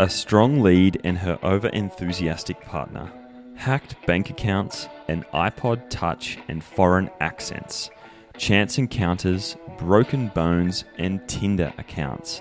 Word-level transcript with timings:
a 0.00 0.08
strong 0.08 0.62
lead 0.62 0.98
and 1.04 1.18
her 1.18 1.38
over 1.42 1.68
enthusiastic 1.68 2.58
partner, 2.62 3.12
hacked 3.54 3.94
bank 4.06 4.30
accounts, 4.30 4.88
an 5.08 5.22
iPod 5.34 5.90
Touch, 5.90 6.38
and 6.48 6.64
foreign 6.64 7.10
accents, 7.20 7.90
chance 8.38 8.78
encounters, 8.78 9.58
broken 9.76 10.28
bones, 10.28 10.86
and 10.96 11.20
Tinder 11.28 11.70
accounts. 11.76 12.40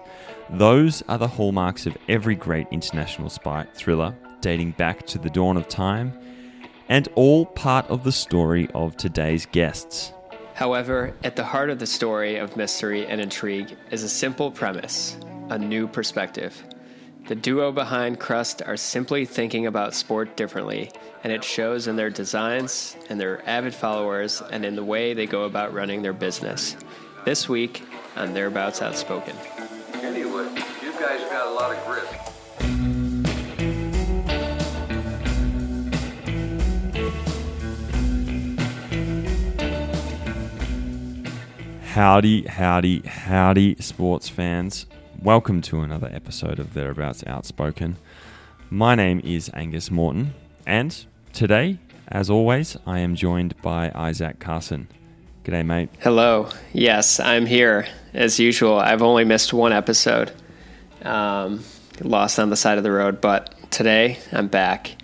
Those 0.50 1.02
are 1.10 1.18
the 1.18 1.28
hallmarks 1.28 1.86
of 1.86 1.98
every 2.08 2.34
great 2.34 2.66
international 2.72 3.30
spy 3.30 3.68
thriller 3.74 4.16
dating 4.40 4.72
back 4.72 5.06
to 5.08 5.18
the 5.18 5.30
dawn 5.30 5.58
of 5.58 5.68
time, 5.68 6.18
and 6.88 7.10
all 7.16 7.46
part 7.46 7.86
of 7.88 8.06
the 8.06 8.12
story 8.14 8.70
of 8.74 8.96
today's 8.96 9.46
guests. 9.48 10.14
However, 10.54 11.14
at 11.26 11.36
the 11.36 11.44
heart 11.44 11.70
of 11.70 11.80
the 11.80 11.88
story 11.88 12.38
of 12.38 12.56
mystery 12.56 13.06
and 13.06 13.20
intrigue 13.20 13.76
is 13.92 14.04
a 14.04 14.10
simple 14.10 14.50
premise 14.50 15.18
a 15.50 15.58
new 15.58 15.88
perspective. 15.88 16.64
The 17.30 17.36
duo 17.36 17.72
behind 17.72 18.20
Crust 18.20 18.64
are 18.66 18.76
simply 18.76 19.24
thinking 19.24 19.68
about 19.68 19.94
sport 19.94 20.36
differently, 20.36 20.90
and 21.24 21.32
it 21.32 21.44
shows 21.44 21.86
in 21.86 21.96
their 21.96 22.10
designs, 22.10 22.98
in 23.08 23.20
their 23.20 23.48
avid 23.48 23.76
followers, 23.76 24.42
and 24.50 24.66
in 24.66 24.76
the 24.76 24.84
way 24.84 25.14
they 25.14 25.28
go 25.28 25.44
about 25.44 25.72
running 25.72 26.02
their 26.02 26.12
business. 26.12 26.76
This 27.26 27.48
week 27.48 27.84
on 28.16 28.34
Thereabouts 28.34 28.82
Outspoken. 28.82 29.36
Anyway, 30.02 30.48
you 30.82 30.92
guys 30.94 31.22
got 31.30 31.46
a 31.46 31.52
lot 31.52 31.72
of 31.72 31.86
grit. 31.86 32.08
Howdy, 41.84 42.48
howdy, 42.48 43.02
howdy, 43.02 43.76
sports 43.76 44.30
fans. 44.30 44.88
Welcome 45.24 45.62
to 45.64 45.82
another 45.82 46.10
episode 46.14 46.60
of 46.60 46.74
Thereabouts 46.74 47.26
Outspoken. 47.28 47.98
My 48.70 48.96
name 48.96 49.20
is 49.22 49.52
Angus 49.54 49.92
Morton, 49.92 50.34
and 50.66 50.96
today, 51.34 51.78
as 52.08 52.30
always, 52.30 52.78
I 52.88 53.00
am 53.00 53.16
joined 53.16 53.62
by 53.62 53.92
Isaac 53.94 54.40
Carson. 54.40 54.88
G'day, 55.44 55.66
mate. 55.66 55.90
Hello. 56.00 56.48
Yes, 56.72 57.20
I'm 57.20 57.46
here 57.46 57.86
as 58.14 58.40
usual. 58.40 58.80
I've 58.80 59.02
only 59.02 59.26
missed 59.26 59.52
one 59.52 59.74
episode, 59.74 60.32
um, 61.02 61.66
lost 62.00 62.40
on 62.40 62.50
the 62.50 62.56
side 62.56 62.78
of 62.78 62.86
the 62.86 62.92
road, 62.92 63.20
but 63.20 63.54
today 63.72 64.20
I'm 64.32 64.48
back. 64.48 64.96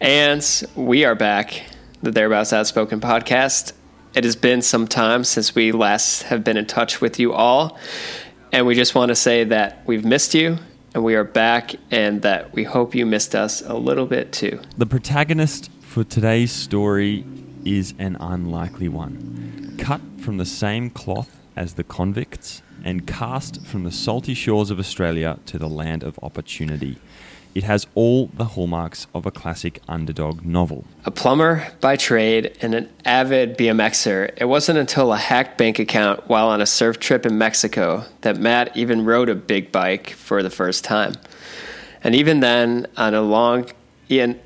And 0.00 0.46
we 0.76 1.04
are 1.04 1.16
back, 1.16 1.64
the 2.00 2.12
Thereabouts 2.12 2.52
Outspoken 2.52 3.00
podcast. 3.00 3.72
It 4.14 4.22
has 4.22 4.36
been 4.36 4.62
some 4.62 4.86
time 4.86 5.24
since 5.24 5.56
we 5.56 5.72
last 5.72 6.24
have 6.24 6.44
been 6.44 6.56
in 6.56 6.66
touch 6.66 7.00
with 7.00 7.18
you 7.18 7.32
all. 7.32 7.76
And 8.52 8.66
we 8.66 8.74
just 8.74 8.94
want 8.94 9.10
to 9.10 9.14
say 9.14 9.44
that 9.44 9.82
we've 9.86 10.04
missed 10.04 10.34
you 10.34 10.58
and 10.94 11.04
we 11.04 11.14
are 11.14 11.24
back 11.24 11.74
and 11.90 12.22
that 12.22 12.52
we 12.54 12.64
hope 12.64 12.94
you 12.94 13.04
missed 13.04 13.34
us 13.34 13.62
a 13.62 13.74
little 13.74 14.06
bit 14.06 14.32
too. 14.32 14.60
The 14.76 14.86
protagonist 14.86 15.70
for 15.80 16.02
today's 16.04 16.52
story 16.52 17.24
is 17.64 17.94
an 17.98 18.16
unlikely 18.20 18.88
one. 18.88 19.76
Cut 19.78 20.00
from 20.20 20.38
the 20.38 20.46
same 20.46 20.90
cloth 20.90 21.40
as 21.56 21.74
the 21.74 21.84
convicts 21.84 22.62
and 22.84 23.06
cast 23.06 23.66
from 23.66 23.84
the 23.84 23.92
salty 23.92 24.34
shores 24.34 24.70
of 24.70 24.78
Australia 24.78 25.38
to 25.46 25.58
the 25.58 25.68
land 25.68 26.02
of 26.02 26.18
opportunity. 26.22 26.98
It 27.54 27.64
has 27.64 27.86
all 27.94 28.26
the 28.26 28.44
hallmarks 28.44 29.06
of 29.14 29.26
a 29.26 29.30
classic 29.30 29.80
underdog 29.88 30.44
novel. 30.44 30.84
A 31.04 31.10
plumber 31.10 31.66
by 31.80 31.96
trade 31.96 32.56
and 32.60 32.74
an 32.74 32.88
avid 33.04 33.58
BMXer, 33.58 34.32
it 34.36 34.44
wasn't 34.44 34.78
until 34.78 35.12
a 35.12 35.16
hacked 35.16 35.58
bank 35.58 35.78
account 35.78 36.28
while 36.28 36.48
on 36.48 36.60
a 36.60 36.66
surf 36.66 37.00
trip 37.00 37.26
in 37.26 37.36
Mexico 37.36 38.04
that 38.20 38.36
Matt 38.36 38.76
even 38.76 39.04
rode 39.04 39.28
a 39.28 39.34
big 39.34 39.72
bike 39.72 40.10
for 40.10 40.42
the 40.42 40.50
first 40.50 40.84
time. 40.84 41.14
And 42.04 42.14
even 42.14 42.38
then, 42.40 42.86
on 42.96 43.14
a 43.14 43.22
long, 43.22 43.68
and 44.08 44.38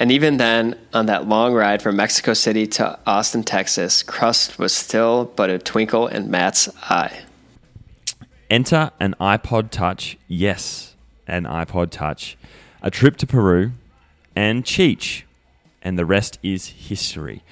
even 0.00 0.38
then, 0.38 0.78
on 0.94 1.06
that 1.06 1.28
long 1.28 1.52
ride 1.52 1.82
from 1.82 1.96
Mexico 1.96 2.32
City 2.32 2.66
to 2.68 2.98
Austin, 3.06 3.42
Texas, 3.42 4.02
Crust 4.02 4.58
was 4.58 4.72
still 4.72 5.26
but 5.36 5.50
a 5.50 5.58
twinkle 5.58 6.06
in 6.06 6.30
Matt's 6.30 6.70
eye. 6.84 7.20
Enter 8.48 8.92
an 8.98 9.14
iPod 9.20 9.70
Touch, 9.70 10.16
yes, 10.26 10.93
an 11.26 11.44
iPod 11.44 11.90
Touch, 11.90 12.36
a 12.82 12.90
trip 12.90 13.16
to 13.18 13.26
Peru, 13.26 13.72
and 14.36 14.64
Cheech. 14.64 15.22
And 15.82 15.98
the 15.98 16.06
rest 16.06 16.38
is 16.42 16.68
history. 16.68 17.42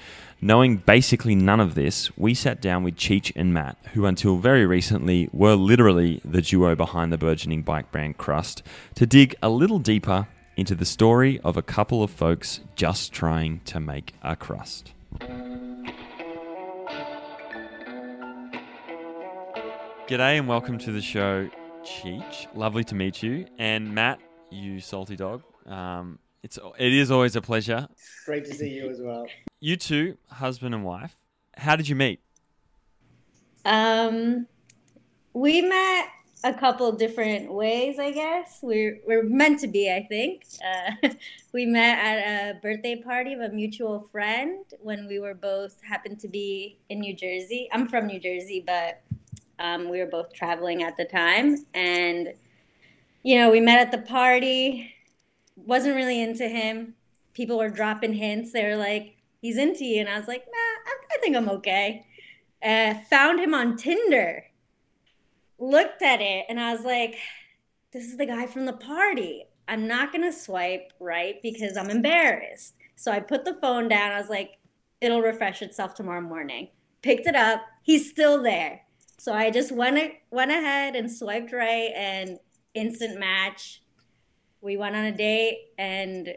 Knowing 0.41 0.75
basically 0.75 1.35
none 1.35 1.61
of 1.61 1.73
this, 1.73 2.15
we 2.17 2.33
sat 2.33 2.61
down 2.61 2.83
with 2.83 2.97
Cheech 2.97 3.31
and 3.35 3.53
Matt, 3.53 3.77
who 3.93 4.05
until 4.05 4.37
very 4.37 4.65
recently 4.65 5.29
were 5.31 5.55
literally 5.55 6.19
the 6.25 6.41
duo 6.41 6.75
behind 6.75 7.13
the 7.13 7.17
burgeoning 7.17 7.61
bike 7.61 7.91
brand 7.91 8.17
Crust, 8.17 8.61
to 8.95 9.05
dig 9.05 9.35
a 9.41 9.49
little 9.49 9.79
deeper 9.79 10.27
into 10.57 10.75
the 10.75 10.85
story 10.85 11.39
of 11.45 11.55
a 11.55 11.61
couple 11.61 12.03
of 12.03 12.11
folks 12.11 12.59
just 12.75 13.13
trying 13.13 13.61
to 13.65 13.79
make 13.79 14.13
a 14.21 14.35
crust. 14.35 14.91
G'day 20.07 20.37
and 20.37 20.47
welcome 20.47 20.77
to 20.79 20.91
the 20.91 21.01
show, 21.01 21.49
Cheech. 21.83 22.47
Lovely 22.55 22.83
to 22.85 22.95
meet 22.95 23.21
you, 23.21 23.45
and 23.57 23.93
Matt, 23.93 24.19
you 24.49 24.79
salty 24.79 25.15
dog. 25.15 25.43
Um, 25.65 26.17
it's 26.41 26.57
it 26.77 26.93
is 26.93 27.11
always 27.11 27.35
a 27.35 27.41
pleasure. 27.41 27.87
Great 28.25 28.45
to 28.45 28.53
see 28.53 28.69
you 28.69 28.89
as 28.89 29.01
well. 29.01 29.27
You 29.59 29.75
two, 29.75 30.17
husband 30.29 30.73
and 30.73 30.83
wife. 30.85 31.17
How 31.57 31.75
did 31.75 31.87
you 31.87 31.95
meet? 31.95 32.21
Um, 33.65 34.47
we 35.33 35.61
met 35.61 36.07
a 36.45 36.53
couple 36.53 36.91
different 36.93 37.51
ways, 37.51 37.99
I 37.99 38.11
guess. 38.11 38.59
We're 38.61 38.99
we're 39.05 39.23
meant 39.23 39.59
to 39.59 39.67
be, 39.67 39.91
I 39.91 40.05
think. 40.07 40.45
Uh, 40.65 41.09
we 41.53 41.65
met 41.65 41.97
at 41.99 42.17
a 42.17 42.59
birthday 42.61 42.95
party 43.01 43.33
of 43.33 43.41
a 43.41 43.49
mutual 43.49 44.07
friend 44.11 44.65
when 44.79 45.07
we 45.07 45.19
were 45.19 45.33
both 45.33 45.81
happened 45.81 46.19
to 46.21 46.29
be 46.29 46.77
in 46.89 47.01
New 47.01 47.15
Jersey. 47.15 47.67
I'm 47.73 47.89
from 47.89 48.07
New 48.07 48.19
Jersey, 48.19 48.63
but 48.65 49.01
um, 49.59 49.89
we 49.89 49.99
were 49.99 50.05
both 50.05 50.33
traveling 50.33 50.83
at 50.83 50.97
the 50.97 51.05
time, 51.05 51.65
and 51.73 52.33
you 53.23 53.37
know, 53.37 53.49
we 53.49 53.59
met 53.59 53.79
at 53.79 53.91
the 53.91 54.05
party. 54.07 54.93
Wasn't 55.55 55.95
really 55.95 56.21
into 56.21 56.47
him. 56.47 56.95
People 57.33 57.57
were 57.57 57.69
dropping 57.69 58.13
hints. 58.13 58.51
They 58.51 58.65
were 58.65 58.75
like, 58.75 59.15
"He's 59.41 59.57
into 59.57 59.85
you," 59.85 59.99
and 60.01 60.09
I 60.09 60.17
was 60.17 60.27
like, 60.27 60.45
"Nah, 60.45 60.91
I, 60.91 60.95
I 61.15 61.17
think 61.21 61.35
I'm 61.35 61.49
okay." 61.49 62.05
Uh, 62.63 62.95
found 63.09 63.39
him 63.39 63.53
on 63.53 63.77
Tinder 63.77 64.45
looked 65.63 66.01
at 66.01 66.21
it 66.21 66.45
and 66.49 66.59
I 66.59 66.73
was 66.73 66.83
like, 66.83 67.17
this 67.91 68.05
is 68.05 68.17
the 68.17 68.25
guy 68.25 68.45
from 68.45 68.65
the 68.65 68.73
party. 68.73 69.45
I'm 69.67 69.87
not 69.87 70.13
to 70.13 70.31
swipe 70.31 70.91
right 70.99 71.41
because 71.41 71.77
I'm 71.77 71.89
embarrassed. 71.89 72.75
So 72.95 73.11
I 73.11 73.19
put 73.19 73.45
the 73.45 73.53
phone 73.55 73.87
down. 73.87 74.11
I 74.11 74.19
was 74.19 74.29
like, 74.29 74.57
it'll 74.99 75.21
refresh 75.21 75.61
itself 75.61 75.93
tomorrow 75.93 76.21
morning. 76.21 76.69
Picked 77.01 77.27
it 77.27 77.35
up. 77.35 77.61
He's 77.83 78.09
still 78.09 78.41
there. 78.41 78.81
So 79.17 79.33
I 79.33 79.51
just 79.51 79.71
went 79.71 80.13
went 80.31 80.51
ahead 80.51 80.95
and 80.95 81.11
swiped 81.11 81.53
right 81.53 81.91
and 81.95 82.39
instant 82.73 83.19
match. 83.19 83.81
We 84.61 84.77
went 84.77 84.95
on 84.95 85.05
a 85.05 85.15
date 85.15 85.71
and 85.77 86.33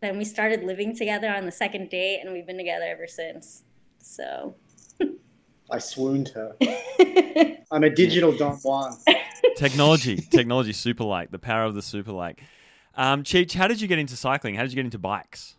then 0.00 0.18
we 0.18 0.24
started 0.24 0.64
living 0.64 0.96
together 0.96 1.28
on 1.28 1.44
the 1.46 1.52
second 1.52 1.90
date 1.90 2.20
and 2.22 2.32
we've 2.32 2.46
been 2.46 2.56
together 2.56 2.84
ever 2.84 3.06
since. 3.06 3.62
So 3.98 4.54
I 5.70 5.78
swooned 5.78 6.28
her. 6.30 6.56
I'm 7.70 7.84
a 7.84 7.90
digital 7.90 8.36
Don 8.36 8.56
Juan. 8.56 8.96
Technology, 9.56 10.16
technology, 10.16 10.72
super 10.72 11.04
like 11.04 11.30
the 11.30 11.38
power 11.38 11.64
of 11.64 11.74
the 11.74 11.82
super 11.82 12.12
like. 12.12 12.42
Um, 12.94 13.22
Cheech, 13.22 13.54
how 13.54 13.68
did 13.68 13.80
you 13.80 13.88
get 13.88 13.98
into 13.98 14.16
cycling? 14.16 14.54
How 14.54 14.62
did 14.62 14.72
you 14.72 14.76
get 14.76 14.84
into 14.84 14.98
bikes? 14.98 15.56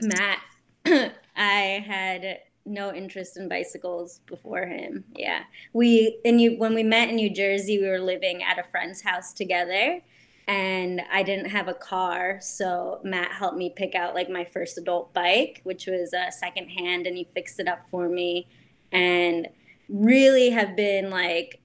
Matt, 0.00 0.38
I 1.36 1.84
had 1.86 2.40
no 2.64 2.92
interest 2.92 3.36
in 3.36 3.48
bicycles 3.48 4.20
before 4.26 4.66
him. 4.66 5.04
Yeah, 5.14 5.42
we 5.72 6.20
and 6.24 6.40
you 6.40 6.58
when 6.58 6.74
we 6.74 6.82
met 6.82 7.08
in 7.08 7.16
New 7.16 7.32
Jersey, 7.32 7.78
we 7.78 7.88
were 7.88 8.00
living 8.00 8.42
at 8.42 8.58
a 8.58 8.64
friend's 8.70 9.02
house 9.02 9.32
together, 9.32 10.00
and 10.46 11.02
I 11.12 11.22
didn't 11.22 11.50
have 11.50 11.68
a 11.68 11.74
car, 11.74 12.38
so 12.40 13.00
Matt 13.04 13.32
helped 13.32 13.56
me 13.56 13.72
pick 13.74 13.94
out 13.94 14.14
like 14.14 14.28
my 14.28 14.44
first 14.44 14.78
adult 14.78 15.12
bike, 15.12 15.60
which 15.64 15.86
was 15.86 16.12
a 16.12 16.28
uh, 16.28 16.30
secondhand, 16.30 17.06
and 17.06 17.16
he 17.16 17.28
fixed 17.34 17.60
it 17.60 17.68
up 17.68 17.86
for 17.90 18.08
me, 18.08 18.48
and 18.90 19.48
really 19.88 20.50
have 20.50 20.76
been 20.76 21.10
like 21.10 21.60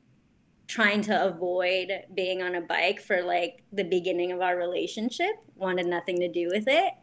trying 0.67 1.01
to 1.01 1.25
avoid 1.25 1.89
being 2.13 2.41
on 2.41 2.55
a 2.55 2.61
bike 2.61 3.01
for 3.01 3.21
like 3.21 3.63
the 3.71 3.83
beginning 3.83 4.31
of 4.31 4.41
our 4.41 4.57
relationship 4.57 5.31
wanted 5.55 5.85
nothing 5.85 6.19
to 6.19 6.27
do 6.27 6.49
with 6.51 6.65
it 6.67 6.93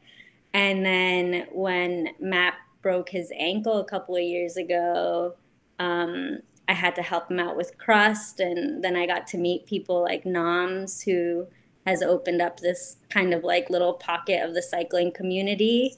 and 0.52 0.84
then 0.84 1.46
when 1.50 2.08
matt 2.20 2.54
broke 2.84 3.08
his 3.08 3.32
ankle 3.36 3.78
a 3.80 3.84
couple 3.84 4.14
of 4.14 4.22
years 4.22 4.56
ago 4.58 5.34
um, 5.78 6.38
i 6.68 6.72
had 6.72 6.94
to 6.94 7.02
help 7.02 7.30
him 7.30 7.40
out 7.40 7.56
with 7.56 7.76
crust 7.78 8.40
and 8.40 8.84
then 8.84 8.94
i 8.94 9.06
got 9.06 9.26
to 9.26 9.38
meet 9.38 9.66
people 9.66 10.02
like 10.02 10.26
noms 10.26 11.00
who 11.00 11.46
has 11.86 12.02
opened 12.02 12.40
up 12.42 12.60
this 12.60 12.96
kind 13.08 13.32
of 13.32 13.42
like 13.42 13.70
little 13.70 13.94
pocket 13.94 14.44
of 14.44 14.54
the 14.54 14.62
cycling 14.62 15.10
community 15.10 15.96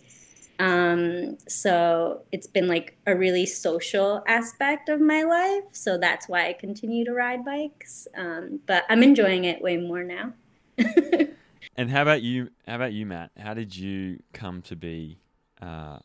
um, 0.59 1.37
so 1.47 2.23
it's 2.33 2.47
been 2.47 2.67
like 2.67 2.97
a 3.06 3.15
really 3.15 3.44
social 3.44 4.25
aspect 4.27 4.88
of 4.88 5.03
my 5.03 5.23
life. 5.23 5.65
So 5.73 5.99
that's 5.99 6.31
why 6.31 6.49
I 6.49 6.55
continue 6.55 7.05
to 7.05 7.12
ride 7.12 7.44
bikes. 7.44 8.09
Um, 8.17 8.61
but 8.65 8.85
I'm 8.88 9.03
enjoying 9.03 9.44
it 9.44 9.61
way 9.61 9.77
more 9.77 10.03
now. 10.03 10.33
And 11.77 11.91
how 11.91 12.03
about 12.03 12.23
you? 12.23 12.49
How 12.67 12.77
about 12.77 12.93
you, 12.93 13.06
Matt? 13.06 13.31
How 13.37 13.53
did 13.53 13.77
you 13.77 14.19
come 14.33 14.62
to 14.62 14.77
be 14.77 15.19
uh, 15.61 15.99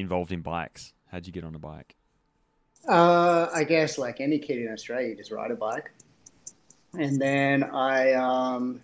involved 0.00 0.32
in 0.32 0.40
bikes? 0.40 0.92
How'd 1.10 1.26
you 1.26 1.32
get 1.32 1.44
on 1.44 1.54
a 1.54 1.58
bike? 1.58 1.96
Uh, 2.88 3.48
I 3.52 3.64
guess 3.64 3.98
like 3.98 4.20
any 4.20 4.38
kid 4.38 4.58
in 4.58 4.72
Australia, 4.72 5.08
you 5.08 5.16
just 5.16 5.30
ride 5.30 5.50
a 5.50 5.56
bike. 5.56 5.90
And 6.98 7.20
then 7.20 7.64
I 7.64 8.12
um, 8.14 8.80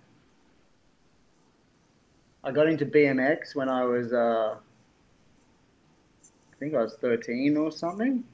I 2.43 2.51
got 2.51 2.69
into 2.69 2.85
BMX 2.85 3.55
when 3.55 3.69
I 3.69 3.85
was 3.85 4.13
uh, 4.13 4.57
I 6.53 6.57
think 6.59 6.75
I 6.75 6.83
was 6.83 6.97
13 7.01 7.57
or 7.57 7.73
something. 7.73 8.25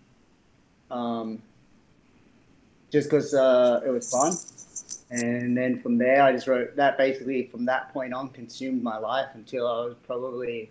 Um, 0.91 1.43
just 2.91 3.09
because 3.09 3.33
uh, 3.35 3.81
it 3.87 3.91
was 3.91 4.11
fun. 4.11 4.33
And 5.11 5.57
then 5.57 5.81
from 5.81 5.99
there, 5.99 6.23
I 6.23 6.33
just 6.33 6.47
wrote 6.47 6.77
that 6.77 6.97
basically 6.97 7.47
from 7.47 7.65
that 7.67 7.93
point 7.93 8.13
on 8.13 8.29
consumed 8.29 8.83
my 8.83 8.99
life 8.99 9.29
until 9.35 9.67
I 9.67 9.85
was 9.85 9.97
probably, 10.07 10.71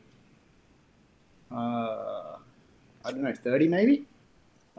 uh, 1.51 2.38
I 3.06 3.12
don't 3.12 3.22
know, 3.22 3.34
30 3.34 3.68
maybe 3.68 4.06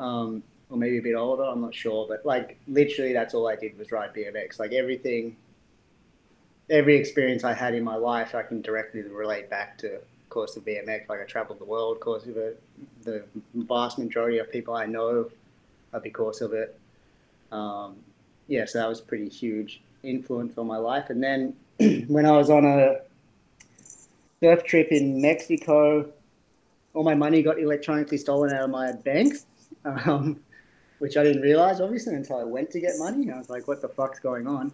um, 0.00 0.42
or 0.70 0.76
maybe 0.76 0.98
a 0.98 1.02
bit 1.02 1.14
older. 1.14 1.44
I'm 1.44 1.60
not 1.60 1.74
sure, 1.74 2.06
but 2.08 2.24
like 2.24 2.58
literally, 2.66 3.12
that's 3.12 3.34
all 3.34 3.46
I 3.46 3.56
did 3.56 3.78
was 3.78 3.92
ride 3.92 4.14
BMX. 4.14 4.58
Like 4.58 4.72
everything, 4.72 5.36
every 6.68 6.96
experience 6.96 7.44
I 7.44 7.52
had 7.52 7.74
in 7.74 7.84
my 7.84 7.96
life, 7.96 8.34
I 8.34 8.42
can 8.42 8.62
directly 8.62 9.02
relate 9.02 9.50
back 9.50 9.78
to 9.78 10.00
course 10.30 10.56
of 10.56 10.64
BMX. 10.64 11.08
Like 11.08 11.20
I 11.20 11.24
traveled 11.24 11.58
the 11.58 11.64
world, 11.64 12.00
course 12.00 12.24
of 12.26 12.36
it. 12.36 12.62
The 13.02 13.24
vast 13.54 13.98
majority 13.98 14.38
of 14.38 14.50
people 14.50 14.74
I 14.74 14.86
know 14.86 15.30
are 15.92 16.00
because 16.00 16.40
of 16.40 16.52
it. 16.54 16.78
Um, 17.52 17.96
yeah, 18.48 18.64
so 18.64 18.78
that 18.78 18.88
was 18.88 19.00
pretty 19.00 19.28
huge 19.28 19.82
influence 20.02 20.56
on 20.56 20.66
my 20.66 20.76
life. 20.76 21.10
And 21.10 21.22
then 21.22 21.54
when 22.08 22.26
I 22.26 22.32
was 22.32 22.48
on 22.48 22.64
a 22.64 23.00
surf 24.40 24.64
trip 24.64 24.88
in 24.90 25.20
Mexico, 25.20 26.10
all 26.94 27.04
my 27.04 27.14
money 27.14 27.42
got 27.42 27.58
electronically 27.58 28.18
stolen 28.18 28.52
out 28.52 28.64
of 28.64 28.70
my 28.70 28.92
bank 28.92 29.34
um, 29.84 30.40
which 30.98 31.16
I 31.16 31.24
didn't 31.24 31.42
realize 31.42 31.80
obviously 31.80 32.14
until 32.14 32.38
I 32.38 32.44
went 32.44 32.70
to 32.72 32.80
get 32.80 32.92
money. 32.98 33.30
I 33.30 33.38
was 33.38 33.50
like, 33.50 33.66
what 33.66 33.80
the 33.80 33.88
fuck's 33.88 34.20
going 34.20 34.46
on? 34.46 34.72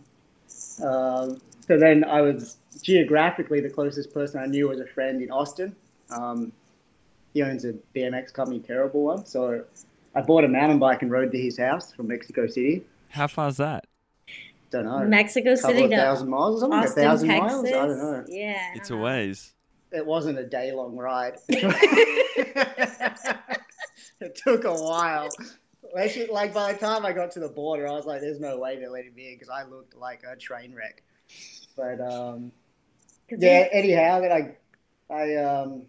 Um, 0.82 1.40
so 1.66 1.78
then 1.78 2.04
I 2.04 2.20
was 2.20 2.58
geographically 2.82 3.60
the 3.60 3.70
closest 3.70 4.12
person 4.12 4.40
I 4.40 4.46
knew 4.46 4.68
was 4.68 4.80
a 4.80 4.86
friend 4.86 5.22
in 5.22 5.30
Austin. 5.30 5.74
Um, 6.10 6.52
he 7.32 7.42
owns 7.42 7.64
a 7.64 7.74
BMX 7.94 8.32
company, 8.32 8.60
terrible 8.60 9.02
one. 9.02 9.24
So 9.24 9.64
I 10.14 10.20
bought 10.20 10.44
a 10.44 10.48
mountain 10.48 10.78
bike 10.78 11.02
and 11.02 11.10
rode 11.10 11.32
to 11.32 11.38
his 11.38 11.58
house 11.58 11.92
from 11.92 12.08
Mexico 12.08 12.46
City. 12.46 12.84
How 13.08 13.26
far 13.26 13.48
is 13.48 13.56
that? 13.58 13.86
Don't 14.70 14.84
know. 14.84 15.04
Mexico 15.04 15.52
a 15.52 15.56
couple 15.56 15.70
City 15.70 15.84
of 15.84 15.90
to 15.90 15.96
thousand 15.96 16.28
miles 16.28 16.56
or 16.56 16.60
something? 16.60 16.78
Austin, 16.80 17.02
a 17.02 17.06
thousand 17.06 17.28
Texas. 17.28 17.52
miles? 17.52 17.66
I 17.66 17.70
don't 17.70 17.98
know. 17.98 18.24
Yeah. 18.28 18.74
It's 18.74 18.88
a 18.88 18.92
don't 18.92 18.98
know. 18.98 19.04
ways. 19.04 19.54
It 19.96 20.04
wasn't 20.04 20.38
a 20.38 20.44
day 20.44 20.72
long 20.72 20.94
ride. 20.94 21.36
it 21.48 21.72
took 24.36 24.64
a 24.64 24.74
while. 24.74 25.30
Actually, 25.98 26.26
like 26.26 26.52
by 26.52 26.74
the 26.74 26.78
time 26.78 27.06
I 27.06 27.12
got 27.12 27.30
to 27.32 27.40
the 27.40 27.48
border, 27.48 27.88
I 27.88 27.92
was 27.92 28.04
like, 28.04 28.20
"There's 28.20 28.38
no 28.38 28.58
way 28.58 28.76
they're 28.76 28.90
letting 28.90 29.14
me 29.14 29.28
in" 29.28 29.36
because 29.36 29.48
I 29.48 29.64
looked 29.64 29.96
like 29.96 30.22
a 30.30 30.36
train 30.36 30.74
wreck. 30.74 31.02
But 31.76 31.98
um, 32.00 32.52
yeah, 33.30 33.68
anyhow, 33.72 34.20
then 34.20 34.32
I 34.32 34.54
I 35.12 35.34
um, 35.36 35.86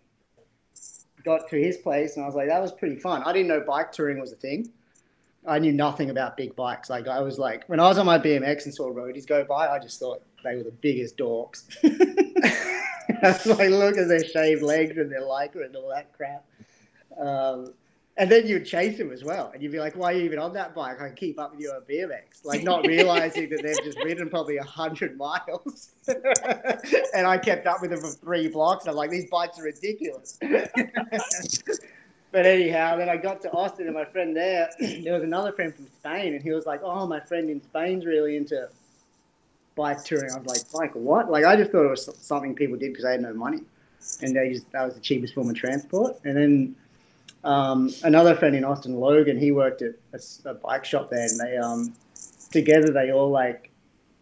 got 1.25 1.49
to 1.49 1.61
his 1.61 1.75
place 1.77 2.15
and 2.15 2.23
I 2.23 2.27
was 2.27 2.35
like, 2.35 2.47
"That 2.47 2.61
was 2.61 2.71
pretty 2.71 2.95
fun." 2.95 3.23
I 3.23 3.33
didn't 3.33 3.49
know 3.49 3.59
bike 3.59 3.91
touring 3.91 4.21
was 4.21 4.31
a 4.31 4.37
thing. 4.37 4.71
I 5.45 5.59
knew 5.59 5.73
nothing 5.73 6.09
about 6.09 6.37
big 6.37 6.55
bikes. 6.55 6.89
Like 6.89 7.09
I 7.09 7.19
was 7.19 7.37
like, 7.37 7.65
when 7.67 7.81
I 7.81 7.87
was 7.87 7.97
on 7.97 8.05
my 8.05 8.19
BMX 8.19 8.63
and 8.65 8.73
saw 8.73 8.89
roadies 8.89 9.27
go 9.27 9.43
by, 9.43 9.67
I 9.67 9.79
just 9.79 9.99
thought 9.99 10.21
they 10.43 10.55
were 10.55 10.63
the 10.63 10.71
biggest 10.71 11.17
dorks. 11.17 11.63
Was 13.23 13.45
like, 13.45 13.69
look 13.69 13.97
at 13.97 14.07
their 14.07 14.23
shaved 14.23 14.61
legs 14.61 14.97
and 14.97 15.11
their 15.11 15.21
lycra 15.21 15.65
and 15.65 15.75
all 15.75 15.89
that 15.89 16.13
crap. 16.13 16.43
Um, 17.19 17.73
and 18.17 18.31
then 18.31 18.47
you'd 18.47 18.65
chase 18.65 18.97
them 18.97 19.11
as 19.11 19.23
well, 19.23 19.51
and 19.53 19.61
you'd 19.61 19.71
be 19.71 19.79
like, 19.79 19.95
"Why 19.95 20.11
are 20.11 20.15
you 20.15 20.23
even 20.23 20.39
on 20.39 20.51
that 20.53 20.73
bike? 20.73 20.99
I 20.99 21.07
can 21.07 21.15
keep 21.15 21.39
up 21.39 21.51
with 21.51 21.59
you 21.61 21.69
on 21.69 21.81
BMX." 21.81 22.43
Like 22.43 22.63
not 22.63 22.85
realizing 22.87 23.47
that 23.49 23.61
they've 23.61 23.83
just 23.83 23.99
ridden 24.03 24.27
probably 24.29 24.57
a 24.57 24.63
hundred 24.63 25.15
miles, 25.17 25.91
and 27.13 27.27
I 27.27 27.37
kept 27.37 27.67
up 27.67 27.79
with 27.79 27.91
them 27.91 27.99
for 27.99 28.09
three 28.09 28.47
blocks. 28.47 28.85
And 28.85 28.91
I'm 28.91 28.97
like, 28.97 29.11
"These 29.11 29.29
bikes 29.29 29.59
are 29.59 29.63
ridiculous." 29.63 30.39
but 32.31 32.45
anyhow, 32.47 32.97
then 32.97 33.07
I 33.07 33.17
got 33.17 33.39
to 33.43 33.51
Austin, 33.51 33.85
and 33.85 33.95
my 33.95 34.05
friend 34.05 34.35
there, 34.35 34.67
there 34.79 35.13
was 35.13 35.23
another 35.23 35.51
friend 35.51 35.73
from 35.75 35.85
Spain, 35.99 36.33
and 36.33 36.41
he 36.41 36.51
was 36.51 36.65
like, 36.65 36.81
"Oh, 36.83 37.05
my 37.05 37.19
friend 37.19 37.51
in 37.51 37.61
Spain's 37.61 38.03
really 38.03 38.35
into 38.35 38.67
bike 39.77 40.03
touring." 40.03 40.31
I 40.31 40.39
was 40.39 40.47
like, 40.47 40.71
"Bike 40.71 40.95
what?" 40.95 41.31
Like 41.31 41.45
I 41.45 41.55
just 41.55 41.71
thought 41.71 41.85
it 41.85 41.89
was 41.89 42.09
something 42.19 42.55
people 42.55 42.75
did 42.75 42.91
because 42.91 43.05
they 43.05 43.11
had 43.11 43.21
no 43.21 43.33
money, 43.33 43.61
and 44.21 44.35
they 44.35 44.53
just 44.53 44.69
that 44.71 44.83
was 44.83 44.95
the 44.95 44.99
cheapest 44.99 45.33
form 45.33 45.49
of 45.49 45.55
transport. 45.55 46.17
And 46.25 46.35
then 46.35 46.75
um, 47.43 47.93
another 48.03 48.35
friend 48.35 48.55
in 48.55 48.65
Austin, 48.65 48.95
Logan, 48.95 49.39
he 49.39 49.51
worked 49.51 49.81
at 49.81 49.93
a 50.45 50.53
bike 50.55 50.83
shop 50.83 51.09
there, 51.09 51.25
and 51.25 51.39
they 51.39 51.57
um, 51.57 51.93
together 52.51 52.91
they 52.91 53.11
all 53.11 53.29
like 53.29 53.69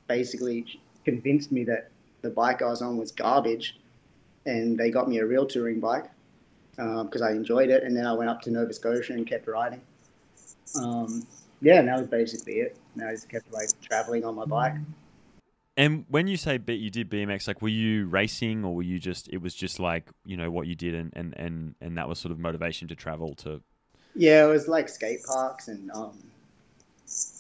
basically 0.08 0.80
convinced 1.04 1.52
me 1.52 1.64
that 1.64 1.90
the 2.22 2.30
bike 2.30 2.62
I 2.62 2.66
was 2.66 2.82
on 2.82 2.98
was 2.98 3.12
garbage, 3.12 3.80
and 4.46 4.78
they 4.78 4.92
got 4.92 5.10
me 5.10 5.20
a 5.20 5.26
real 5.26 5.46
touring 5.46 5.80
bike 5.80 6.06
because 6.76 7.22
I 7.22 7.32
enjoyed 7.32 7.70
it, 7.70 7.84
and 7.84 7.96
then 7.96 8.06
I 8.06 8.14
went 8.14 8.30
up 8.30 8.42
to 8.44 8.52
Nova 8.52 8.74
Scotia 8.74 9.14
and 9.14 9.26
kept 9.26 9.48
riding. 9.48 9.82
Um, 10.76 11.26
yeah, 11.62 11.80
and 11.80 11.88
that 11.88 11.98
was 11.98 12.08
basically 12.08 12.56
it. 12.56 12.78
And 12.96 13.06
I 13.06 13.12
just 13.12 13.30
kept 13.30 13.52
like 13.54 13.70
traveling 13.82 14.26
on 14.26 14.36
my 14.36 14.46
bike. 14.46 14.74
And 15.78 16.06
when 16.08 16.28
you 16.28 16.38
say 16.38 16.60
you 16.68 16.90
did 16.90 17.10
BMX, 17.10 17.48
like 17.48 17.62
were 17.62 17.68
you 17.68 18.08
racing 18.08 18.64
or 18.64 18.74
were 18.76 18.84
you 18.84 18.98
just? 18.98 19.28
It 19.30 19.42
was 19.42 19.54
just 19.54 19.80
like 19.80 20.10
you 20.26 20.38
know 20.38 20.50
what 20.50 20.68
you 20.68 20.76
did, 20.76 20.96
and 20.96 21.12
and 21.16 21.34
and 21.38 21.76
and 21.82 21.98
that 21.98 22.08
was 22.08 22.20
sort 22.20 22.32
of 22.32 22.40
motivation 22.40 22.88
to 22.88 22.96
travel 22.96 23.36
to. 23.36 23.62
Yeah, 24.16 24.46
it 24.46 24.50
was 24.50 24.68
like 24.70 24.88
skate 24.88 25.24
parks 25.26 25.68
and 25.68 25.92
um, 25.92 26.18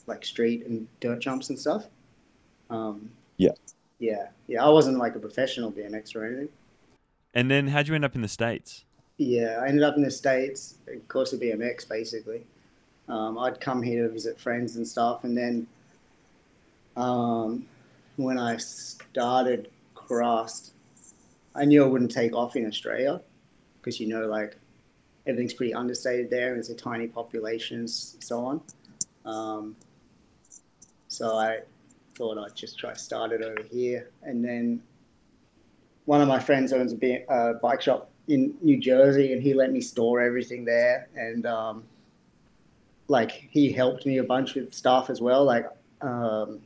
like 0.07 0.25
street 0.25 0.65
and 0.65 0.87
dirt 0.99 1.19
jumps 1.19 1.49
and 1.49 1.57
stuff. 1.57 1.85
Um, 2.69 3.09
Yeah. 3.37 3.51
Yeah, 3.99 4.27
yeah. 4.47 4.65
I 4.65 4.69
wasn't 4.69 4.97
like 4.97 5.15
a 5.15 5.19
professional 5.19 5.71
BMX 5.71 6.15
or 6.15 6.25
anything. 6.25 6.49
And 7.33 7.49
then 7.49 7.67
how'd 7.67 7.87
you 7.87 7.95
end 7.95 8.03
up 8.03 8.15
in 8.15 8.21
the 8.21 8.27
states? 8.27 8.83
Yeah, 9.17 9.59
I 9.61 9.67
ended 9.67 9.83
up 9.83 9.95
in 9.95 10.03
the 10.03 10.11
States, 10.11 10.75
of 10.87 11.07
course, 11.07 11.31
of 11.31 11.39
BMX, 11.39 11.87
basically. 11.87 12.43
Um, 13.07 13.37
I'd 13.37 13.61
come 13.61 13.81
here 13.81 14.03
to 14.03 14.09
visit 14.09 14.39
friends 14.39 14.75
and 14.75 14.85
stuff, 14.85 15.23
and 15.23 15.37
then 15.37 15.67
um, 16.97 17.65
when 18.17 18.37
I 18.37 18.57
started 18.57 19.69
Crust, 19.93 20.73
I 21.55 21.65
knew 21.65 21.83
I 21.83 21.87
wouldn't 21.87 22.11
take 22.11 22.35
off 22.35 22.55
in 22.55 22.65
Australia 22.67 23.21
because 23.79 23.99
you 23.99 24.07
know, 24.07 24.27
like 24.27 24.55
everything's 25.25 25.53
pretty 25.53 25.73
understated 25.73 26.29
there, 26.29 26.51
and 26.51 26.59
it's 26.59 26.69
a 26.69 26.75
tiny 26.75 27.07
population, 27.07 27.79
and 27.79 27.89
so 27.89 28.45
on. 28.45 28.61
Um, 29.25 29.75
so 31.07 31.37
I 31.37 31.61
thought 32.15 32.37
I'd 32.37 32.55
just 32.55 32.77
try 32.77 32.93
start 32.93 33.31
it 33.31 33.41
over 33.41 33.63
here, 33.69 34.09
and 34.23 34.43
then 34.43 34.81
one 36.05 36.21
of 36.21 36.27
my 36.27 36.39
friends 36.39 36.71
owns 36.71 36.93
a 36.93 37.31
uh, 37.31 37.53
bike 37.53 37.81
shop 37.81 38.09
in 38.27 38.53
New 38.61 38.77
Jersey, 38.77 39.33
and 39.33 39.41
he 39.41 39.53
let 39.53 39.71
me 39.71 39.81
store 39.81 40.21
everything 40.21 40.65
there, 40.65 41.07
and 41.15 41.45
um, 41.45 41.83
like 43.07 43.31
he 43.31 43.71
helped 43.71 44.05
me 44.05 44.17
a 44.17 44.23
bunch 44.23 44.55
with 44.55 44.73
stuff 44.73 45.09
as 45.09 45.21
well, 45.21 45.43
like 45.43 45.67
um, 46.01 46.59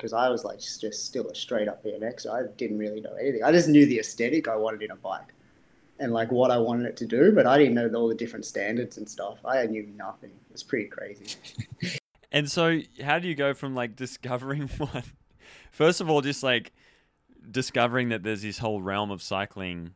because 0.00 0.14
I 0.14 0.30
was 0.30 0.44
like 0.44 0.58
just, 0.60 1.06
still 1.06 1.28
a 1.28 1.34
straight 1.34 1.68
up 1.68 1.84
BMX. 1.84 2.26
I 2.26 2.50
didn't 2.56 2.78
really 2.78 3.02
know 3.02 3.14
anything. 3.20 3.44
I 3.44 3.52
just 3.52 3.68
knew 3.68 3.84
the 3.84 3.98
aesthetic 3.98 4.48
I 4.48 4.56
wanted 4.56 4.80
in 4.80 4.90
a 4.90 4.96
bike, 4.96 5.34
and 5.98 6.12
like 6.12 6.32
what 6.32 6.50
I 6.50 6.56
wanted 6.56 6.86
it 6.86 6.96
to 6.98 7.06
do, 7.06 7.32
but 7.32 7.46
I 7.46 7.58
didn't 7.58 7.74
know 7.74 7.90
all 7.94 8.08
the 8.08 8.14
different 8.14 8.46
standards 8.46 8.96
and 8.96 9.06
stuff. 9.06 9.38
I 9.44 9.66
knew 9.66 9.86
nothing. 9.96 10.30
It 10.30 10.52
was 10.52 10.62
pretty 10.62 10.88
crazy. 10.88 11.36
And 12.32 12.48
so, 12.48 12.78
how 13.02 13.18
do 13.18 13.26
you 13.26 13.34
go 13.34 13.54
from 13.54 13.74
like 13.74 13.96
discovering 13.96 14.68
one? 14.78 15.02
First 15.72 16.00
of 16.00 16.08
all, 16.08 16.20
just 16.20 16.44
like 16.44 16.72
discovering 17.50 18.10
that 18.10 18.22
there's 18.22 18.42
this 18.42 18.58
whole 18.58 18.80
realm 18.80 19.10
of 19.10 19.20
cycling 19.20 19.94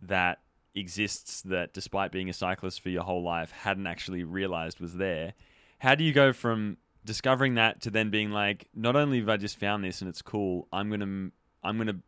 that 0.00 0.40
exists 0.74 1.40
that, 1.42 1.72
despite 1.72 2.10
being 2.10 2.28
a 2.28 2.32
cyclist 2.32 2.80
for 2.80 2.88
your 2.88 3.04
whole 3.04 3.22
life, 3.22 3.52
hadn't 3.52 3.86
actually 3.86 4.24
realized 4.24 4.80
was 4.80 4.96
there. 4.96 5.34
How 5.78 5.94
do 5.94 6.02
you 6.02 6.12
go 6.12 6.32
from 6.32 6.78
discovering 7.04 7.54
that 7.56 7.82
to 7.82 7.90
then 7.90 8.10
being 8.10 8.30
like, 8.30 8.68
not 8.74 8.96
only 8.96 9.20
have 9.20 9.28
I 9.28 9.36
just 9.36 9.58
found 9.58 9.84
this 9.84 10.00
and 10.00 10.08
it's 10.08 10.22
cool, 10.22 10.68
I'm 10.72 10.90
gonna 10.90 11.30
I'm 11.62 11.78
gonna 11.78 12.00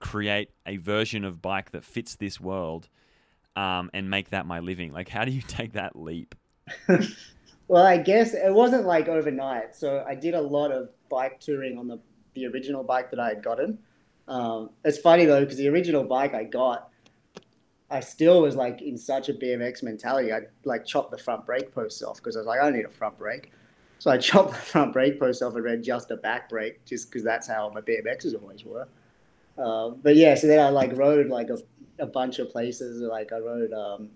create 0.00 0.50
a 0.66 0.76
version 0.76 1.24
of 1.24 1.42
bike 1.42 1.72
that 1.72 1.84
fits 1.84 2.16
this 2.16 2.40
world, 2.40 2.88
um, 3.56 3.90
and 3.92 4.08
make 4.10 4.30
that 4.30 4.46
my 4.46 4.60
living. 4.60 4.92
Like, 4.92 5.08
how 5.08 5.24
do 5.24 5.32
you 5.32 5.42
take 5.46 5.72
that 5.72 5.96
leap? 5.96 6.34
Well, 7.68 7.84
I 7.84 7.98
guess 7.98 8.32
it 8.32 8.52
wasn't 8.52 8.86
like 8.86 9.08
overnight. 9.08 9.76
So 9.76 10.02
I 10.08 10.14
did 10.14 10.34
a 10.34 10.40
lot 10.40 10.72
of 10.72 10.88
bike 11.10 11.38
touring 11.38 11.78
on 11.78 11.86
the, 11.86 12.00
the 12.34 12.46
original 12.46 12.82
bike 12.82 13.10
that 13.10 13.20
I 13.20 13.28
had 13.28 13.42
gotten. 13.42 13.78
Um, 14.26 14.70
it's 14.84 14.98
funny 14.98 15.26
though, 15.26 15.40
because 15.40 15.58
the 15.58 15.68
original 15.68 16.02
bike 16.02 16.34
I 16.34 16.44
got, 16.44 16.90
I 17.90 18.00
still 18.00 18.42
was 18.42 18.56
like 18.56 18.80
in 18.80 18.96
such 18.96 19.28
a 19.28 19.34
BMX 19.34 19.82
mentality. 19.82 20.32
I 20.32 20.40
like 20.64 20.86
chopped 20.86 21.10
the 21.10 21.18
front 21.18 21.44
brake 21.44 21.74
posts 21.74 22.02
off 22.02 22.16
because 22.16 22.36
I 22.36 22.40
was 22.40 22.46
like, 22.46 22.60
I 22.60 22.64
don't 22.64 22.74
need 22.74 22.86
a 22.86 22.90
front 22.90 23.18
brake. 23.18 23.52
So 23.98 24.10
I 24.10 24.18
chopped 24.18 24.50
the 24.52 24.56
front 24.56 24.92
brake 24.92 25.18
post 25.18 25.42
off 25.42 25.54
and 25.54 25.64
ran 25.64 25.82
just 25.82 26.10
a 26.10 26.16
back 26.16 26.48
brake, 26.48 26.84
just 26.84 27.10
because 27.10 27.24
that's 27.24 27.46
how 27.46 27.70
my 27.70 27.80
BMXs 27.80 28.40
always 28.40 28.64
were. 28.64 28.88
Uh, 29.56 29.90
but 29.90 30.16
yeah, 30.16 30.34
so 30.34 30.46
then 30.46 30.60
I 30.60 30.68
like 30.68 30.96
rode 30.96 31.28
like 31.28 31.50
a, 31.50 31.58
a 31.98 32.06
bunch 32.06 32.38
of 32.38 32.50
places. 32.50 33.00
Like 33.00 33.32
I 33.32 33.38
rode, 33.38 33.72
um, 33.72 34.08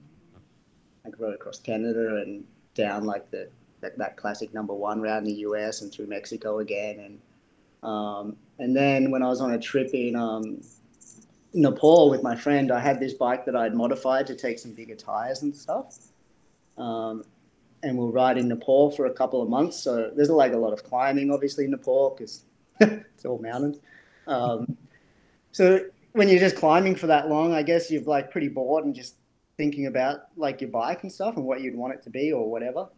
I 1.04 1.10
rode 1.18 1.34
across 1.34 1.58
Canada 1.58 2.22
and 2.24 2.44
down 2.74 3.04
like 3.04 3.30
the 3.30 3.48
that, 3.80 3.98
that 3.98 4.16
classic 4.16 4.54
number 4.54 4.72
one 4.72 5.00
route 5.00 5.18
in 5.18 5.24
the 5.24 5.40
US 5.46 5.82
and 5.82 5.92
through 5.92 6.06
Mexico 6.06 6.60
again. 6.60 7.00
And 7.00 7.90
um, 7.90 8.36
and 8.58 8.76
then 8.76 9.10
when 9.10 9.22
I 9.22 9.28
was 9.28 9.40
on 9.40 9.52
a 9.54 9.58
trip 9.58 9.90
in 9.92 10.14
um, 10.14 10.62
Nepal 11.52 12.08
with 12.08 12.22
my 12.22 12.36
friend, 12.36 12.70
I 12.70 12.78
had 12.78 13.00
this 13.00 13.14
bike 13.14 13.44
that 13.46 13.56
I'd 13.56 13.74
modified 13.74 14.26
to 14.28 14.36
take 14.36 14.58
some 14.58 14.72
bigger 14.72 14.94
tires 14.94 15.42
and 15.42 15.54
stuff. 15.54 15.98
Um, 16.78 17.24
and 17.82 17.98
we'll 17.98 18.12
ride 18.12 18.38
in 18.38 18.48
Nepal 18.48 18.90
for 18.90 19.06
a 19.06 19.12
couple 19.12 19.42
of 19.42 19.48
months. 19.48 19.78
So 19.78 20.10
there's 20.14 20.30
like 20.30 20.52
a 20.52 20.58
lot 20.58 20.72
of 20.72 20.84
climbing, 20.84 21.30
obviously, 21.30 21.64
in 21.64 21.72
Nepal 21.72 22.14
because 22.16 22.44
it's 22.80 23.24
all 23.24 23.38
mountains. 23.38 23.78
Um, 24.26 24.76
so 25.50 25.80
when 26.12 26.28
you're 26.28 26.38
just 26.38 26.56
climbing 26.56 26.94
for 26.94 27.06
that 27.08 27.28
long, 27.28 27.52
I 27.54 27.62
guess 27.62 27.90
you're 27.90 28.02
like 28.02 28.30
pretty 28.30 28.48
bored 28.48 28.84
and 28.84 28.94
just 28.94 29.16
thinking 29.56 29.86
about 29.86 30.28
like 30.36 30.60
your 30.60 30.70
bike 30.70 31.02
and 31.02 31.12
stuff 31.12 31.36
and 31.36 31.44
what 31.44 31.60
you'd 31.60 31.74
want 31.74 31.94
it 31.94 32.02
to 32.04 32.10
be 32.10 32.32
or 32.32 32.50
whatever. 32.50 32.88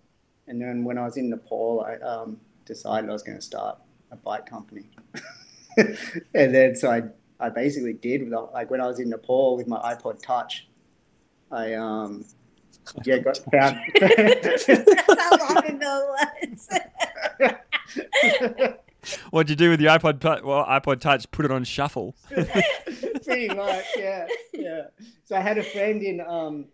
And 0.47 0.61
then 0.61 0.85
when 0.85 0.99
I 0.99 1.05
was 1.05 1.17
in 1.17 1.31
Nepal, 1.31 1.85
I 1.87 1.97
um, 2.05 2.39
decided 2.65 3.09
I 3.09 3.13
was 3.13 3.23
going 3.23 3.39
to 3.39 3.45
start 3.45 3.79
a 4.11 4.17
bike 4.17 4.47
company. 4.47 4.91
and 5.77 6.55
then 6.55 6.77
so 6.77 6.91
I, 6.91 7.03
I 7.41 7.49
basically 7.49 7.95
did 7.95 8.29
like 8.29 8.71
when 8.71 8.81
I 8.81 8.87
was 8.87 9.01
in 9.01 9.09
Nepal 9.09 9.57
with 9.57 9.67
my 9.67 9.79
iPod 9.81 10.23
Touch, 10.23 10.69
I 11.51 11.75
um 11.75 12.25
yeah 13.05 13.19
got 13.19 13.39
found. 13.53 13.79
That's 14.01 14.67
how 14.67 15.37
long 15.37 15.67
ago 15.67 16.17
it 16.43 16.51
was. 16.51 16.69
What'd 19.31 19.51
you 19.51 19.57
do 19.57 19.71
with 19.71 19.81
your 19.81 19.99
iPod? 19.99 20.43
Well, 20.43 20.65
iPod 20.65 21.01
Touch, 21.01 21.31
put 21.31 21.45
it 21.45 21.51
on 21.51 21.65
shuffle. 21.65 22.15
Pretty 22.29 23.49
much, 23.49 23.85
yeah, 23.97 24.27
yeah. 24.53 24.83
So 25.25 25.37
I 25.37 25.41
had 25.41 25.59
a 25.59 25.63
friend 25.63 26.03
in 26.03 26.21
um, 26.23 26.67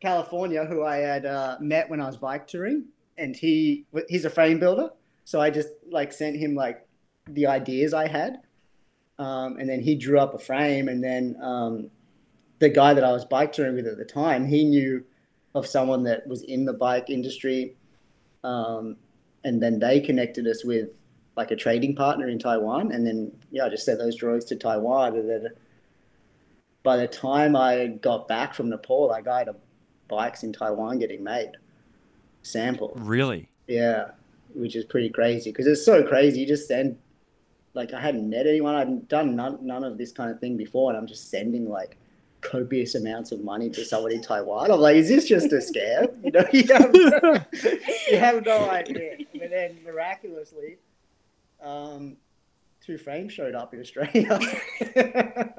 California 0.00 0.64
who 0.64 0.84
I 0.84 0.96
had 0.96 1.26
uh, 1.26 1.56
met 1.60 1.90
when 1.90 2.00
I 2.00 2.06
was 2.06 2.16
bike 2.16 2.46
touring, 2.46 2.84
and 3.18 3.36
he 3.36 3.86
he's 4.08 4.24
a 4.24 4.30
frame 4.30 4.58
builder. 4.58 4.90
So 5.24 5.40
I 5.40 5.50
just 5.50 5.68
like 5.88 6.12
sent 6.12 6.36
him 6.36 6.54
like 6.54 6.86
the 7.28 7.46
ideas 7.46 7.92
I 7.92 8.08
had, 8.08 8.38
um, 9.18 9.58
and 9.58 9.68
then 9.68 9.80
he 9.80 9.94
drew 9.94 10.18
up 10.18 10.34
a 10.34 10.38
frame. 10.38 10.88
And 10.88 11.04
then 11.04 11.36
um, 11.42 11.90
the 12.58 12.70
guy 12.70 12.94
that 12.94 13.04
I 13.04 13.12
was 13.12 13.24
bike 13.24 13.52
touring 13.52 13.76
with 13.76 13.86
at 13.86 13.98
the 13.98 14.04
time, 14.04 14.46
he 14.46 14.64
knew 14.64 15.04
of 15.54 15.66
someone 15.66 16.04
that 16.04 16.26
was 16.26 16.42
in 16.42 16.64
the 16.64 16.72
bike 16.72 17.10
industry, 17.10 17.76
um, 18.44 18.96
and 19.44 19.62
then 19.62 19.78
they 19.78 20.00
connected 20.00 20.46
us 20.46 20.64
with 20.64 20.90
like 21.36 21.50
a 21.50 21.56
trading 21.56 21.94
partner 21.94 22.28
in 22.28 22.38
Taiwan. 22.38 22.92
And 22.92 23.06
then 23.06 23.32
yeah, 23.50 23.66
I 23.66 23.68
just 23.68 23.84
sent 23.84 23.98
those 23.98 24.16
drawings 24.16 24.44
to 24.46 24.56
Taiwan, 24.56 25.16
and 25.16 25.28
then 25.28 25.48
by 26.82 26.96
the 26.96 27.08
time 27.08 27.56
I 27.56 27.86
got 27.86 28.28
back 28.28 28.54
from 28.54 28.70
Nepal, 28.70 29.08
like 29.08 29.28
I 29.28 29.40
had 29.40 29.48
bikes 30.08 30.42
in 30.42 30.52
Taiwan 30.52 30.98
getting 30.98 31.22
made, 31.22 31.52
sample. 32.42 32.92
Really? 32.96 33.48
Yeah, 33.66 34.10
which 34.54 34.76
is 34.76 34.84
pretty 34.84 35.10
crazy 35.10 35.50
because 35.50 35.66
it's 35.66 35.84
so 35.84 36.02
crazy. 36.02 36.40
You 36.40 36.46
just 36.46 36.66
send, 36.66 36.98
like, 37.74 37.92
I 37.92 38.00
hadn't 38.00 38.28
met 38.28 38.46
anyone. 38.46 38.74
I'd 38.74 39.08
done 39.08 39.36
none, 39.36 39.58
none 39.60 39.84
of 39.84 39.98
this 39.98 40.10
kind 40.10 40.30
of 40.30 40.40
thing 40.40 40.56
before, 40.56 40.90
and 40.90 40.98
I'm 40.98 41.06
just 41.06 41.30
sending 41.30 41.68
like 41.68 41.96
copious 42.40 42.94
amounts 42.94 43.32
of 43.32 43.42
money 43.42 43.70
to 43.70 43.84
someone 43.84 44.12
in 44.12 44.22
Taiwan. 44.22 44.70
I'm 44.70 44.80
like, 44.80 44.96
is 44.96 45.08
this 45.08 45.26
just 45.26 45.52
a 45.52 45.56
scam? 45.56 46.08
You 46.24 46.30
know, 46.32 46.44
you 46.52 46.64
have, 46.72 47.96
you 48.10 48.18
have 48.18 48.44
no 48.44 48.70
idea. 48.70 49.18
But 49.32 49.50
then 49.50 49.78
miraculously, 49.84 50.78
um, 51.62 52.16
two 52.84 52.98
frames 52.98 53.32
showed 53.32 53.54
up 53.54 53.74
in 53.74 53.80
Australia. 53.80 54.38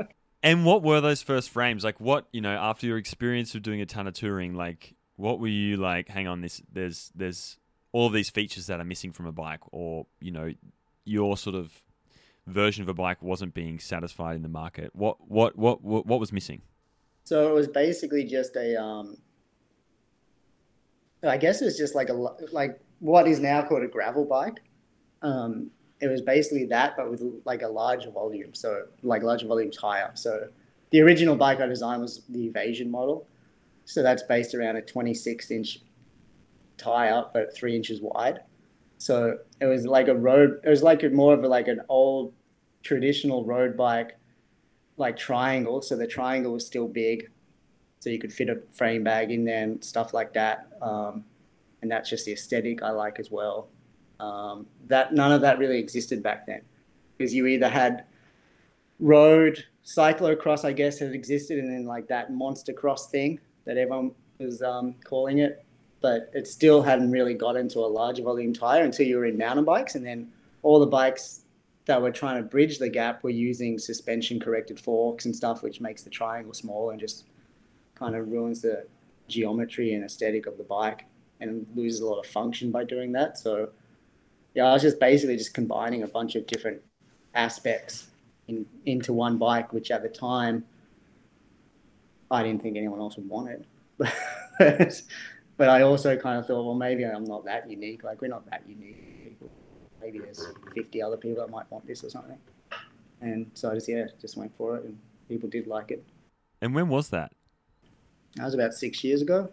And 0.44 0.66
what 0.66 0.82
were 0.82 1.02
those 1.02 1.22
first 1.22 1.50
frames? 1.50 1.84
Like 1.84 2.00
what, 2.00 2.26
you 2.32 2.42
know, 2.42 2.56
after 2.56 2.88
your 2.88 2.98
experience 2.98 3.54
of 3.54 3.62
doing 3.62 3.82
a 3.82 3.86
ton 3.86 4.08
of 4.08 4.14
touring, 4.14 4.56
like 4.56 4.96
what 5.16 5.40
were 5.40 5.48
you 5.48 5.78
like, 5.78 6.10
hang 6.10 6.28
on, 6.28 6.42
this 6.42 6.62
there's 6.72 7.12
there's 7.14 7.58
all 7.92 8.08
of 8.08 8.14
these 8.14 8.30
features 8.30 8.68
that 8.68 8.80
are 8.80 8.84
missing 8.86 9.12
from 9.12 9.28
a 9.28 9.32
bike 9.32 9.60
or, 9.72 10.08
you 10.20 10.32
know, 10.32 10.52
your 11.06 11.38
sort 11.38 11.56
of 11.56 11.84
version 12.48 12.82
of 12.82 12.90
a 12.90 12.94
bike 12.94 13.22
wasn't 13.22 13.54
being 13.54 13.80
satisfied 13.80 14.36
in 14.36 14.42
the 14.42 14.50
market. 14.50 14.96
What 14.96 15.18
what 15.28 15.56
what 15.58 15.84
what, 15.84 16.06
what 16.08 16.20
was 16.20 16.34
missing? 16.34 16.64
So 17.24 17.50
it 17.50 17.54
was 17.54 17.68
basically 17.68 18.26
just 18.26 18.56
a, 18.56 18.82
um, 18.82 19.18
I 21.24 21.38
guess 21.38 21.62
it 21.62 21.66
was 21.66 21.78
just 21.78 21.94
like 21.96 22.10
a 22.10 22.14
like 22.14 22.80
what 23.00 23.28
is 23.28 23.40
now 23.40 23.62
called 23.62 23.84
a 23.84 23.88
gravel 23.88 24.26
bike. 24.26 24.62
Um, 25.22 25.70
it 26.00 26.08
was 26.08 26.22
basically 26.22 26.66
that, 26.66 26.98
but 26.98 27.12
with 27.12 27.22
like 27.46 27.62
a 27.62 27.68
larger 27.68 28.10
volume, 28.10 28.56
so 28.56 28.86
like 29.04 29.22
larger 29.22 29.48
volume 29.48 29.70
tire. 29.70 30.12
So 30.16 30.48
the 30.90 31.02
original 31.02 31.36
bike 31.36 31.60
I 31.60 31.68
designed 31.68 32.02
was 32.02 32.24
the 32.28 32.46
Evasion 32.46 32.90
model, 32.90 33.28
so 33.86 34.02
that's 34.02 34.24
based 34.24 34.56
around 34.56 34.78
a 34.78 34.82
26 34.82 35.52
inch 35.52 35.80
tire, 36.78 37.26
but 37.34 37.56
three 37.56 37.76
inches 37.76 38.02
wide. 38.02 38.42
So 38.98 39.38
it 39.60 39.66
was 39.66 39.86
like 39.86 40.08
a 40.08 40.16
road. 40.16 40.60
It 40.64 40.70
was 40.70 40.84
like 40.84 41.04
more 41.12 41.34
of 41.34 41.44
a, 41.44 41.48
like 41.48 41.68
an 41.68 41.82
old 41.90 42.34
traditional 42.84 43.46
road 43.46 43.78
bike, 43.78 44.18
like 44.98 45.18
triangle. 45.18 45.82
So 45.82 45.96
the 45.96 46.08
triangle 46.08 46.54
was 46.54 46.66
still 46.66 46.88
big, 46.88 47.30
so 48.00 48.10
you 48.10 48.20
could 48.20 48.34
fit 48.34 48.50
a 48.50 48.62
frame 48.72 49.04
bag 49.04 49.32
in 49.32 49.46
there 49.46 49.64
and 49.64 49.84
stuff 49.84 50.14
like 50.14 50.34
that. 50.34 50.68
Um, 50.82 51.24
and 51.82 51.90
that's 51.90 52.10
just 52.10 52.26
the 52.26 52.34
aesthetic 52.34 52.84
I 52.84 52.92
like 52.92 53.20
as 53.20 53.32
well. 53.32 53.70
Um, 54.20 54.68
that 54.88 55.14
none 55.14 55.32
of 55.32 55.42
that 55.42 55.58
really 55.58 55.80
existed 55.80 56.22
back 56.22 56.46
then, 56.46 56.62
because 57.18 57.34
you 57.34 57.48
either 57.48 57.68
had 57.68 58.06
road 59.00 59.66
cyclocross, 59.84 60.64
I 60.64 60.74
guess, 60.74 61.00
had 61.00 61.14
existed, 61.14 61.58
and 61.58 61.74
then 61.74 61.86
like 61.86 62.08
that 62.08 62.32
monster 62.32 62.72
cross 62.72 63.10
thing 63.10 63.40
that 63.66 63.78
everyone 63.78 64.12
was 64.40 64.62
um, 64.62 64.94
calling 65.04 65.40
it, 65.40 65.66
but 66.02 66.30
it 66.36 66.48
still 66.48 66.84
hadn't 66.84 67.12
really 67.12 67.34
got 67.34 67.56
into 67.56 67.80
a 67.80 67.90
larger 67.90 68.22
volume 68.22 68.54
tire 68.54 68.84
until 68.84 69.08
you 69.08 69.18
were 69.18 69.26
in 69.26 69.38
mountain 69.38 69.66
bikes, 69.66 69.96
and 69.96 70.06
then 70.06 70.32
all 70.62 70.80
the 70.80 70.86
bikes 70.86 71.41
that 71.86 72.02
were 72.02 72.12
trying 72.12 72.38
to 72.38 72.48
bridge 72.48 72.78
the 72.78 72.90
gap 72.90 73.24
were 73.24 73.30
using 73.30 73.78
suspension 73.80 74.40
corrected 74.40 74.80
forks 74.80 75.26
and 75.26 75.36
stuff, 75.36 75.64
which 75.64 75.82
makes 75.82 76.04
the 76.04 76.10
triangle 76.10 76.54
small 76.54 76.92
and 76.92 77.00
just 77.00 77.26
kind 77.96 78.16
of 78.16 78.28
ruins 78.28 78.62
the 78.62 78.86
geometry 79.28 79.94
and 79.94 80.04
aesthetic 80.04 80.46
of 80.46 80.58
the 80.58 80.64
bike 80.64 81.06
and 81.40 81.66
loses 81.76 82.02
a 82.02 82.06
lot 82.06 82.20
of 82.20 82.26
function 82.26 82.72
by 82.72 82.84
doing 82.84 83.12
that. 83.14 83.38
So 83.38 83.70
yeah, 84.54 84.66
I 84.66 84.74
was 84.74 84.82
just 84.82 85.00
basically 85.00 85.38
just 85.38 85.54
combining 85.54 86.04
a 86.04 86.08
bunch 86.08 86.36
of 86.36 86.46
different 86.46 86.82
aspects 87.34 88.08
in, 88.48 88.66
into 88.86 89.14
one 89.14 89.38
bike, 89.38 89.74
which 89.74 89.92
at 89.92 90.04
the 90.04 90.10
time 90.10 90.64
I 92.30 92.44
didn't 92.44 92.62
think 92.62 92.78
anyone 92.78 93.00
else 93.00 93.16
would 93.18 93.28
want 93.28 93.50
it. 93.50 93.66
but, 94.60 95.02
but 95.58 95.70
I 95.70 95.82
also 95.82 96.16
kind 96.18 96.40
of 96.40 96.48
thought, 96.48 96.64
well, 96.64 96.76
maybe 96.76 97.04
I'm 97.04 97.24
not 97.26 97.46
that 97.46 97.70
unique. 97.70 98.04
Like 98.04 98.22
we're 98.22 98.28
not 98.28 98.50
that 98.50 98.64
unique. 98.68 99.21
Maybe 100.02 100.20
there's 100.20 100.48
50 100.74 101.02
other 101.02 101.18
people 101.18 101.44
that 101.44 101.52
might 101.52 101.70
want 101.72 101.86
this 101.86 102.04
or 102.04 102.10
something. 102.10 102.38
And 103.22 103.52
so 103.54 103.70
I 103.72 103.76
just 103.76 103.88
yeah, 103.88 104.08
just 104.20 104.36
went 104.36 104.56
for 104.58 104.78
it, 104.78 104.84
and 104.84 104.98
people 105.30 105.48
did 105.48 105.68
like 105.68 105.92
it. 105.92 106.04
And 106.62 106.74
when 106.74 106.90
was 106.90 107.10
that? 107.10 107.32
That 108.36 108.46
was 108.46 108.54
about 108.54 108.74
six 108.74 109.04
years 109.04 109.22
ago. 109.22 109.50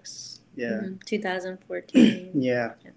Yeah. 0.56 0.68
Mm-hmm. 0.68 0.94
2014. 1.04 2.30
yeah. 2.34 2.72
yeah. 2.84 2.90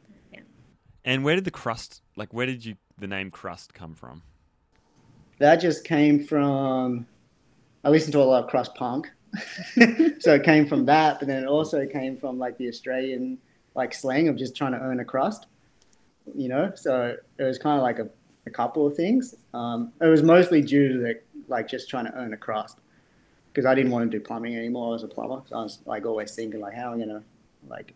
And 1.03 1.24
where 1.24 1.36
did 1.36 1.46
the 1.46 1.51
crust, 1.51 2.01
like, 2.15 2.34
where 2.34 2.46
did 2.46 2.63
you 2.63 2.75
the 2.98 3.08
name 3.08 3.31
crust 3.31 3.74
come 3.74 3.96
from? 3.96 4.22
That 5.39 5.58
just 5.58 5.84
came 5.84 6.24
from. 6.24 7.08
I 7.84 7.89
listened 7.89 8.13
to 8.13 8.20
a 8.20 8.24
lot 8.24 8.43
of 8.43 8.50
crust 8.50 8.75
punk, 8.75 9.10
so 10.20 10.36
it 10.36 10.43
came 10.43 10.67
from 10.67 10.86
that. 10.86 11.17
But 11.20 11.27
then 11.27 11.43
it 11.43 11.48
also 11.48 11.86
came 11.88 12.15
from 12.17 12.38
like 12.38 12.58
the 12.58 12.67
Australian 12.67 13.39
like 13.74 13.93
slang 13.93 14.27
of 14.27 14.36
just 14.36 14.55
trying 14.55 14.74
to 14.74 14.79
earn 14.79 15.00
a 15.00 15.05
crust, 15.05 15.48
you 16.35 16.50
know. 16.50 16.71
So 16.75 17.15
it 17.38 17.43
was 17.43 17.57
kind 17.57 17.77
of 17.77 17.83
like 17.83 18.00
a, 18.00 18.09
a 18.45 18.50
couple 18.50 18.85
of 18.85 18.95
things. 18.95 19.35
Um, 19.53 19.91
it 20.01 20.07
was 20.07 20.23
mostly 20.23 20.61
due 20.61 20.93
to 20.93 21.00
the 21.00 21.21
like 21.47 21.67
just 21.67 21.89
trying 21.89 22.05
to 22.05 22.13
earn 22.15 22.33
a 22.33 22.38
crust 22.38 22.79
because 23.51 23.65
I 23.65 23.75
didn't 23.75 23.91
want 23.91 24.09
to 24.09 24.17
do 24.17 24.23
plumbing 24.23 24.55
anymore. 24.55 24.89
I 24.89 24.91
was 24.93 25.03
a 25.03 25.07
plumber, 25.07 25.41
so 25.47 25.57
I 25.57 25.63
was 25.63 25.79
like 25.85 26.05
always 26.05 26.33
thinking 26.33 26.59
like, 26.61 26.73
how 26.73 26.93
am 26.93 27.01
I 27.01 27.05
gonna 27.05 27.23
like 27.67 27.93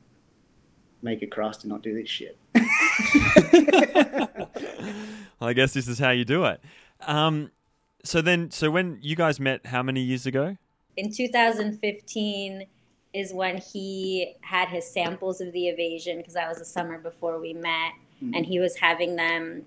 make 1.05 1.21
a 1.21 1.27
crust 1.27 1.63
and 1.63 1.71
not 1.71 1.81
do 1.81 1.93
this 1.93 2.09
shit. 2.09 2.37
well, 5.39 5.49
I 5.49 5.53
guess 5.53 5.73
this 5.73 5.87
is 5.87 5.99
how 5.99 6.09
you 6.09 6.25
do 6.25 6.43
it. 6.45 6.59
Um, 7.01 7.51
so 8.03 8.21
then, 8.21 8.51
so 8.51 8.69
when 8.71 8.99
you 9.01 9.15
guys 9.15 9.39
met, 9.39 9.65
how 9.67 9.83
many 9.83 10.01
years 10.01 10.25
ago? 10.25 10.57
In 10.97 11.13
2015 11.13 12.65
is 13.13 13.33
when 13.33 13.57
he 13.57 14.35
had 14.41 14.67
his 14.67 14.91
samples 14.91 15.39
of 15.39 15.53
the 15.53 15.67
evasion 15.67 16.17
because 16.17 16.33
that 16.33 16.49
was 16.49 16.57
the 16.57 16.65
summer 16.65 16.97
before 16.97 17.39
we 17.39 17.53
met, 17.53 17.93
mm-hmm. 18.21 18.33
and 18.33 18.45
he 18.45 18.59
was 18.59 18.77
having 18.77 19.15
them, 19.15 19.63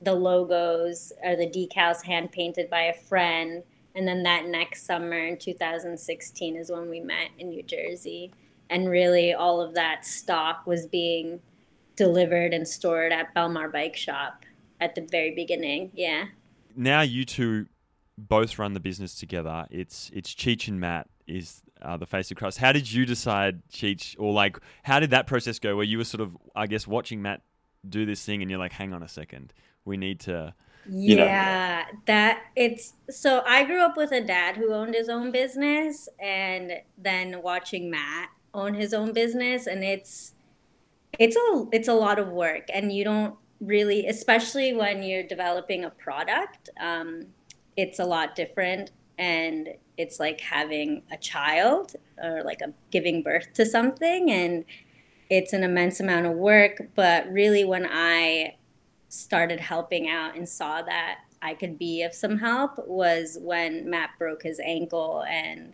the 0.00 0.14
logos 0.14 1.12
or 1.22 1.36
the 1.36 1.46
decals 1.46 2.02
hand 2.02 2.32
painted 2.32 2.68
by 2.68 2.82
a 2.82 2.94
friend. 2.94 3.62
And 3.94 4.08
then 4.08 4.22
that 4.22 4.46
next 4.46 4.86
summer 4.86 5.18
in 5.18 5.36
2016 5.38 6.56
is 6.56 6.70
when 6.70 6.88
we 6.88 7.00
met 7.00 7.28
in 7.38 7.50
New 7.50 7.62
Jersey 7.62 8.32
and 8.72 8.88
really 8.88 9.34
all 9.34 9.60
of 9.60 9.74
that 9.74 10.04
stock 10.06 10.66
was 10.66 10.86
being 10.86 11.40
delivered 11.94 12.54
and 12.54 12.66
stored 12.66 13.12
at 13.12 13.34
Belmar 13.34 13.70
Bike 13.70 13.96
Shop 13.96 14.44
at 14.80 14.94
the 14.94 15.02
very 15.02 15.34
beginning. 15.34 15.92
Yeah. 15.94 16.24
Now 16.74 17.02
you 17.02 17.24
two 17.24 17.66
both 18.16 18.58
run 18.58 18.72
the 18.72 18.80
business 18.80 19.14
together. 19.14 19.66
It's 19.70 20.10
it's 20.14 20.34
Cheech 20.34 20.68
and 20.68 20.80
Matt 20.80 21.08
is 21.26 21.62
uh, 21.82 21.98
the 21.98 22.06
face 22.06 22.30
of 22.30 22.38
Crust. 22.38 22.58
How 22.58 22.72
did 22.72 22.90
you 22.90 23.04
decide, 23.04 23.62
Cheech, 23.68 24.16
or 24.18 24.32
like 24.32 24.58
how 24.82 24.98
did 25.00 25.10
that 25.10 25.26
process 25.26 25.58
go? 25.58 25.76
Where 25.76 25.84
you 25.84 25.98
were 25.98 26.04
sort 26.04 26.22
of, 26.22 26.36
I 26.56 26.66
guess, 26.66 26.86
watching 26.86 27.20
Matt 27.20 27.42
do 27.88 28.06
this 28.06 28.24
thing, 28.24 28.42
and 28.42 28.50
you're 28.50 28.60
like, 28.60 28.72
hang 28.72 28.92
on 28.92 29.02
a 29.02 29.08
second, 29.08 29.52
we 29.84 29.96
need 29.96 30.20
to. 30.20 30.54
Yeah, 30.90 31.84
know. 31.92 31.98
that 32.06 32.42
it's 32.56 32.94
so 33.08 33.44
I 33.46 33.62
grew 33.62 33.80
up 33.80 33.96
with 33.96 34.10
a 34.10 34.20
dad 34.20 34.56
who 34.56 34.72
owned 34.72 34.94
his 34.94 35.08
own 35.08 35.30
business 35.30 36.08
and 36.18 36.72
then 36.98 37.40
watching 37.40 37.88
Matt 37.88 38.30
own 38.52 38.74
his 38.74 38.92
own 38.92 39.12
business 39.12 39.68
and 39.68 39.84
it's 39.84 40.34
it's 41.18 41.36
a 41.36 41.66
it's 41.72 41.88
a 41.88 41.94
lot 41.94 42.18
of 42.18 42.28
work 42.28 42.66
and 42.72 42.92
you 42.92 43.04
don't 43.04 43.36
really 43.60 44.06
especially 44.06 44.74
when 44.74 45.02
you're 45.02 45.22
developing 45.22 45.84
a 45.84 45.90
product 45.90 46.68
um, 46.80 47.22
it's 47.76 47.98
a 47.98 48.04
lot 48.04 48.34
different 48.34 48.90
and 49.18 49.68
it's 49.96 50.18
like 50.18 50.40
having 50.40 51.02
a 51.12 51.16
child 51.16 51.94
or 52.22 52.42
like 52.44 52.60
a 52.60 52.72
giving 52.90 53.22
birth 53.22 53.52
to 53.54 53.64
something 53.64 54.30
and 54.30 54.64
it's 55.32 55.54
an 55.54 55.64
immense 55.64 55.98
amount 55.98 56.26
of 56.26 56.32
work 56.32 56.82
but 56.94 57.26
really 57.32 57.64
when 57.64 57.86
i 57.90 58.54
started 59.08 59.58
helping 59.58 60.06
out 60.08 60.36
and 60.36 60.46
saw 60.46 60.82
that 60.82 61.20
i 61.40 61.54
could 61.54 61.78
be 61.78 62.02
of 62.02 62.12
some 62.12 62.38
help 62.38 62.72
was 62.86 63.38
when 63.40 63.88
matt 63.88 64.10
broke 64.18 64.42
his 64.42 64.60
ankle 64.60 65.24
and 65.26 65.72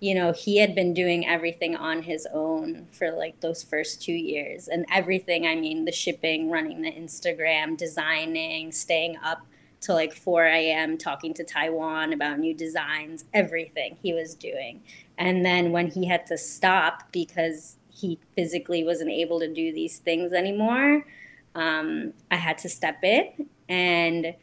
you 0.00 0.14
know 0.14 0.32
he 0.32 0.56
had 0.56 0.74
been 0.74 0.94
doing 0.94 1.26
everything 1.26 1.76
on 1.76 2.02
his 2.02 2.26
own 2.32 2.86
for 2.92 3.10
like 3.10 3.38
those 3.40 3.62
first 3.62 4.00
two 4.00 4.12
years 4.12 4.68
and 4.68 4.86
everything 4.90 5.46
i 5.46 5.54
mean 5.54 5.84
the 5.84 5.92
shipping 5.92 6.50
running 6.50 6.80
the 6.80 6.90
instagram 6.90 7.76
designing 7.76 8.72
staying 8.72 9.18
up 9.22 9.46
till 9.82 9.94
like 9.94 10.14
4 10.14 10.46
a.m. 10.46 10.96
talking 10.96 11.34
to 11.34 11.44
Taiwan 11.44 12.14
about 12.14 12.38
new 12.38 12.54
designs, 12.54 13.26
everything 13.34 13.98
he 14.02 14.14
was 14.14 14.34
doing. 14.34 14.80
And 15.18 15.44
then 15.44 15.72
when 15.72 15.88
he 15.88 16.06
had 16.06 16.24
to 16.28 16.38
stop 16.38 17.12
because 17.12 17.76
he 17.94 18.18
physically 18.34 18.84
wasn't 18.84 19.10
able 19.10 19.38
to 19.40 19.52
do 19.52 19.72
these 19.72 19.98
things 19.98 20.32
anymore, 20.32 21.06
um, 21.54 22.12
I 22.30 22.36
had 22.36 22.58
to 22.58 22.68
step 22.68 23.02
in. 23.04 23.48
And 23.68 24.34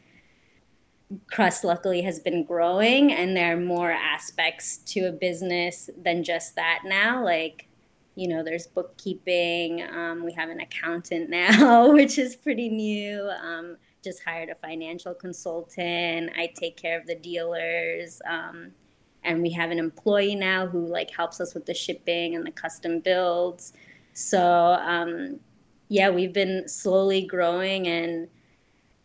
Crust 1.30 1.62
luckily 1.62 2.00
has 2.02 2.18
been 2.18 2.44
growing, 2.44 3.12
and 3.12 3.36
there 3.36 3.56
are 3.56 3.60
more 3.60 3.90
aspects 3.90 4.78
to 4.78 5.08
a 5.08 5.12
business 5.12 5.90
than 6.02 6.24
just 6.24 6.56
that 6.56 6.80
now. 6.86 7.22
Like, 7.22 7.68
you 8.14 8.28
know, 8.28 8.42
there's 8.42 8.66
bookkeeping. 8.66 9.82
Um, 9.82 10.24
we 10.24 10.32
have 10.32 10.48
an 10.48 10.60
accountant 10.60 11.28
now, 11.28 11.92
which 11.92 12.18
is 12.18 12.34
pretty 12.34 12.70
new. 12.70 13.28
Um, 13.42 13.76
just 14.02 14.22
hired 14.24 14.48
a 14.48 14.54
financial 14.54 15.14
consultant. 15.14 16.30
I 16.36 16.50
take 16.58 16.76
care 16.76 16.98
of 16.98 17.06
the 17.06 17.14
dealers. 17.14 18.20
Um, 18.28 18.72
and 19.24 19.42
we 19.42 19.50
have 19.52 19.70
an 19.70 19.78
employee 19.78 20.34
now 20.34 20.66
who 20.66 20.86
like 20.86 21.10
helps 21.10 21.40
us 21.40 21.54
with 21.54 21.66
the 21.66 21.74
shipping 21.74 22.34
and 22.34 22.46
the 22.46 22.50
custom 22.50 23.00
builds. 23.00 23.72
So 24.12 24.40
um, 24.40 25.40
yeah, 25.88 26.10
we've 26.10 26.32
been 26.32 26.68
slowly 26.68 27.26
growing, 27.26 27.86
and 27.86 28.28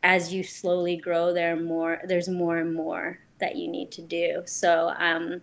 as 0.03 0.33
you 0.33 0.43
slowly 0.43 0.97
grow, 0.97 1.33
there 1.33 1.55
more. 1.55 1.99
There's 2.05 2.29
more 2.29 2.57
and 2.57 2.73
more 2.73 3.19
that 3.39 3.55
you 3.55 3.67
need 3.67 3.91
to 3.91 4.01
do. 4.01 4.41
So 4.45 4.93
um, 4.97 5.41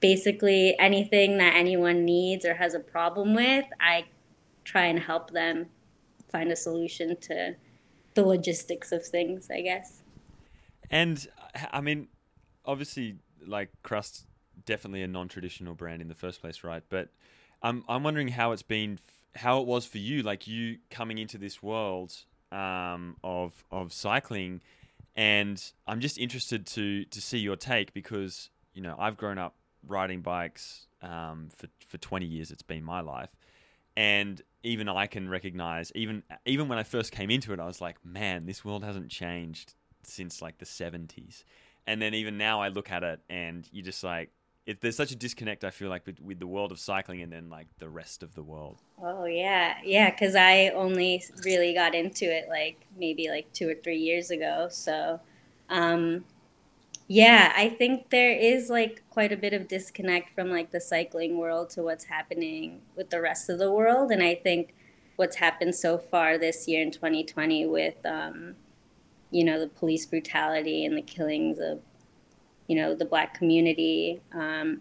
basically, 0.00 0.76
anything 0.78 1.38
that 1.38 1.54
anyone 1.54 2.04
needs 2.04 2.44
or 2.44 2.54
has 2.54 2.74
a 2.74 2.80
problem 2.80 3.34
with, 3.34 3.64
I 3.80 4.04
try 4.64 4.86
and 4.86 4.98
help 4.98 5.30
them 5.30 5.66
find 6.30 6.50
a 6.50 6.56
solution 6.56 7.16
to 7.20 7.54
the 8.14 8.24
logistics 8.24 8.92
of 8.92 9.04
things, 9.06 9.48
I 9.50 9.60
guess. 9.62 10.02
And 10.90 11.26
I 11.72 11.80
mean, 11.80 12.08
obviously, 12.64 13.16
like 13.46 13.70
Crust, 13.82 14.26
definitely 14.64 15.02
a 15.02 15.08
non-traditional 15.08 15.74
brand 15.74 16.02
in 16.02 16.08
the 16.08 16.14
first 16.14 16.40
place, 16.40 16.64
right? 16.64 16.82
But 16.88 17.08
I'm 17.62 17.84
I'm 17.88 18.02
wondering 18.02 18.28
how 18.28 18.52
it's 18.52 18.62
been, 18.62 18.98
how 19.34 19.60
it 19.60 19.66
was 19.66 19.86
for 19.86 19.98
you, 19.98 20.22
like 20.22 20.46
you 20.46 20.78
coming 20.90 21.18
into 21.18 21.38
this 21.38 21.62
world 21.62 22.14
um, 22.50 23.16
of 23.22 23.64
of 23.70 23.92
cycling, 23.92 24.60
and 25.16 25.62
I'm 25.86 26.00
just 26.00 26.18
interested 26.18 26.66
to 26.68 27.04
to 27.04 27.20
see 27.20 27.38
your 27.38 27.56
take 27.56 27.92
because 27.94 28.50
you 28.74 28.82
know 28.82 28.96
I've 28.98 29.16
grown 29.16 29.38
up 29.38 29.54
riding 29.86 30.20
bikes 30.20 30.86
um, 31.02 31.48
for 31.56 31.68
for 31.86 31.98
20 31.98 32.26
years. 32.26 32.50
It's 32.50 32.62
been 32.62 32.84
my 32.84 33.00
life, 33.00 33.30
and 33.96 34.40
even 34.62 34.88
I 34.88 35.06
can 35.06 35.28
recognize 35.28 35.92
even 35.94 36.22
even 36.44 36.68
when 36.68 36.78
I 36.78 36.82
first 36.82 37.12
came 37.12 37.30
into 37.30 37.52
it, 37.52 37.60
I 37.60 37.66
was 37.66 37.80
like, 37.80 38.04
man, 38.04 38.46
this 38.46 38.64
world 38.64 38.84
hasn't 38.84 39.10
changed 39.10 39.74
since 40.02 40.42
like 40.42 40.58
the 40.58 40.66
seventies. 40.66 41.44
And 41.86 42.00
then 42.00 42.14
even 42.14 42.38
now, 42.38 42.60
I 42.60 42.68
look 42.68 42.90
at 42.90 43.02
it 43.02 43.20
and 43.28 43.68
you 43.72 43.82
just 43.82 44.04
like, 44.04 44.30
it, 44.66 44.80
there's 44.80 44.96
such 44.96 45.10
a 45.10 45.16
disconnect. 45.16 45.64
I 45.64 45.70
feel 45.70 45.88
like 45.88 46.06
with, 46.06 46.20
with, 46.20 46.38
the 46.38 46.46
world 46.46 46.70
of 46.70 46.78
cycling 46.78 47.20
and 47.22 47.32
then 47.32 47.50
like 47.50 47.66
the 47.78 47.88
rest 47.88 48.22
of 48.22 48.34
the 48.34 48.42
world. 48.42 48.80
Oh 49.02 49.24
yeah, 49.24 49.74
yeah. 49.84 50.10
Because 50.10 50.36
I 50.36 50.68
only 50.68 51.24
really 51.44 51.74
got 51.74 51.94
into 51.94 52.24
it 52.24 52.48
like 52.48 52.86
maybe 52.96 53.28
like 53.28 53.52
two 53.52 53.68
or 53.68 53.74
three 53.74 53.98
years 53.98 54.30
ago. 54.30 54.68
So, 54.70 55.20
um, 55.68 56.24
yeah, 57.08 57.52
I 57.56 57.68
think 57.68 58.10
there 58.10 58.32
is 58.32 58.70
like 58.70 59.02
quite 59.10 59.32
a 59.32 59.36
bit 59.36 59.52
of 59.52 59.66
disconnect 59.66 60.34
from 60.34 60.48
like 60.48 60.70
the 60.70 60.80
cycling 60.80 61.38
world 61.38 61.70
to 61.70 61.82
what's 61.82 62.04
happening 62.04 62.82
with 62.96 63.10
the 63.10 63.20
rest 63.20 63.50
of 63.50 63.58
the 63.58 63.72
world. 63.72 64.12
And 64.12 64.22
I 64.22 64.36
think 64.36 64.74
what's 65.16 65.36
happened 65.36 65.74
so 65.74 65.98
far 65.98 66.38
this 66.38 66.68
year 66.68 66.82
in 66.82 66.92
2020 66.92 67.66
with, 67.66 68.06
um, 68.06 68.54
you 69.32 69.44
know, 69.44 69.58
the 69.58 69.66
police 69.66 70.06
brutality 70.06 70.84
and 70.84 70.96
the 70.96 71.02
killings 71.02 71.58
of, 71.58 71.80
you 72.68 72.76
know, 72.76 72.94
the 72.94 73.04
black 73.04 73.34
community 73.34 74.20
um, 74.32 74.80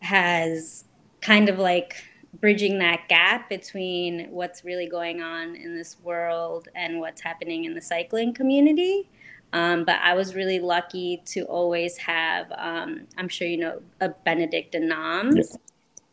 has 0.00 0.84
kind 1.20 1.48
of 1.48 1.58
like 1.58 2.04
bridging 2.40 2.78
that 2.78 3.08
gap 3.08 3.48
between 3.48 4.28
what's 4.30 4.64
really 4.64 4.88
going 4.88 5.22
on 5.22 5.56
in 5.56 5.74
this 5.74 5.96
world 6.02 6.68
and 6.74 7.00
what's 7.00 7.20
happening 7.20 7.64
in 7.64 7.74
the 7.74 7.80
cycling 7.80 8.34
community. 8.34 9.08
Um, 9.52 9.84
but 9.84 9.96
I 10.02 10.14
was 10.14 10.34
really 10.34 10.60
lucky 10.60 11.22
to 11.26 11.42
always 11.44 11.96
have, 11.96 12.52
um, 12.56 13.06
I'm 13.16 13.28
sure 13.28 13.48
you 13.48 13.56
know, 13.56 13.82
a 14.00 14.10
Benedict 14.10 14.74
and 14.74 14.88
Noms. 14.88 15.56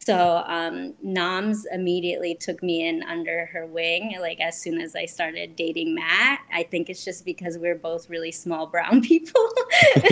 So 0.08 0.41
um, 0.48 0.93
Noms 1.04 1.67
immediately 1.70 2.34
took 2.34 2.63
me 2.63 2.88
in 2.88 3.04
under 3.04 3.48
her 3.48 3.65
wing, 3.65 4.15
like 4.22 4.39
as 4.39 4.58
soon 4.58 4.80
as 4.80 4.96
I 4.96 5.06
started 5.06 5.58
dating 5.58 5.96
Matt. 5.96 6.39
I 6.50 6.63
think 6.63 6.89
it's 6.89 7.04
just 7.04 7.26
because 7.26 7.58
we're 7.58 7.76
both 7.76 8.10
really 8.10 8.32
small 8.32 8.67
brown 8.67 9.02
people. 9.12 9.50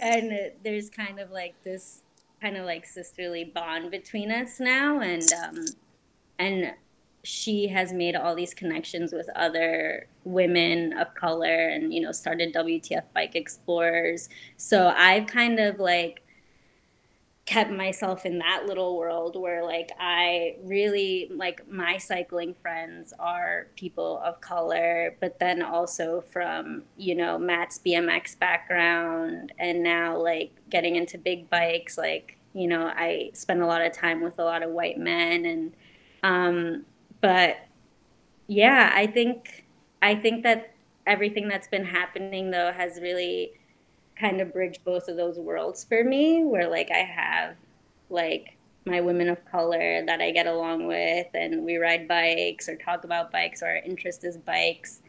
and 0.00 0.50
there's 0.64 0.88
kind 0.88 1.20
of 1.20 1.30
like 1.30 1.62
this 1.62 2.00
kind 2.40 2.56
of 2.56 2.64
like 2.64 2.86
sisterly 2.86 3.44
bond 3.44 3.90
between 3.90 4.32
us 4.32 4.58
now. 4.60 5.00
And, 5.00 5.30
um, 5.34 5.66
and 6.38 6.72
she 7.22 7.68
has 7.68 7.92
made 7.92 8.16
all 8.16 8.34
these 8.34 8.54
connections 8.54 9.12
with 9.12 9.28
other 9.36 10.06
women 10.24 10.94
of 10.94 11.14
color 11.14 11.68
and 11.68 11.92
you 11.92 12.00
know 12.00 12.12
started 12.12 12.54
WTF 12.54 13.02
Bike 13.12 13.36
Explorers. 13.36 14.30
So 14.56 14.88
I've 14.88 15.26
kind 15.26 15.60
of 15.60 15.78
like 15.78 16.22
kept 17.50 17.72
myself 17.72 18.24
in 18.24 18.38
that 18.38 18.62
little 18.66 18.96
world 18.96 19.34
where 19.34 19.64
like 19.64 19.90
I 19.98 20.54
really 20.62 21.28
like 21.34 21.68
my 21.68 21.98
cycling 21.98 22.54
friends 22.62 23.12
are 23.18 23.66
people 23.74 24.20
of 24.24 24.40
color 24.40 25.16
but 25.18 25.40
then 25.40 25.60
also 25.60 26.20
from 26.20 26.84
you 26.96 27.16
know 27.16 27.38
Matt's 27.38 27.80
BMX 27.84 28.38
background 28.38 29.52
and 29.58 29.82
now 29.82 30.16
like 30.16 30.52
getting 30.70 30.94
into 30.94 31.18
big 31.18 31.50
bikes 31.50 31.98
like 31.98 32.38
you 32.54 32.68
know 32.68 32.86
I 32.86 33.30
spend 33.34 33.62
a 33.62 33.66
lot 33.66 33.84
of 33.84 33.92
time 33.92 34.22
with 34.22 34.38
a 34.38 34.44
lot 34.44 34.62
of 34.62 34.70
white 34.70 34.98
men 34.98 35.44
and 35.44 35.72
um 36.22 36.84
but 37.20 37.56
yeah, 38.46 38.92
I 38.94 39.08
think 39.08 39.64
I 40.02 40.14
think 40.14 40.44
that 40.44 40.74
everything 41.04 41.48
that's 41.48 41.66
been 41.66 41.84
happening 41.84 42.52
though 42.52 42.70
has 42.70 43.00
really 43.00 43.54
kind 44.20 44.40
of 44.40 44.52
bridge 44.52 44.80
both 44.84 45.08
of 45.08 45.16
those 45.16 45.38
worlds 45.38 45.84
for 45.84 46.04
me 46.04 46.44
where 46.44 46.68
like 46.68 46.90
I 46.90 46.98
have 46.98 47.56
like 48.10 48.56
my 48.86 49.00
women 49.00 49.28
of 49.28 49.44
color 49.50 50.04
that 50.06 50.20
I 50.20 50.30
get 50.30 50.46
along 50.46 50.86
with 50.86 51.26
and 51.34 51.64
we 51.64 51.76
ride 51.76 52.06
bikes 52.06 52.68
or 52.68 52.76
talk 52.76 53.04
about 53.04 53.32
bikes 53.32 53.62
or 53.62 53.66
our 53.66 53.76
interest 53.76 54.24
is 54.24 54.36
bikes. 54.36 55.00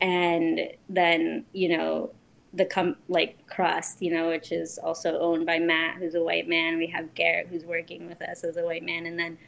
And 0.00 0.60
then 0.88 1.44
you 1.52 1.76
know 1.76 2.12
the 2.54 2.64
com 2.64 2.96
like 3.08 3.46
crust 3.46 4.00
you 4.00 4.10
know 4.10 4.28
which 4.28 4.52
is 4.52 4.78
also 4.78 5.18
owned 5.18 5.44
by 5.44 5.58
Matt 5.58 5.96
who's 5.96 6.14
a 6.14 6.22
white 6.22 6.48
man. 6.48 6.78
We 6.78 6.86
have 6.88 7.14
Garrett 7.14 7.48
who's 7.48 7.64
working 7.64 8.08
with 8.08 8.22
us 8.22 8.44
as 8.44 8.56
a 8.56 8.64
white 8.64 8.84
man. 8.84 9.06
And 9.06 9.18
then 9.18 9.38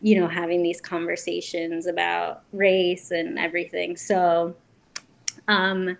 you 0.00 0.20
know, 0.20 0.28
having 0.28 0.62
these 0.62 0.80
conversations 0.80 1.86
about 1.86 2.42
race 2.52 3.10
and 3.10 3.38
everything. 3.38 3.96
So, 3.96 4.54
um, 5.48 5.96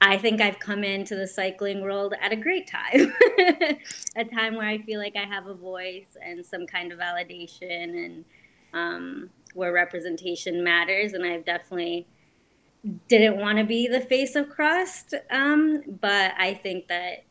I 0.00 0.16
think 0.16 0.40
I've 0.40 0.58
come 0.60 0.84
into 0.84 1.16
the 1.16 1.26
cycling 1.26 1.82
world 1.82 2.14
at 2.20 2.32
a 2.32 2.36
great 2.36 2.68
time, 2.68 3.12
a 4.16 4.24
time 4.24 4.54
where 4.54 4.68
I 4.68 4.78
feel 4.78 5.00
like 5.00 5.16
I 5.16 5.24
have 5.24 5.46
a 5.46 5.54
voice 5.54 6.16
and 6.24 6.44
some 6.46 6.66
kind 6.66 6.92
of 6.92 6.98
validation, 6.98 8.04
and 8.04 8.24
um, 8.72 9.30
where 9.54 9.72
representation 9.72 10.62
matters, 10.62 11.14
and 11.14 11.24
I've 11.24 11.44
definitely 11.44 12.06
didn't 13.08 13.38
want 13.38 13.58
to 13.58 13.64
be 13.64 13.88
the 13.88 14.00
face 14.00 14.36
of 14.36 14.48
Crust, 14.48 15.14
um, 15.30 15.82
but 16.00 16.32
I 16.38 16.54
think 16.54 16.88
that 16.88 17.24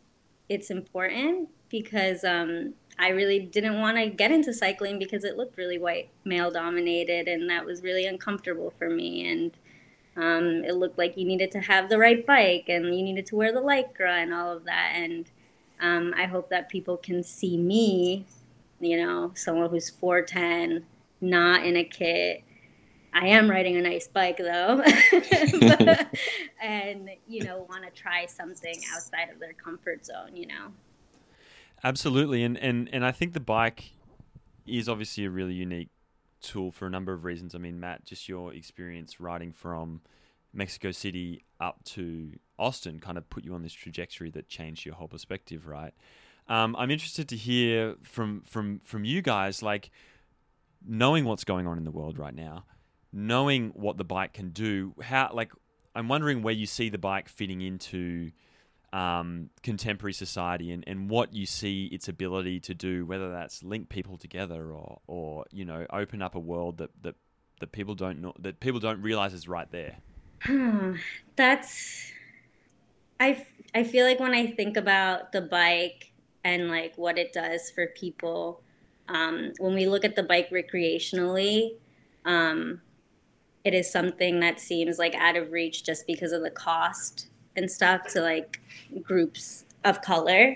it's 0.49 0.69
important 0.69 1.49
because 1.69 2.23
um, 2.23 2.73
I 2.99 3.10
really 3.10 3.39
didn't 3.39 3.80
want 3.80 3.97
to 3.97 4.10
get 4.10 4.32
into 4.32 4.53
cycling 4.53 4.99
because 4.99 5.23
it 5.23 5.38
looked 5.38 5.58
really 5.58 5.77
white 5.77 6.10
male 6.25 6.51
dominated, 6.51 7.27
and 7.27 7.49
that 7.49 7.65
was 7.65 7.82
really 7.82 8.06
uncomfortable 8.06 8.73
for 8.77 8.89
me. 8.89 9.30
And 9.30 9.51
um, 10.17 10.63
it 10.63 10.75
looked 10.75 10.97
like 10.97 11.15
you 11.15 11.25
needed 11.25 11.51
to 11.51 11.60
have 11.60 11.89
the 11.89 11.97
right 11.99 12.25
bike, 12.25 12.65
and 12.67 12.86
you 12.86 13.03
needed 13.03 13.27
to 13.27 13.36
wear 13.36 13.53
the 13.53 13.62
lycra 13.62 14.23
and 14.23 14.34
all 14.34 14.51
of 14.51 14.65
that. 14.65 14.93
And 14.95 15.30
um, 15.80 16.13
I 16.17 16.25
hope 16.25 16.49
that 16.49 16.69
people 16.69 16.97
can 16.97 17.21
see 17.21 17.56
me, 17.56 18.25
you 18.80 18.97
know, 18.97 19.32
someone 19.36 19.69
who's 19.69 19.91
four 19.91 20.23
ten, 20.23 20.86
not 21.21 21.63
in 21.63 21.77
a 21.77 21.84
kit. 21.84 22.43
I 23.13 23.27
am 23.27 23.49
riding 23.49 23.77
a 23.77 23.82
nice 23.82 24.08
bike 24.08 24.38
though, 24.38 24.82
and 26.62 27.10
you 27.27 27.43
know, 27.43 27.65
want 27.69 27.84
to 27.84 27.91
try 27.91 28.25
something 28.25 28.75
outside 28.95 29.30
of 29.32 29.39
their 29.39 29.53
comfort 29.53 30.03
zone. 30.03 30.36
You 30.36 30.47
know. 30.47 30.73
Absolutely, 31.84 32.43
and 32.43 32.58
and 32.58 32.89
and 32.91 33.06
I 33.06 33.12
think 33.12 33.34
the 33.34 33.39
bike 33.39 33.91
is 34.65 34.89
obviously 34.89 35.25
a 35.25 35.30
really 35.30 35.53
unique 35.53 35.89
tool 36.41 36.71
for 36.71 36.86
a 36.88 36.89
number 36.89 37.13
of 37.13 37.23
reasons. 37.23 37.56
I 37.56 37.58
mean, 37.58 37.80
Matt, 37.80 38.06
just 38.06 38.28
your 38.28 38.54
experience 38.54 39.19
riding 39.19 39.52
from 39.52 40.02
Mexico 40.54 40.91
City 40.91 41.43
up 41.60 41.84
to 41.86 42.34
Austin 42.58 43.00
kind 43.00 43.17
of 43.17 43.30
put 43.30 43.43
you 43.43 43.54
on 43.54 43.63
this 43.63 43.73
trajectory 43.73 44.30
that 44.32 44.47
changed 44.47 44.86
your 44.86 44.95
whole 44.95 45.08
perspective, 45.08 45.67
right? 45.67 45.93
Um, 46.47 46.76
I'm 46.78 46.91
interested 46.91 47.28
to 47.30 47.36
hear 47.36 47.95
from 48.04 48.41
from 48.45 48.80
from 48.84 49.04
you 49.04 49.21
guys, 49.21 49.62
like 49.62 49.91
knowing 50.86 51.26
what's 51.26 51.43
going 51.43 51.67
on 51.67 51.78
in 51.78 51.84
the 51.84 51.91
world 51.91 52.17
right 52.17 52.34
now, 52.34 52.65
knowing 53.12 53.71
what 53.76 53.97
the 53.97 54.06
bike 54.06 54.34
can 54.34 54.50
do. 54.50 54.93
How 55.02 55.30
like 55.34 55.52
I'm 55.93 56.08
wondering 56.08 56.41
where 56.41 56.54
you 56.54 56.65
see 56.65 56.89
the 56.89 56.97
bike 56.97 57.28
fitting 57.28 57.62
into 57.62 58.32
um, 58.93 59.50
contemporary 59.63 60.13
society 60.13 60.71
and, 60.71 60.84
and 60.88 61.10
what 61.10 61.34
you 61.34 61.45
see 61.45 61.86
its 61.86 62.08
ability 62.08 62.60
to 62.62 62.73
do, 62.73 63.06
whether 63.06 63.32
that's 63.32 63.63
link 63.63 63.89
people 63.89 64.17
together 64.17 64.71
or, 64.71 65.00
or 65.08 65.45
you 65.52 65.65
know 65.65 65.86
open 65.91 66.21
up 66.21 66.36
a 66.36 66.39
world 66.39 66.78
that, 66.78 66.91
that, 67.02 67.15
that 67.60 67.71
people 67.71 67.95
don't 67.95 68.21
know 68.21 68.34
that 68.39 68.60
people 68.60 68.80
don't 68.80 69.02
realize 69.02 69.34
is 69.34 69.47
right 69.47 69.69
there. 69.71 69.97
that's 71.36 72.12
I 73.19 73.45
I 73.76 73.84
feel 73.84 74.06
like 74.06 74.19
when 74.19 74.34
I 74.34 74.47
think 74.47 74.78
about 74.78 75.32
the 75.32 75.41
bike 75.41 76.12
and 76.43 76.69
like 76.69 76.97
what 76.97 77.17
it 77.17 77.34
does 77.34 77.69
for 77.69 77.88
people, 77.88 78.62
um, 79.10 79.52
when 79.60 79.73
we 79.73 79.88
look 79.88 80.06
at 80.06 80.15
the 80.15 80.23
bike 80.23 80.50
recreationally, 80.50 81.76
um, 82.26 82.82
it 83.65 83.73
is 83.73 83.91
something 83.91 84.39
that 84.39 84.62
seems 84.62 84.97
like 84.97 85.13
out 85.15 85.36
of 85.36 85.52
reach 85.52 85.84
just 85.84 86.08
because 86.08 86.32
of 86.32 86.41
the 86.41 86.50
cost 86.50 87.27
and 87.58 87.70
stuff 87.70 88.08
to 88.13 88.22
like 88.22 88.62
groups 89.02 89.65
of 89.84 90.02
color. 90.02 90.56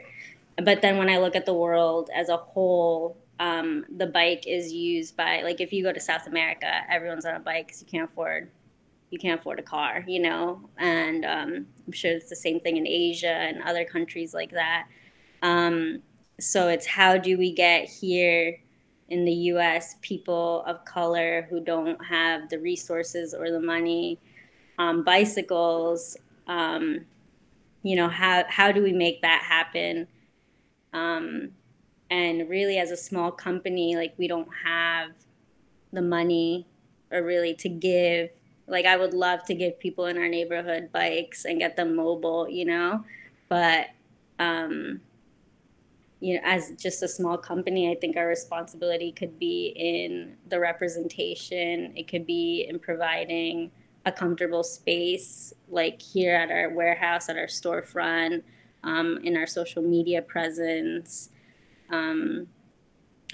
But 0.63 0.81
then 0.81 0.97
when 0.97 1.09
I 1.09 1.17
look 1.17 1.35
at 1.35 1.45
the 1.45 1.53
world 1.53 2.09
as 2.15 2.29
a 2.29 2.37
whole, 2.37 3.17
um, 3.39 3.85
the 3.97 4.05
bike 4.05 4.45
is 4.47 4.71
used 4.71 5.17
by 5.17 5.41
like 5.41 5.59
if 5.59 5.73
you 5.73 5.83
go 5.83 5.91
to 5.91 5.99
South 5.99 6.27
America, 6.27 6.71
everyone's 6.89 7.25
on 7.25 7.35
a 7.35 7.39
bike 7.39 7.67
because 7.67 7.81
you 7.81 7.87
can't 7.87 8.09
afford 8.09 8.49
you 9.09 9.19
can't 9.19 9.41
afford 9.41 9.59
a 9.59 9.63
car, 9.63 10.05
you 10.07 10.21
know. 10.21 10.61
And 10.77 11.25
um, 11.25 11.67
I'm 11.85 11.91
sure 11.91 12.11
it's 12.11 12.29
the 12.29 12.35
same 12.35 12.61
thing 12.61 12.77
in 12.77 12.87
Asia 12.87 13.27
and 13.27 13.61
other 13.63 13.83
countries 13.83 14.33
like 14.33 14.51
that. 14.51 14.87
Um, 15.41 16.01
so 16.39 16.69
it's 16.69 16.87
how 16.87 17.17
do 17.17 17.37
we 17.37 17.51
get 17.51 17.89
here 17.89 18.57
in 19.09 19.25
the 19.25 19.33
U.S. 19.33 19.97
people 20.01 20.63
of 20.65 20.85
color 20.85 21.45
who 21.49 21.59
don't 21.59 22.03
have 22.05 22.49
the 22.49 22.57
resources 22.59 23.33
or 23.33 23.51
the 23.51 23.59
money, 23.59 24.17
um, 24.79 25.03
bicycles 25.03 26.15
um, 26.47 27.05
you 27.83 27.95
know 27.95 28.09
how 28.09 28.43
how 28.47 28.71
do 28.71 28.83
we 28.83 28.93
make 28.93 29.21
that 29.21 29.43
happen? 29.43 30.07
Um, 30.93 31.51
and 32.11 32.49
really 32.49 32.77
as 32.77 32.91
a 32.91 32.97
small 32.97 33.31
company 33.31 33.95
like 33.95 34.13
we 34.17 34.27
don't 34.27 34.49
have 34.65 35.11
the 35.93 36.01
money 36.01 36.67
or 37.09 37.23
really 37.23 37.55
to 37.55 37.69
give 37.69 38.29
like 38.67 38.85
i 38.85 38.95
would 38.95 39.13
love 39.13 39.43
to 39.45 39.55
give 39.55 39.79
people 39.79 40.05
in 40.05 40.17
our 40.17 40.27
neighborhood 40.27 40.91
bikes 40.91 41.45
and 41.45 41.57
get 41.57 41.75
them 41.75 41.95
mobile 41.95 42.47
you 42.47 42.65
know? 42.65 43.03
But 43.49 43.87
um, 44.37 45.01
you 46.19 46.35
know 46.35 46.41
as 46.43 46.71
just 46.77 47.01
a 47.01 47.07
small 47.07 47.37
company 47.37 47.89
i 47.91 47.95
think 47.95 48.15
our 48.15 48.27
responsibility 48.27 49.11
could 49.11 49.39
be 49.39 49.73
in 49.75 50.37
the 50.47 50.59
representation. 50.59 51.93
It 51.95 52.07
could 52.07 52.25
be 52.25 52.65
in 52.69 52.77
providing 52.79 53.71
a 54.05 54.11
comfortable 54.11 54.63
space, 54.63 55.53
like 55.69 56.01
here 56.01 56.35
at 56.35 56.49
our 56.49 56.69
warehouse, 56.69 57.29
at 57.29 57.37
our 57.37 57.45
storefront, 57.45 58.43
um, 58.83 59.19
in 59.23 59.37
our 59.37 59.47
social 59.47 59.83
media 59.83 60.21
presence, 60.21 61.29
um, 61.89 62.47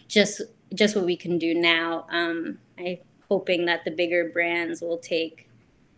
just 0.07 0.41
just 0.73 0.95
what 0.95 1.05
we 1.05 1.15
can 1.15 1.37
do 1.37 1.53
now. 1.53 2.05
Um, 2.11 2.57
I'm 2.77 2.97
hoping 3.29 3.65
that 3.65 3.85
the 3.85 3.91
bigger 3.91 4.29
brands 4.29 4.81
will 4.81 4.97
take 4.97 5.49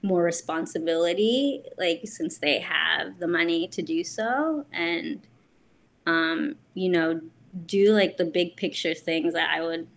more 0.01 0.23
responsibility, 0.23 1.63
like 1.77 2.01
since 2.05 2.37
they 2.37 2.59
have 2.59 3.19
the 3.19 3.27
money 3.27 3.67
to 3.69 3.81
do 3.81 4.03
so, 4.03 4.65
and 4.71 5.21
um, 6.05 6.55
you 6.73 6.89
know, 6.89 7.21
do 7.65 7.91
like 7.91 8.17
the 8.17 8.25
big 8.25 8.55
picture 8.55 8.93
things 8.93 9.33
that 9.33 9.49
I 9.51 9.61
would 9.61 9.87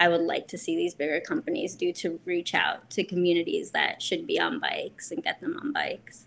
I 0.00 0.08
would 0.08 0.22
like 0.22 0.48
to 0.48 0.58
see 0.58 0.76
these 0.76 0.94
bigger 0.94 1.20
companies 1.20 1.76
do 1.76 1.92
to 1.92 2.18
reach 2.24 2.54
out 2.54 2.88
to 2.90 3.04
communities 3.04 3.72
that 3.72 4.00
should 4.00 4.26
be 4.26 4.40
on 4.40 4.58
bikes 4.58 5.10
and 5.10 5.22
get 5.22 5.42
them 5.42 5.58
on 5.62 5.72
bikes. 5.72 6.26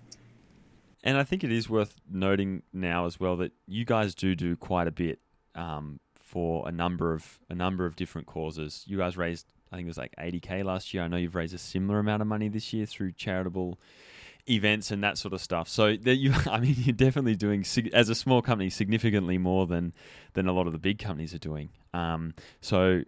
And 1.03 1.17
I 1.17 1.23
think 1.23 1.43
it 1.43 1.51
is 1.51 1.67
worth 1.67 1.95
noting 2.09 2.61
now 2.71 3.07
as 3.07 3.19
well 3.19 3.35
that 3.37 3.51
you 3.65 3.83
guys 3.83 4.13
do 4.13 4.35
do 4.35 4.55
quite 4.55 4.87
a 4.87 4.91
bit 4.91 5.19
um, 5.55 5.99
for 6.13 6.67
a 6.67 6.71
number 6.71 7.13
of 7.13 7.39
a 7.49 7.55
number 7.55 7.87
of 7.87 7.95
different 7.95 8.27
causes. 8.27 8.83
You 8.85 8.97
guys 8.97 9.17
raised, 9.17 9.47
I 9.71 9.75
think 9.75 9.87
it 9.87 9.89
was 9.89 9.97
like 9.97 10.13
80k 10.17 10.63
last 10.63 10.93
year. 10.93 11.03
I 11.03 11.07
know 11.07 11.17
you've 11.17 11.35
raised 11.35 11.55
a 11.55 11.57
similar 11.57 11.97
amount 11.97 12.21
of 12.21 12.27
money 12.27 12.49
this 12.49 12.73
year 12.73 12.85
through 12.85 13.13
charitable 13.13 13.79
events 14.47 14.91
and 14.91 15.03
that 15.03 15.17
sort 15.17 15.33
of 15.33 15.41
stuff. 15.41 15.67
So 15.67 15.95
that 15.95 16.15
you, 16.15 16.31
I 16.45 16.59
mean, 16.59 16.75
you're 16.77 16.93
definitely 16.93 17.35
doing 17.35 17.65
as 17.91 18.09
a 18.09 18.15
small 18.15 18.43
company 18.43 18.69
significantly 18.69 19.39
more 19.39 19.65
than 19.65 19.93
than 20.33 20.47
a 20.47 20.53
lot 20.53 20.67
of 20.67 20.73
the 20.73 20.79
big 20.79 20.99
companies 20.99 21.33
are 21.33 21.39
doing. 21.39 21.69
Um, 21.93 22.35
so 22.61 23.03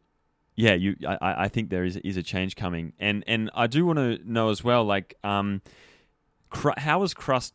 yeah, 0.56 0.74
you, 0.74 0.96
I, 1.08 1.44
I 1.44 1.48
think 1.50 1.70
there 1.70 1.84
is 1.84 1.98
is 1.98 2.16
a 2.16 2.24
change 2.24 2.56
coming, 2.56 2.94
and 2.98 3.24
and 3.28 3.52
I 3.54 3.68
do 3.68 3.86
want 3.86 4.00
to 4.00 4.20
know 4.24 4.50
as 4.50 4.64
well, 4.64 4.86
like, 4.86 5.18
um, 5.24 5.62
cr- 6.50 6.78
how 6.78 7.02
has 7.02 7.14
Crust 7.14 7.54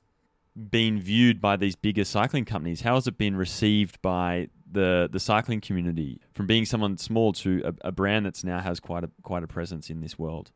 been 0.55 1.01
viewed 1.01 1.41
by 1.41 1.57
these 1.57 1.77
bigger 1.77 2.05
cycling 2.05 2.45
companies? 2.45 2.83
How 2.83 2.97
has 2.97 3.07
it 3.07 3.17
been 3.17 3.37
received 3.37 4.03
by 4.03 4.49
the 4.71 5.09
the 5.11 5.19
cycling 5.19 5.63
community 5.63 6.21
from 6.35 6.47
being 6.47 6.67
someone 6.67 6.99
small 6.99 7.33
to 7.35 7.63
a, 7.65 7.89
a 7.89 7.93
brand 7.93 8.27
that's 8.27 8.45
now 8.45 8.61
has 8.61 8.81
quite 8.81 9.05
a 9.05 9.11
quite 9.23 9.43
a 9.43 9.47
presence 9.47 9.89
in 9.89 10.03
this 10.03 10.19
world? 10.19 10.51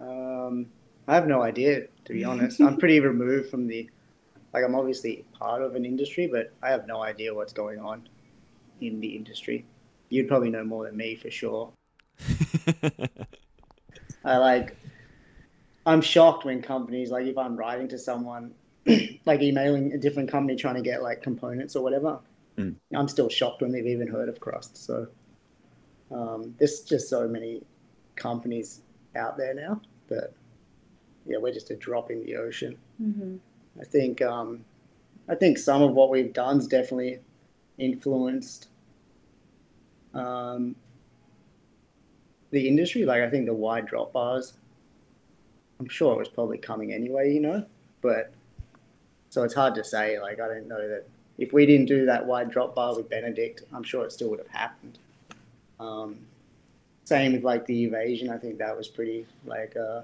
Um, 0.00 0.66
I 1.06 1.14
have 1.14 1.26
no 1.26 1.42
idea, 1.42 1.82
to 2.06 2.12
be 2.14 2.24
honest. 2.24 2.60
I'm 2.62 2.78
pretty 2.78 2.98
removed 3.00 3.50
from 3.50 3.66
the, 3.66 3.90
like, 4.54 4.64
I'm 4.64 4.74
obviously 4.74 5.26
part 5.38 5.60
of 5.60 5.74
an 5.74 5.84
industry, 5.84 6.26
but 6.26 6.54
I 6.62 6.70
have 6.70 6.86
no 6.86 7.02
idea 7.02 7.34
what's 7.34 7.52
going 7.52 7.78
on 7.78 8.08
in 8.80 9.00
the 9.00 9.08
industry 9.08 9.66
you'd 10.10 10.28
probably 10.28 10.50
know 10.50 10.64
more 10.64 10.84
than 10.84 10.96
me 10.96 11.16
for 11.16 11.30
sure. 11.30 11.72
I 14.24 14.36
like. 14.36 14.76
I'm 15.86 16.02
shocked 16.02 16.44
when 16.44 16.60
companies 16.60 17.10
like 17.10 17.26
if 17.26 17.38
I'm 17.38 17.56
writing 17.56 17.88
to 17.88 17.98
someone, 17.98 18.52
like 19.24 19.40
emailing 19.40 19.92
a 19.92 19.98
different 19.98 20.30
company 20.30 20.56
trying 20.56 20.74
to 20.74 20.82
get 20.82 21.02
like 21.02 21.22
components 21.22 21.74
or 21.74 21.82
whatever. 21.82 22.18
Mm. 22.58 22.74
I'm 22.94 23.08
still 23.08 23.30
shocked 23.30 23.62
when 23.62 23.72
they've 23.72 23.86
even 23.86 24.06
heard 24.06 24.28
of 24.28 24.38
Crust. 24.40 24.76
So 24.84 25.06
um, 26.10 26.54
there's 26.58 26.80
just 26.80 27.08
so 27.08 27.26
many 27.26 27.62
companies 28.16 28.82
out 29.16 29.38
there 29.38 29.54
now 29.54 29.80
that 30.08 30.32
yeah, 31.26 31.38
we're 31.38 31.52
just 31.52 31.70
a 31.70 31.76
drop 31.76 32.10
in 32.10 32.24
the 32.24 32.36
ocean. 32.36 32.76
Mm-hmm. 33.02 33.36
I 33.80 33.84
think 33.84 34.20
um, 34.20 34.64
I 35.28 35.34
think 35.34 35.58
some 35.58 35.82
of 35.82 35.92
what 35.92 36.10
we've 36.10 36.32
done's 36.32 36.66
definitely 36.66 37.20
influenced 37.78 38.68
um, 40.14 40.74
the 42.50 42.66
industry. 42.68 43.04
Like 43.04 43.22
I 43.22 43.30
think 43.30 43.46
the 43.46 43.54
wide 43.54 43.86
drop 43.86 44.12
bars, 44.12 44.54
I'm 45.78 45.88
sure 45.88 46.14
it 46.14 46.18
was 46.18 46.28
probably 46.28 46.58
coming 46.58 46.92
anyway, 46.92 47.32
you 47.32 47.40
know. 47.40 47.64
But 48.02 48.32
so 49.30 49.42
it's 49.42 49.54
hard 49.54 49.74
to 49.76 49.84
say. 49.84 50.20
Like 50.20 50.40
I 50.40 50.48
don't 50.48 50.68
know 50.68 50.88
that 50.88 51.06
if 51.38 51.52
we 51.52 51.66
didn't 51.66 51.86
do 51.86 52.04
that 52.06 52.24
wide 52.24 52.50
drop 52.50 52.74
bar 52.74 52.96
with 52.96 53.08
Benedict, 53.08 53.62
I'm 53.72 53.82
sure 53.82 54.04
it 54.04 54.12
still 54.12 54.30
would 54.30 54.40
have 54.40 54.48
happened. 54.48 54.98
Um, 55.78 56.18
same 57.04 57.32
with 57.32 57.44
like 57.44 57.66
the 57.66 57.84
evasion. 57.84 58.30
I 58.30 58.38
think 58.38 58.58
that 58.58 58.76
was 58.76 58.88
pretty 58.88 59.26
like 59.44 59.76
uh, 59.76 60.02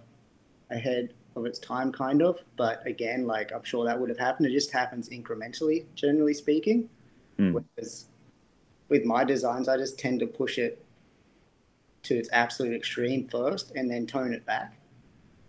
ahead 0.71 1.13
of 1.37 1.45
its 1.45 1.59
time, 1.59 1.93
kind 1.93 2.23
of. 2.23 2.41
But 2.57 2.85
again, 2.87 3.27
like 3.27 3.53
I'm 3.53 3.63
sure 3.65 3.85
that 3.85 3.99
would 3.99 4.09
have 4.09 4.19
happened. 4.19 4.47
It 4.47 4.53
just 4.53 4.73
happens 4.73 5.11
incrementally, 5.11 5.85
generally 5.95 6.35
speaking. 6.35 6.89
Mm. 7.39 7.53
Whereas 7.53 8.07
with 8.89 9.05
my 9.05 9.25
designs, 9.25 9.69
I 9.69 9.77
just 9.77 9.99
tend 9.99 10.21
to 10.21 10.27
push 10.27 10.59
it 10.59 10.85
to 12.05 12.17
its 12.17 12.29
absolute 12.33 12.75
extreme 12.75 13.27
first 13.29 13.73
and 13.75 13.91
then 13.91 14.07
tone 14.07 14.33
it 14.33 14.47
back 14.47 14.77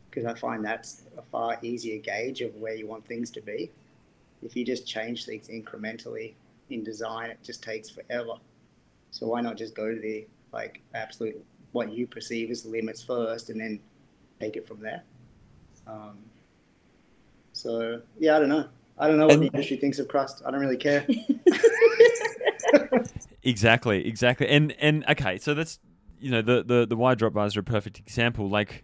because 0.09 0.25
I 0.25 0.33
find 0.33 0.65
that's 0.65 1.03
a 1.17 1.21
far 1.21 1.57
easier 1.61 1.99
gauge 1.99 2.41
of 2.41 2.55
where 2.55 2.73
you 2.73 2.87
want 2.87 3.05
things 3.05 3.29
to 3.31 3.41
be. 3.41 3.69
If 4.41 4.55
you 4.55 4.65
just 4.65 4.87
change 4.87 5.25
things 5.25 5.49
incrementally 5.49 6.33
in 6.69 6.83
design, 6.83 7.29
it 7.29 7.37
just 7.43 7.61
takes 7.61 7.89
forever. 7.89 8.33
So 9.11 9.27
why 9.27 9.41
not 9.41 9.57
just 9.57 9.75
go 9.75 9.93
to 9.93 9.99
the 9.99 10.25
like 10.51 10.81
absolute 10.95 11.43
what 11.73 11.91
you 11.91 12.07
perceive 12.07 12.49
as 12.49 12.63
the 12.63 12.69
limits 12.69 13.03
first 13.03 13.49
and 13.49 13.59
then 13.59 13.79
take 14.39 14.55
it 14.55 14.67
from 14.67 14.79
there? 14.79 15.03
Um, 15.85 16.17
so 17.53 18.01
yeah, 18.17 18.35
I 18.35 18.39
don't 18.39 18.49
know. 18.49 18.67
I 18.97 19.07
don't 19.07 19.19
know 19.19 19.27
what 19.27 19.39
the 19.39 19.45
industry 19.45 19.77
thinks 19.77 19.99
of 19.99 20.07
crust. 20.07 20.41
I 20.43 20.49
don't 20.49 20.59
really 20.59 20.77
care. 20.77 21.05
Exactly, 23.47 24.05
exactly. 24.05 24.49
And 24.49 24.73
and 24.73 25.05
okay, 25.07 25.37
so 25.37 25.53
that's 25.53 25.79
you 26.19 26.29
know 26.29 26.41
the 26.41 26.63
the 26.63 26.85
the 26.85 26.97
wide 26.97 27.17
drop 27.17 27.31
bars 27.31 27.55
are 27.55 27.61
a 27.61 27.63
perfect 27.63 27.97
example. 27.97 28.49
Like 28.49 28.83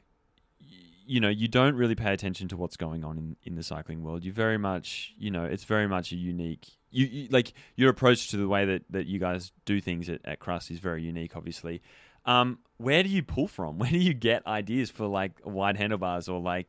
you 1.05 1.19
know, 1.19 1.27
you 1.27 1.49
don't 1.49 1.75
really 1.75 1.95
pay 1.95 2.13
attention 2.13 2.47
to 2.47 2.55
what's 2.55 2.77
going 2.77 3.03
on 3.03 3.17
in, 3.17 3.35
in 3.43 3.55
the 3.55 3.63
cycling 3.63 4.03
world. 4.03 4.23
You 4.23 4.31
very 4.31 4.57
much, 4.57 5.13
you 5.17 5.31
know, 5.31 5.43
it's 5.43 5.65
very 5.65 5.85
much 5.85 6.13
a 6.13 6.15
unique. 6.15 6.65
You, 6.91 7.05
you 7.07 7.27
like 7.29 7.51
your 7.75 7.89
approach 7.89 8.29
to 8.29 8.37
the 8.37 8.47
way 8.47 8.63
that, 8.63 8.83
that 8.89 9.05
you 9.05 9.19
guys 9.19 9.51
do 9.65 9.81
things 9.81 10.07
at, 10.07 10.21
at 10.23 10.39
Crust 10.39 10.71
is 10.71 10.79
very 10.79 11.03
unique, 11.03 11.35
obviously. 11.35 11.81
Um, 12.25 12.59
where 12.77 13.03
do 13.03 13.09
you 13.09 13.21
pull 13.21 13.49
from? 13.49 13.77
Where 13.79 13.91
do 13.91 13.97
you 13.97 14.13
get 14.13 14.47
ideas 14.47 14.89
for 14.89 15.05
like 15.07 15.33
wide 15.43 15.75
handlebars 15.75 16.29
or 16.29 16.39
like, 16.39 16.67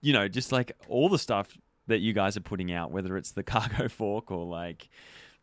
you 0.00 0.14
know, 0.14 0.26
just 0.26 0.52
like 0.52 0.72
all 0.88 1.10
the 1.10 1.18
stuff 1.18 1.58
that 1.86 1.98
you 1.98 2.14
guys 2.14 2.38
are 2.38 2.40
putting 2.40 2.72
out, 2.72 2.90
whether 2.90 3.14
it's 3.18 3.32
the 3.32 3.42
cargo 3.54 3.88
fork 3.88 4.30
or 4.30 4.46
like, 4.46 4.88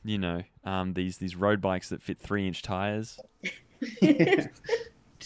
you 0.08 0.18
know, 0.18 0.42
um, 0.64 0.94
these 0.94 1.18
these 1.18 1.36
road 1.36 1.60
bikes 1.60 1.90
that 1.90 2.02
fit 2.02 2.18
three 2.18 2.48
inch 2.48 2.62
tires. 2.62 3.20
to 4.02 4.50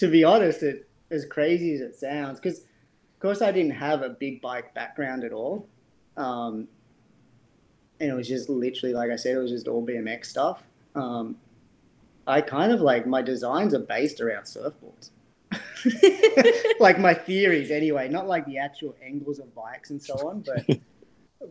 be 0.01 0.23
honest, 0.23 0.63
it 0.63 0.89
as 1.11 1.25
crazy 1.25 1.73
as 1.75 1.81
it 1.81 1.95
sounds, 1.95 2.39
because 2.39 2.59
of 2.59 3.19
course 3.19 3.41
I 3.43 3.51
didn't 3.51 3.73
have 3.73 4.01
a 4.01 4.09
big 4.09 4.41
bike 4.41 4.73
background 4.73 5.23
at 5.23 5.33
all, 5.33 5.67
um, 6.17 6.67
and 7.99 8.09
it 8.09 8.13
was 8.13 8.27
just 8.27 8.49
literally 8.49 8.93
like 8.93 9.11
I 9.11 9.15
said, 9.17 9.35
it 9.35 9.39
was 9.39 9.51
just 9.51 9.67
all 9.67 9.85
BMX 9.85 10.25
stuff. 10.25 10.63
Um, 10.95 11.37
I 12.25 12.41
kind 12.41 12.71
of 12.71 12.81
like 12.81 13.05
my 13.05 13.21
designs 13.21 13.75
are 13.75 13.79
based 13.79 14.19
around 14.19 14.45
surfboards, 14.45 15.11
like 16.79 16.97
my 16.99 17.13
theories 17.13 17.69
anyway, 17.69 18.09
not 18.09 18.27
like 18.27 18.47
the 18.47 18.57
actual 18.57 18.95
angles 19.05 19.37
of 19.37 19.53
bikes 19.53 19.91
and 19.91 20.01
so 20.01 20.15
on, 20.27 20.41
but 20.41 20.65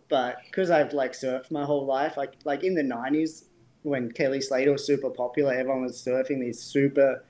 but 0.08 0.38
because 0.46 0.70
I've 0.70 0.92
like 0.92 1.12
surfed 1.12 1.50
my 1.50 1.64
whole 1.64 1.84
life, 1.86 2.16
like 2.16 2.34
like 2.44 2.64
in 2.64 2.74
the 2.74 2.82
'90s 2.82 3.44
when 3.82 4.10
Kelly 4.12 4.40
Slater 4.40 4.72
was 4.72 4.86
super 4.86 5.10
popular, 5.10 5.52
everyone 5.52 5.82
was 5.82 5.96
surfing 5.96 6.40
these 6.40 6.60
super 6.60 7.24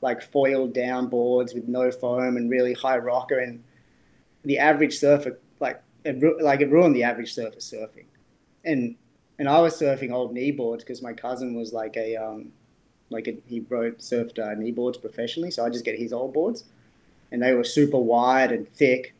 like 0.00 0.20
foiled 0.20 0.74
down 0.74 1.08
boards 1.08 1.54
with 1.54 1.68
no 1.68 1.90
foam 1.90 2.36
and 2.36 2.50
really 2.50 2.74
high 2.74 2.98
rocker, 2.98 3.38
and 3.38 3.62
the 4.44 4.58
average 4.58 4.98
surfer 4.98 5.38
like 5.60 5.82
it, 6.04 6.42
like 6.42 6.60
it 6.60 6.70
ruined 6.70 6.94
the 6.94 7.04
average 7.04 7.34
surfer 7.34 7.58
surfing, 7.58 8.06
and 8.64 8.96
and 9.38 9.48
I 9.48 9.60
was 9.60 9.80
surfing 9.80 10.12
old 10.12 10.32
knee 10.32 10.50
boards 10.50 10.84
because 10.84 11.02
my 11.02 11.12
cousin 11.12 11.54
was 11.54 11.72
like 11.72 11.96
a 11.96 12.16
um 12.16 12.52
like 13.10 13.28
a, 13.28 13.36
he 13.46 13.60
rode 13.68 13.98
surfed 13.98 14.38
uh, 14.38 14.54
knee 14.54 14.72
boards 14.72 14.98
professionally, 14.98 15.50
so 15.50 15.64
I 15.64 15.70
just 15.70 15.84
get 15.84 15.98
his 15.98 16.12
old 16.12 16.32
boards, 16.32 16.64
and 17.30 17.42
they 17.42 17.52
were 17.52 17.64
super 17.64 17.98
wide 17.98 18.50
and 18.50 18.68
thick, 18.74 19.14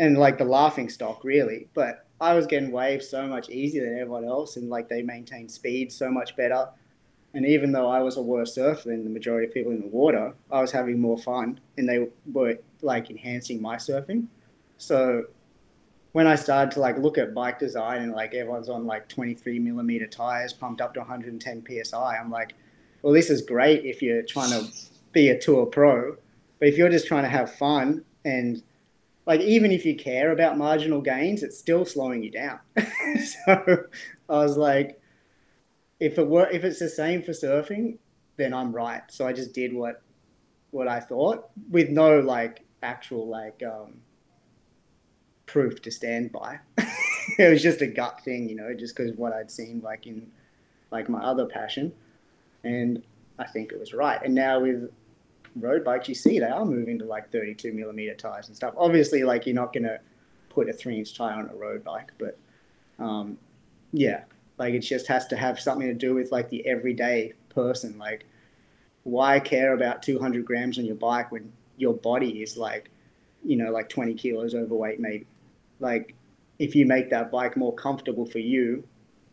and 0.00 0.18
like 0.18 0.38
the 0.38 0.44
laughing 0.44 0.88
stock 0.88 1.24
really, 1.24 1.68
but. 1.74 2.04
I 2.20 2.34
was 2.34 2.48
getting 2.48 2.72
waves 2.72 3.08
so 3.08 3.28
much 3.28 3.48
easier 3.48 3.84
than 3.84 3.96
everyone 3.96 4.24
else, 4.24 4.56
and 4.56 4.68
like 4.68 4.88
they 4.88 5.02
maintained 5.02 5.52
speed 5.52 5.92
so 5.92 6.10
much 6.10 6.34
better. 6.34 6.68
And 7.34 7.46
even 7.46 7.72
though 7.72 7.88
I 7.88 8.00
was 8.00 8.16
a 8.16 8.22
worse 8.22 8.54
surfer 8.54 8.88
than 8.88 9.04
the 9.04 9.10
majority 9.10 9.46
of 9.46 9.54
people 9.54 9.72
in 9.72 9.80
the 9.80 9.86
water, 9.86 10.34
I 10.50 10.60
was 10.60 10.72
having 10.72 11.00
more 11.00 11.18
fun 11.18 11.60
and 11.76 11.88
they 11.88 12.08
were 12.32 12.58
like 12.82 13.10
enhancing 13.10 13.60
my 13.60 13.76
surfing. 13.76 14.26
So 14.78 15.24
when 16.12 16.26
I 16.26 16.36
started 16.36 16.72
to 16.72 16.80
like 16.80 16.96
look 16.98 17.18
at 17.18 17.34
bike 17.34 17.58
design 17.58 18.02
and 18.02 18.12
like 18.12 18.34
everyone's 18.34 18.68
on 18.68 18.86
like 18.86 19.08
23 19.08 19.58
millimeter 19.58 20.06
tires 20.06 20.52
pumped 20.52 20.80
up 20.80 20.94
to 20.94 21.00
110 21.00 21.64
psi, 21.84 22.16
I'm 22.16 22.30
like, 22.30 22.54
well, 23.02 23.12
this 23.12 23.30
is 23.30 23.42
great 23.42 23.84
if 23.84 24.00
you're 24.02 24.22
trying 24.22 24.50
to 24.50 24.66
be 25.12 25.28
a 25.28 25.38
tour 25.38 25.66
pro, 25.66 26.16
but 26.58 26.68
if 26.68 26.76
you're 26.76 26.88
just 26.88 27.06
trying 27.06 27.24
to 27.24 27.28
have 27.28 27.54
fun 27.54 28.04
and 28.24 28.62
like 29.28 29.42
even 29.42 29.70
if 29.70 29.84
you 29.84 29.94
care 29.94 30.32
about 30.32 30.56
marginal 30.56 31.02
gains, 31.02 31.42
it's 31.42 31.58
still 31.58 31.84
slowing 31.84 32.22
you 32.22 32.30
down. 32.30 32.58
so 33.46 33.84
I 34.26 34.32
was 34.32 34.56
like, 34.56 34.98
if 36.00 36.16
it 36.18 36.26
were 36.26 36.48
if 36.48 36.64
it's 36.64 36.78
the 36.78 36.88
same 36.88 37.22
for 37.22 37.32
surfing, 37.32 37.98
then 38.38 38.54
I'm 38.54 38.74
right. 38.74 39.02
So 39.08 39.26
I 39.26 39.34
just 39.34 39.52
did 39.52 39.74
what 39.74 40.02
what 40.70 40.88
I 40.88 40.98
thought 40.98 41.50
with 41.70 41.90
no 41.90 42.20
like 42.20 42.64
actual 42.82 43.28
like 43.28 43.62
um, 43.62 44.00
proof 45.44 45.82
to 45.82 45.90
stand 45.90 46.32
by. 46.32 46.60
it 47.38 47.50
was 47.50 47.62
just 47.62 47.82
a 47.82 47.86
gut 47.86 48.22
thing, 48.24 48.48
you 48.48 48.56
know, 48.56 48.72
just 48.72 48.96
because 48.96 49.12
what 49.14 49.34
I'd 49.34 49.50
seen 49.50 49.82
like 49.84 50.06
in 50.06 50.26
like 50.90 51.10
my 51.10 51.20
other 51.20 51.44
passion, 51.44 51.92
and 52.64 53.02
I 53.38 53.46
think 53.46 53.72
it 53.72 53.78
was 53.78 53.92
right. 53.92 54.22
And 54.24 54.34
now 54.34 54.60
with 54.60 54.90
road 55.60 55.84
bikes, 55.84 56.08
you 56.08 56.14
see 56.14 56.38
they 56.38 56.46
are 56.46 56.64
moving 56.64 56.98
to 56.98 57.04
like 57.04 57.30
32 57.30 57.72
millimeter 57.72 58.14
tires 58.14 58.48
and 58.48 58.56
stuff. 58.56 58.74
Obviously, 58.76 59.22
like 59.22 59.46
you're 59.46 59.54
not 59.54 59.72
gonna 59.72 59.98
put 60.50 60.68
a 60.68 60.72
three 60.72 60.98
inch 60.98 61.16
tire 61.16 61.34
on 61.34 61.48
a 61.50 61.54
road 61.54 61.84
bike, 61.84 62.12
but 62.18 62.38
um, 62.98 63.38
yeah, 63.92 64.24
like 64.58 64.74
it 64.74 64.80
just 64.80 65.06
has 65.06 65.26
to 65.28 65.36
have 65.36 65.60
something 65.60 65.86
to 65.86 65.94
do 65.94 66.14
with 66.14 66.32
like 66.32 66.48
the 66.50 66.66
everyday 66.66 67.32
person. 67.48 67.98
Like, 67.98 68.26
why 69.04 69.40
care 69.40 69.72
about 69.74 70.02
200 70.02 70.44
grams 70.44 70.78
on 70.78 70.84
your 70.84 70.96
bike 70.96 71.32
when 71.32 71.52
your 71.76 71.94
body 71.94 72.42
is 72.42 72.56
like, 72.56 72.90
you 73.44 73.56
know, 73.56 73.70
like 73.70 73.88
20 73.88 74.14
kilos 74.14 74.54
overweight, 74.54 75.00
maybe? 75.00 75.26
Like, 75.80 76.14
if 76.58 76.74
you 76.74 76.86
make 76.86 77.08
that 77.10 77.30
bike 77.30 77.56
more 77.56 77.74
comfortable 77.74 78.26
for 78.26 78.40
you, 78.40 78.82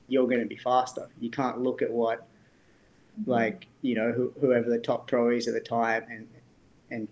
you're 0.08 0.28
going 0.28 0.42
to 0.42 0.46
be 0.46 0.58
faster. 0.58 1.08
You 1.20 1.32
can't 1.32 1.60
look 1.60 1.82
at 1.82 1.92
what, 1.92 2.28
Mm-hmm. 3.22 3.32
like, 3.32 3.68
you 3.82 3.96
know, 3.96 4.12
who, 4.12 4.34
whoever 4.42 4.70
the 4.70 4.80
top 4.80 5.08
pro 5.08 5.30
is 5.30 5.48
at 5.48 5.54
the 5.54 5.60
time 5.62 6.04
and 6.10 6.28
and 6.92 7.08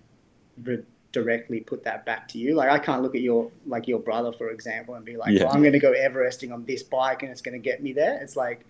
re- 0.62 0.84
directly 1.14 1.62
put 1.62 1.84
that 1.84 2.06
back 2.06 2.28
to 2.30 2.38
you. 2.38 2.56
Like, 2.56 2.70
I 2.70 2.80
can't 2.80 3.02
look 3.02 3.16
at 3.16 3.22
your 3.22 3.50
like 3.66 3.88
your 3.88 4.00
brother, 4.00 4.34
for 4.34 4.50
example, 4.50 4.96
and 4.96 5.06
be 5.06 5.16
like, 5.16 5.32
Yeah. 5.34 5.46
well, 5.46 5.54
I'm 5.54 5.62
going 5.62 5.74
to 5.74 5.80
go 5.80 5.94
Everesting 5.94 6.52
on 6.54 6.66
this 6.66 6.84
bike 6.84 7.24
and 7.24 7.32
it's 7.32 7.42
going 7.42 7.54
to 7.54 7.64
get 7.64 7.82
me 7.82 7.94
there. 7.94 8.20
It's 8.22 8.36
like, 8.36 8.66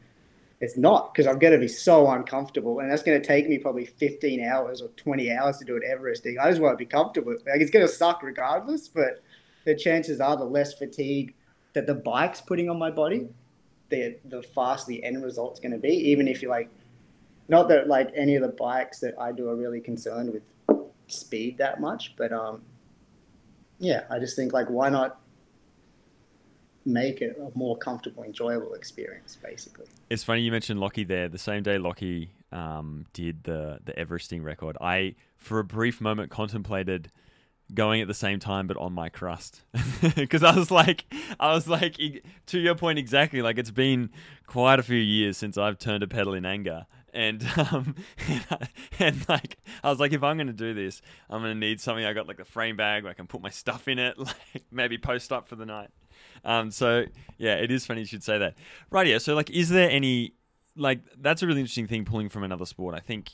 it's 0.61 0.77
not 0.77 1.13
because 1.13 1.27
I'm 1.27 1.39
going 1.39 1.53
to 1.53 1.59
be 1.59 1.67
so 1.67 2.09
uncomfortable, 2.11 2.79
and 2.79 2.91
that's 2.91 3.03
going 3.03 3.19
to 3.19 3.27
take 3.27 3.49
me 3.49 3.57
probably 3.57 3.85
15 3.85 4.43
hours 4.45 4.81
or 4.81 4.89
20 4.89 5.31
hours 5.31 5.57
to 5.57 5.65
do 5.65 5.75
it 5.75 5.83
Everesting. 5.83 6.37
I 6.39 6.49
just 6.49 6.61
want 6.61 6.73
to 6.73 6.77
be 6.77 6.85
comfortable. 6.85 7.31
Like 7.31 7.61
it's 7.61 7.71
going 7.71 7.85
to 7.85 7.91
suck 7.91 8.21
regardless, 8.23 8.87
but 8.87 9.23
the 9.65 9.75
chances 9.75 10.21
are 10.21 10.37
the 10.37 10.45
less 10.45 10.73
fatigue 10.73 11.33
that 11.73 11.87
the 11.87 11.95
bike's 11.95 12.41
putting 12.41 12.69
on 12.69 12.77
my 12.77 12.91
body, 12.91 13.27
the 13.89 14.17
the 14.25 14.43
faster 14.43 14.89
the 14.89 15.03
end 15.03 15.23
result's 15.23 15.59
going 15.59 15.71
to 15.71 15.77
be. 15.79 15.89
Even 16.11 16.27
if 16.27 16.41
you're 16.41 16.51
like, 16.51 16.69
not 17.47 17.67
that 17.69 17.87
like 17.87 18.11
any 18.15 18.35
of 18.35 18.41
the 18.41 18.49
bikes 18.49 18.99
that 18.99 19.15
I 19.19 19.31
do 19.31 19.49
are 19.49 19.55
really 19.55 19.81
concerned 19.81 20.31
with 20.33 20.43
speed 21.07 21.57
that 21.57 21.81
much, 21.81 22.15
but 22.17 22.31
um, 22.31 22.61
yeah, 23.79 24.03
I 24.09 24.19
just 24.19 24.35
think 24.35 24.53
like 24.53 24.69
why 24.69 24.89
not 24.89 25.19
make 26.85 27.21
it 27.21 27.37
a 27.39 27.57
more 27.57 27.77
comfortable, 27.77 28.23
enjoyable 28.23 28.73
experience, 28.73 29.37
basically. 29.41 29.85
It's 30.09 30.23
funny 30.23 30.41
you 30.41 30.51
mentioned 30.51 30.79
Lockie 30.79 31.05
there. 31.05 31.29
The 31.29 31.37
same 31.37 31.63
day 31.63 31.77
Lockie 31.77 32.31
um, 32.51 33.05
did 33.13 33.43
the 33.43 33.79
the 33.83 33.93
Everesting 33.93 34.43
record, 34.43 34.77
I 34.79 35.15
for 35.37 35.59
a 35.59 35.63
brief 35.63 36.01
moment 36.01 36.31
contemplated 36.31 37.11
going 37.73 38.01
at 38.01 38.07
the 38.07 38.13
same 38.13 38.39
time 38.39 38.67
but 38.67 38.77
on 38.77 38.93
my 38.93 39.09
crust 39.09 39.61
because 40.15 40.43
I 40.43 40.53
was 40.53 40.69
like 40.69 41.05
I 41.39 41.53
was 41.53 41.67
like 41.67 41.97
to 42.47 42.59
your 42.59 42.75
point 42.75 42.99
exactly 42.99 43.41
like 43.41 43.57
it's 43.57 43.71
been 43.71 44.09
quite 44.45 44.79
a 44.79 44.83
few 44.83 44.97
years 44.97 45.37
since 45.37 45.57
I've 45.57 45.79
turned 45.79 46.03
a 46.03 46.07
pedal 46.07 46.33
in 46.33 46.45
anger 46.45 46.85
and 47.13 47.45
um 47.71 47.95
and 48.99 49.27
like 49.29 49.57
I 49.83 49.89
was 49.89 49.99
like 49.99 50.13
if 50.13 50.23
I'm 50.23 50.37
to 50.37 50.53
do 50.53 50.73
this 50.73 51.01
I'm 51.29 51.43
to 51.43 51.55
need 51.55 51.79
something. 51.79 52.05
I 52.05 52.13
got 52.13 52.27
like 52.27 52.37
the 52.37 52.45
frame 52.45 52.75
bag 52.75 53.03
where 53.03 53.11
I 53.11 53.13
can 53.13 53.27
put 53.27 53.41
my 53.41 53.49
stuff 53.49 53.87
in 53.87 53.99
it 53.99 54.17
like 54.17 54.63
maybe 54.71 54.97
post 54.97 55.31
up 55.31 55.47
for 55.47 55.55
the 55.55 55.65
night. 55.65 55.89
Um 56.43 56.71
so 56.71 57.05
yeah 57.37 57.55
it 57.55 57.71
is 57.71 57.85
funny 57.85 58.01
you 58.01 58.07
should 58.07 58.23
say 58.23 58.37
that. 58.37 58.55
Right 58.89 59.07
yeah 59.07 59.17
so 59.19 59.35
like 59.35 59.49
is 59.49 59.69
there 59.69 59.89
any 59.89 60.33
like 60.75 61.01
that's 61.19 61.43
a 61.43 61.47
really 61.47 61.59
interesting 61.59 61.87
thing 61.87 62.05
pulling 62.05 62.29
from 62.29 62.43
another 62.43 62.65
sport. 62.65 62.95
I 62.95 62.99
think 62.99 63.31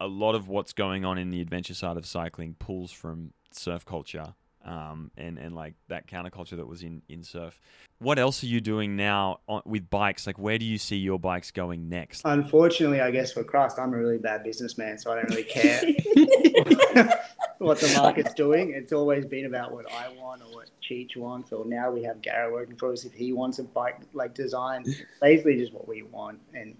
a 0.00 0.06
lot 0.06 0.34
of 0.34 0.48
what's 0.48 0.72
going 0.72 1.04
on 1.04 1.18
in 1.18 1.30
the 1.30 1.40
adventure 1.40 1.74
side 1.74 1.96
of 1.96 2.06
cycling 2.06 2.54
pulls 2.58 2.92
from 2.92 3.32
surf 3.50 3.84
culture 3.84 4.34
um, 4.68 5.10
and 5.16 5.38
and 5.38 5.54
like 5.54 5.74
that 5.88 6.06
counterculture 6.06 6.56
that 6.56 6.66
was 6.66 6.82
in 6.82 7.00
in 7.08 7.24
surf. 7.24 7.58
What 8.00 8.18
else 8.18 8.44
are 8.44 8.46
you 8.46 8.60
doing 8.60 8.96
now 8.96 9.40
on, 9.48 9.62
with 9.64 9.88
bikes? 9.88 10.26
Like, 10.26 10.38
where 10.38 10.58
do 10.58 10.64
you 10.64 10.76
see 10.76 10.96
your 10.96 11.18
bikes 11.18 11.50
going 11.50 11.88
next? 11.88 12.22
Unfortunately, 12.26 13.00
I 13.00 13.10
guess 13.10 13.32
for 13.32 13.42
Crust, 13.42 13.78
I'm 13.78 13.94
a 13.94 13.96
really 13.96 14.18
bad 14.18 14.44
businessman, 14.44 14.98
so 14.98 15.10
I 15.10 15.16
don't 15.16 15.30
really 15.30 15.44
care 15.44 15.80
what 17.58 17.80
the 17.80 17.92
market's 17.96 18.34
doing. 18.34 18.72
It's 18.74 18.92
always 18.92 19.24
been 19.24 19.46
about 19.46 19.72
what 19.72 19.90
I 19.90 20.10
want 20.10 20.42
or 20.42 20.54
what 20.54 20.70
Cheech 20.82 21.16
wants, 21.16 21.50
or 21.50 21.64
now 21.64 21.90
we 21.90 22.02
have 22.02 22.20
Garrett 22.20 22.52
working 22.52 22.76
for 22.76 22.92
us 22.92 23.04
if 23.04 23.14
he 23.14 23.32
wants 23.32 23.58
a 23.58 23.64
bike 23.64 24.02
like 24.12 24.34
design. 24.34 24.84
Basically 25.22 25.56
just 25.56 25.72
what 25.72 25.88
we 25.88 26.02
want, 26.02 26.40
and 26.52 26.76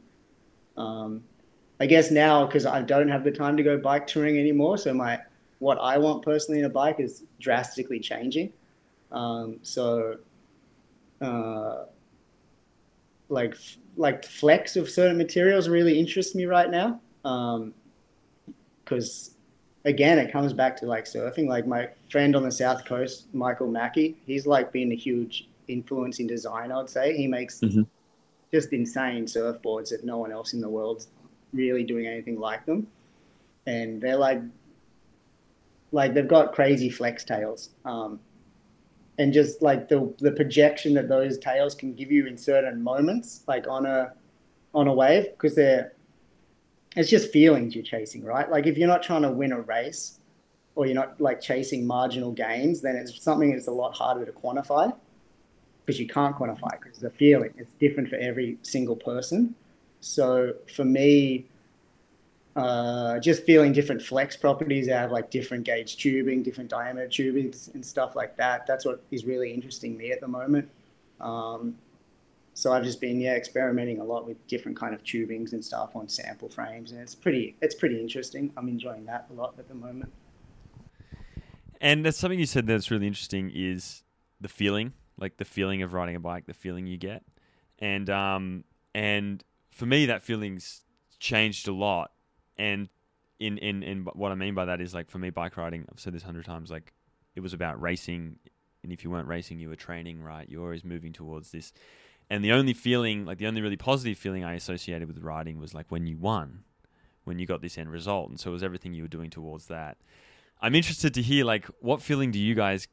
um, 0.76 1.24
I 1.80 1.86
guess 1.86 2.10
now 2.10 2.44
because 2.44 2.66
I 2.66 2.82
don't 2.82 3.08
have 3.08 3.24
the 3.24 3.32
time 3.32 3.56
to 3.56 3.62
go 3.62 3.78
bike 3.78 4.06
touring 4.06 4.38
anymore, 4.38 4.76
so 4.76 4.92
my 4.92 5.20
what 5.58 5.78
I 5.78 5.98
want 5.98 6.24
personally 6.24 6.60
in 6.60 6.66
a 6.66 6.70
bike 6.70 7.00
is 7.00 7.24
drastically 7.40 8.00
changing. 8.00 8.52
Um, 9.10 9.58
so, 9.62 10.16
uh, 11.20 11.84
like 13.28 13.56
like 13.96 14.24
flex 14.24 14.76
of 14.76 14.88
certain 14.88 15.18
materials 15.18 15.68
really 15.68 15.98
interests 15.98 16.34
me 16.34 16.46
right 16.46 16.70
now. 16.70 17.00
Because 17.22 19.30
um, 19.30 19.34
again, 19.84 20.18
it 20.18 20.32
comes 20.32 20.52
back 20.52 20.76
to 20.78 20.86
like 20.86 21.04
surfing. 21.04 21.48
Like 21.48 21.66
my 21.66 21.88
friend 22.10 22.36
on 22.36 22.44
the 22.44 22.52
south 22.52 22.84
coast, 22.84 23.26
Michael 23.34 23.68
Mackey, 23.68 24.16
he's 24.26 24.46
like 24.46 24.72
been 24.72 24.92
a 24.92 24.96
huge 24.96 25.48
influence 25.66 26.20
in 26.20 26.26
design. 26.26 26.72
I'd 26.72 26.88
say 26.88 27.16
he 27.16 27.26
makes 27.26 27.60
mm-hmm. 27.60 27.82
just 28.52 28.72
insane 28.72 29.24
surfboards 29.24 29.90
that 29.90 30.04
no 30.04 30.18
one 30.18 30.32
else 30.32 30.54
in 30.54 30.60
the 30.60 30.68
world's 30.68 31.08
really 31.52 31.82
doing 31.82 32.06
anything 32.06 32.38
like 32.38 32.64
them, 32.66 32.86
and 33.66 34.00
they're 34.00 34.16
like 34.16 34.40
like 35.92 36.14
they've 36.14 36.28
got 36.28 36.52
crazy 36.52 36.90
flex 36.90 37.24
tails. 37.24 37.70
Um, 37.84 38.20
and 39.18 39.32
just 39.32 39.62
like 39.62 39.88
the 39.88 40.14
the 40.18 40.30
projection 40.30 40.94
that 40.94 41.08
those 41.08 41.38
tails 41.38 41.74
can 41.74 41.92
give 41.94 42.10
you 42.12 42.26
in 42.26 42.36
certain 42.36 42.82
moments, 42.82 43.42
like 43.48 43.66
on 43.68 43.84
a 43.86 44.12
on 44.74 44.86
a 44.86 44.92
wave, 44.92 45.24
because 45.32 45.54
they're 45.54 45.92
it's 46.96 47.10
just 47.10 47.32
feelings 47.32 47.74
you're 47.74 47.84
chasing, 47.84 48.24
right? 48.24 48.50
Like 48.50 48.66
if 48.66 48.78
you're 48.78 48.88
not 48.88 49.02
trying 49.02 49.22
to 49.22 49.30
win 49.30 49.52
a 49.52 49.60
race 49.60 50.20
or 50.74 50.86
you're 50.86 50.94
not 50.94 51.20
like 51.20 51.40
chasing 51.40 51.86
marginal 51.86 52.32
gains, 52.32 52.80
then 52.80 52.96
it's 52.96 53.20
something 53.22 53.52
that's 53.52 53.66
a 53.66 53.72
lot 53.72 53.94
harder 53.96 54.24
to 54.24 54.32
quantify 54.32 54.94
because 55.84 55.98
you 55.98 56.06
can't 56.06 56.36
quantify 56.36 56.70
because 56.72 56.94
it's 56.94 57.02
a 57.02 57.10
feeling. 57.10 57.52
It's 57.56 57.72
different 57.74 58.08
for 58.08 58.16
every 58.16 58.58
single 58.62 58.96
person. 58.96 59.54
So 60.00 60.54
for 60.74 60.84
me, 60.84 61.46
uh, 62.58 63.20
just 63.20 63.44
feeling 63.44 63.72
different 63.72 64.02
flex 64.02 64.36
properties 64.36 64.88
out 64.88 65.04
of 65.04 65.12
like 65.12 65.30
different 65.30 65.62
gauge 65.62 65.96
tubing, 65.96 66.42
different 66.42 66.68
diameter 66.68 67.06
tubing, 67.06 67.54
and 67.72 67.86
stuff 67.86 68.16
like 68.16 68.36
that. 68.36 68.66
That's 68.66 68.84
what 68.84 69.00
is 69.12 69.24
really 69.24 69.54
interesting 69.54 69.96
me 69.96 70.10
at 70.10 70.20
the 70.20 70.26
moment. 70.26 70.68
Um, 71.20 71.76
so 72.54 72.72
I've 72.72 72.82
just 72.82 73.00
been 73.00 73.20
yeah 73.20 73.34
experimenting 73.34 74.00
a 74.00 74.04
lot 74.04 74.26
with 74.26 74.44
different 74.48 74.76
kind 74.76 74.92
of 74.92 75.04
tubings 75.04 75.52
and 75.52 75.64
stuff 75.64 75.94
on 75.94 76.08
sample 76.08 76.48
frames, 76.48 76.90
and 76.90 77.00
it's 77.00 77.14
pretty 77.14 77.54
it's 77.62 77.76
pretty 77.76 78.00
interesting. 78.00 78.52
I'm 78.56 78.66
enjoying 78.66 79.04
that 79.04 79.26
a 79.30 79.34
lot 79.34 79.54
at 79.56 79.68
the 79.68 79.74
moment. 79.74 80.12
And 81.80 82.04
that's 82.04 82.18
something 82.18 82.40
you 82.40 82.46
said 82.46 82.66
that's 82.66 82.90
really 82.90 83.06
interesting 83.06 83.52
is 83.54 84.02
the 84.40 84.48
feeling, 84.48 84.94
like 85.16 85.36
the 85.36 85.44
feeling 85.44 85.82
of 85.82 85.92
riding 85.92 86.16
a 86.16 86.20
bike, 86.20 86.46
the 86.46 86.54
feeling 86.54 86.88
you 86.88 86.96
get, 86.96 87.22
and 87.78 88.10
um 88.10 88.64
and 88.96 89.44
for 89.70 89.86
me 89.86 90.06
that 90.06 90.24
feeling's 90.24 90.82
changed 91.20 91.68
a 91.68 91.72
lot 91.72 92.10
and 92.58 92.88
in, 93.38 93.58
in, 93.58 93.82
in 93.82 94.04
what 94.04 94.32
I 94.32 94.34
mean 94.34 94.54
by 94.54 94.64
that 94.66 94.80
is 94.80 94.94
like 94.94 95.10
for 95.10 95.18
me, 95.18 95.30
bike 95.30 95.56
riding, 95.56 95.86
I've 95.90 96.00
said 96.00 96.12
this 96.12 96.22
hundred 96.22 96.44
times, 96.44 96.70
like 96.70 96.92
it 97.34 97.40
was 97.40 97.52
about 97.52 97.80
racing. 97.80 98.36
And 98.82 98.92
if 98.92 99.04
you 99.04 99.10
weren't 99.10 99.28
racing, 99.28 99.58
you 99.58 99.68
were 99.68 99.76
training, 99.76 100.22
right? 100.22 100.48
You're 100.48 100.62
always 100.62 100.84
moving 100.84 101.12
towards 101.12 101.50
this. 101.50 101.72
And 102.30 102.44
the 102.44 102.52
only 102.52 102.74
feeling, 102.74 103.24
like 103.24 103.38
the 103.38 103.46
only 103.46 103.60
really 103.60 103.76
positive 103.76 104.18
feeling 104.18 104.44
I 104.44 104.54
associated 104.54 105.08
with 105.08 105.18
riding 105.18 105.58
was 105.58 105.74
like 105.74 105.86
when 105.88 106.06
you 106.06 106.18
won, 106.18 106.64
when 107.24 107.38
you 107.38 107.46
got 107.46 107.62
this 107.62 107.78
end 107.78 107.90
result. 107.90 108.28
And 108.30 108.38
so 108.38 108.50
it 108.50 108.52
was 108.52 108.62
everything 108.62 108.92
you 108.92 109.02
were 109.02 109.08
doing 109.08 109.30
towards 109.30 109.66
that. 109.66 109.98
I'm 110.60 110.74
interested 110.74 111.14
to 111.14 111.22
hear 111.22 111.44
like 111.44 111.66
what 111.80 112.02
feeling 112.02 112.30
do 112.30 112.38
you 112.38 112.54
guys 112.54 112.88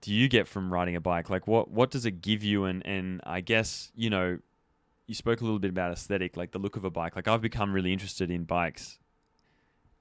do 0.00 0.14
you 0.14 0.28
get 0.28 0.46
from 0.46 0.72
riding 0.72 0.96
a 0.96 1.00
bike? 1.00 1.28
Like 1.28 1.46
what 1.46 1.70
what 1.70 1.90
does 1.90 2.06
it 2.06 2.22
give 2.22 2.42
you? 2.42 2.64
And 2.64 2.84
and 2.86 3.20
I 3.24 3.40
guess 3.40 3.90
you 3.94 4.10
know 4.10 4.38
you 5.08 5.14
spoke 5.14 5.40
a 5.40 5.44
little 5.44 5.58
bit 5.58 5.70
about 5.70 5.90
aesthetic, 5.90 6.36
like 6.36 6.52
the 6.52 6.58
look 6.58 6.76
of 6.76 6.84
a 6.84 6.90
bike. 6.90 7.16
Like 7.16 7.26
I've 7.26 7.40
become 7.40 7.72
really 7.72 7.92
interested 7.92 8.30
in 8.30 8.44
bikes 8.44 8.98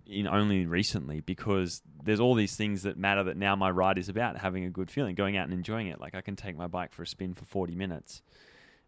in 0.05 0.27
only 0.27 0.65
recently 0.65 1.21
because 1.21 1.81
there's 2.03 2.19
all 2.19 2.35
these 2.35 2.55
things 2.55 2.83
that 2.83 2.97
matter 2.97 3.23
that 3.23 3.37
now 3.37 3.55
my 3.55 3.69
ride 3.69 3.97
is 3.97 4.09
about 4.09 4.37
having 4.37 4.65
a 4.65 4.69
good 4.69 4.91
feeling, 4.91 5.15
going 5.15 5.37
out 5.37 5.45
and 5.45 5.53
enjoying 5.53 5.87
it. 5.87 5.99
Like 5.99 6.13
I 6.13 6.21
can 6.21 6.35
take 6.35 6.57
my 6.57 6.67
bike 6.67 6.93
for 6.93 7.03
a 7.03 7.07
spin 7.07 7.33
for 7.33 7.45
40 7.45 7.73
minutes 7.73 8.21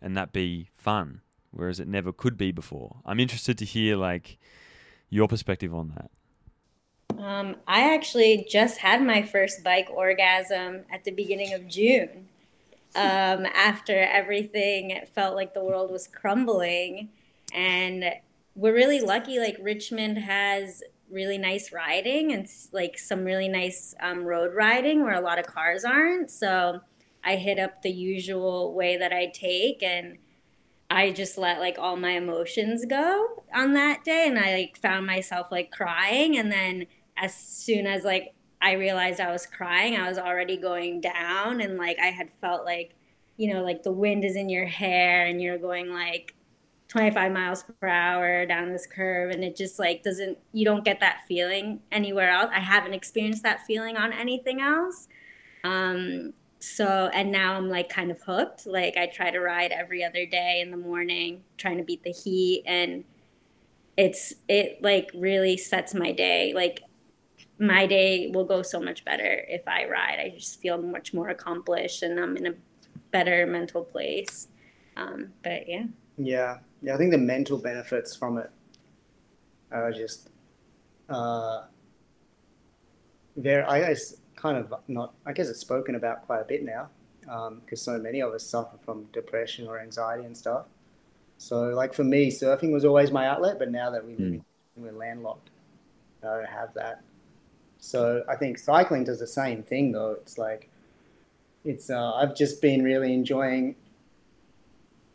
and 0.01 0.15
that 0.17 0.33
be 0.33 0.69
fun, 0.75 1.21
whereas 1.51 1.79
it 1.79 1.87
never 1.87 2.11
could 2.11 2.37
be 2.37 2.51
before. 2.51 2.97
I'm 3.05 3.19
interested 3.19 3.57
to 3.57 3.65
hear 3.65 3.95
like 3.95 4.37
your 5.09 5.29
perspective 5.29 5.73
on 5.73 5.93
that. 5.95 6.11
Um, 7.17 7.55
I 7.65 7.93
actually 7.93 8.45
just 8.49 8.77
had 8.77 9.01
my 9.01 9.23
first 9.23 9.63
bike 9.63 9.89
orgasm 9.89 10.85
at 10.91 11.05
the 11.05 11.11
beginning 11.11 11.53
of 11.53 11.67
June 11.67 12.28
um, 12.95 13.45
after 13.55 13.97
everything 13.97 14.91
it 14.91 15.07
felt 15.09 15.35
like 15.35 15.53
the 15.53 15.63
world 15.63 15.91
was 15.91 16.07
crumbling. 16.07 17.09
And 17.53 18.05
we're 18.55 18.73
really 18.73 18.99
lucky, 18.99 19.39
like, 19.39 19.57
Richmond 19.61 20.17
has 20.17 20.83
really 21.09 21.37
nice 21.37 21.71
riding 21.71 22.31
and 22.31 22.47
like 22.71 22.97
some 22.97 23.23
really 23.23 23.47
nice 23.47 23.95
um, 23.99 24.23
road 24.23 24.53
riding 24.53 25.03
where 25.03 25.15
a 25.15 25.21
lot 25.21 25.39
of 25.39 25.45
cars 25.45 25.83
aren't. 25.83 26.29
So 26.29 26.81
I 27.23 27.35
hit 27.35 27.59
up 27.59 27.81
the 27.81 27.91
usual 27.91 28.73
way 28.73 28.97
that 28.97 29.11
I 29.11 29.27
take 29.27 29.83
and 29.83 30.17
I 30.89 31.11
just 31.11 31.37
let 31.37 31.59
like 31.59 31.77
all 31.77 31.95
my 31.97 32.11
emotions 32.11 32.85
go 32.85 33.43
on 33.53 33.73
that 33.73 34.03
day 34.03 34.25
and 34.27 34.39
I 34.39 34.53
like 34.53 34.77
found 34.77 35.05
myself 35.05 35.51
like 35.51 35.71
crying 35.71 36.37
and 36.37 36.51
then 36.51 36.87
as 37.17 37.35
soon 37.35 37.85
as 37.85 38.03
like 38.03 38.33
I 38.61 38.73
realized 38.73 39.19
I 39.19 39.31
was 39.31 39.45
crying. 39.45 39.95
I 39.95 40.07
was 40.09 40.17
already 40.17 40.57
going 40.57 41.01
down, 41.01 41.61
and 41.61 41.77
like 41.77 41.97
I 41.99 42.07
had 42.07 42.29
felt 42.41 42.65
like, 42.65 42.95
you 43.37 43.53
know, 43.53 43.63
like 43.63 43.83
the 43.83 43.91
wind 43.91 44.25
is 44.25 44.35
in 44.35 44.49
your 44.49 44.65
hair, 44.65 45.25
and 45.25 45.41
you're 45.41 45.57
going 45.57 45.93
like 45.93 46.35
25 46.89 47.31
miles 47.31 47.63
per 47.79 47.87
hour 47.87 48.45
down 48.45 48.71
this 48.71 48.85
curve, 48.85 49.31
and 49.31 49.43
it 49.43 49.55
just 49.55 49.79
like 49.79 50.03
doesn't, 50.03 50.37
you 50.51 50.65
don't 50.65 50.83
get 50.83 50.99
that 50.99 51.21
feeling 51.27 51.79
anywhere 51.91 52.31
else. 52.31 52.49
I 52.53 52.59
haven't 52.59 52.93
experienced 52.93 53.43
that 53.43 53.65
feeling 53.65 53.95
on 53.95 54.11
anything 54.11 54.59
else. 54.59 55.07
Um, 55.63 56.33
so, 56.59 57.09
and 57.13 57.31
now 57.31 57.53
I'm 57.53 57.69
like 57.69 57.89
kind 57.89 58.11
of 58.11 58.19
hooked. 58.21 58.65
Like 58.65 58.97
I 58.97 59.05
try 59.05 59.31
to 59.31 59.39
ride 59.39 59.71
every 59.71 60.03
other 60.03 60.25
day 60.25 60.59
in 60.61 60.71
the 60.71 60.77
morning, 60.77 61.43
trying 61.57 61.77
to 61.77 61.83
beat 61.83 62.03
the 62.03 62.11
heat, 62.11 62.63
and 62.65 63.05
it's, 63.95 64.33
it 64.49 64.81
like 64.81 65.11
really 65.13 65.57
sets 65.57 65.93
my 65.93 66.11
day. 66.11 66.53
Like 66.53 66.81
my 67.59 67.85
day 67.85 68.31
will 68.33 68.45
go 68.45 68.61
so 68.61 68.79
much 68.79 69.03
better 69.03 69.45
if 69.47 69.67
I 69.67 69.85
ride. 69.85 70.19
I 70.19 70.29
just 70.35 70.61
feel 70.61 70.81
much 70.81 71.13
more 71.13 71.29
accomplished 71.29 72.03
and 72.03 72.19
I'm 72.19 72.37
in 72.37 72.47
a 72.47 72.53
better 73.11 73.45
mental 73.45 73.83
place. 73.83 74.47
Um, 74.95 75.33
but 75.43 75.67
yeah. 75.67 75.83
Yeah. 76.17 76.59
Yeah. 76.81 76.95
I 76.95 76.97
think 76.97 77.11
the 77.11 77.17
mental 77.17 77.57
benefits 77.57 78.15
from 78.15 78.37
it 78.37 78.49
are 79.71 79.91
just, 79.91 80.29
uh, 81.09 81.63
there, 83.35 83.69
I 83.69 83.79
guess, 83.79 84.15
kind 84.35 84.57
of 84.57 84.73
not, 84.87 85.13
I 85.25 85.33
guess 85.33 85.49
it's 85.49 85.59
spoken 85.59 85.95
about 85.95 86.25
quite 86.25 86.39
a 86.39 86.45
bit 86.45 86.63
now 86.63 86.89
because 87.21 87.87
um, 87.87 87.95
so 87.95 87.99
many 87.99 88.21
of 88.21 88.33
us 88.33 88.43
suffer 88.43 88.77
from 88.85 89.03
depression 89.11 89.67
or 89.67 89.79
anxiety 89.79 90.25
and 90.25 90.35
stuff. 90.35 90.65
So, 91.37 91.69
like 91.69 91.93
for 91.93 92.03
me, 92.03 92.31
surfing 92.31 92.71
was 92.71 92.83
always 92.83 93.11
my 93.11 93.27
outlet, 93.27 93.59
but 93.59 93.71
now 93.71 93.91
that 93.91 94.05
we 94.05 94.13
mm. 94.13 94.41
we're 94.75 94.91
landlocked, 94.91 95.49
I 96.21 96.25
don't 96.25 96.45
have 96.45 96.73
that. 96.73 97.01
So 97.79 98.23
I 98.27 98.35
think 98.35 98.57
cycling 98.57 99.05
does 99.05 99.19
the 99.19 99.27
same 99.27 99.63
thing 99.63 99.91
though. 99.91 100.11
It's 100.11 100.37
like 100.37 100.69
it's 101.65 101.89
uh, 101.89 102.13
I've 102.15 102.35
just 102.35 102.61
been 102.61 102.83
really 102.83 103.13
enjoying 103.13 103.75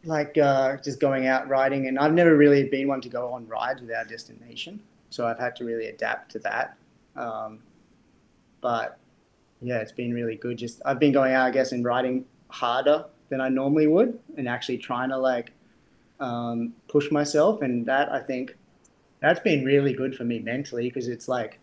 like 0.05 0.37
uh, 0.37 0.77
just 0.79 1.01
going 1.01 1.27
out 1.27 1.49
riding, 1.49 1.87
and 1.89 1.99
I've 1.99 2.13
never 2.13 2.37
really 2.37 2.69
been 2.69 2.89
one 2.89 3.01
to 3.03 3.09
go 3.09 3.33
on 3.33 3.47
rides 3.47 3.81
without 3.81 4.09
destination. 4.09 4.81
So 5.11 5.27
I've 5.27 5.39
had 5.39 5.57
to 5.57 5.65
really 5.65 5.87
adapt 5.87 6.33
to 6.33 6.39
that. 6.41 6.77
Um, 7.17 7.61
but 8.61 8.99
yeah, 9.63 9.79
it's 9.79 9.93
been 9.93 10.13
really 10.13 10.37
good. 10.37 10.59
Just 10.59 10.83
I've 10.85 10.99
been 10.99 11.13
going 11.13 11.33
out, 11.33 11.47
I 11.47 11.51
guess, 11.51 11.73
and 11.73 11.85
riding 11.85 12.25
harder 12.49 13.07
than 13.29 13.41
I 13.41 13.49
normally 13.49 13.87
would, 13.87 14.19
and 14.37 14.49
actually 14.49 14.79
trying 14.79 15.11
to 15.11 15.19
like 15.19 15.53
um, 16.21 16.75
push 16.89 17.11
myself, 17.11 17.63
and 17.63 17.87
that 17.87 18.11
I 18.11 18.21
think 18.21 18.57
that's 19.21 19.41
been 19.41 19.65
really 19.65 19.93
good 19.93 20.15
for 20.15 20.25
me 20.25 20.39
mentally 20.39 20.89
because 20.89 21.09
it's 21.09 21.29
like 21.29 21.59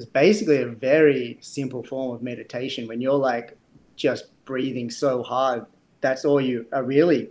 it's 0.00 0.10
basically 0.10 0.62
a 0.62 0.66
very 0.66 1.36
simple 1.42 1.82
form 1.82 2.14
of 2.14 2.22
meditation 2.22 2.88
when 2.88 3.02
you're 3.02 3.12
like 3.12 3.54
just 3.96 4.26
breathing 4.46 4.88
so 4.88 5.22
hard 5.22 5.66
that's 6.00 6.24
all 6.24 6.40
you 6.40 6.64
are 6.72 6.82
really 6.82 7.28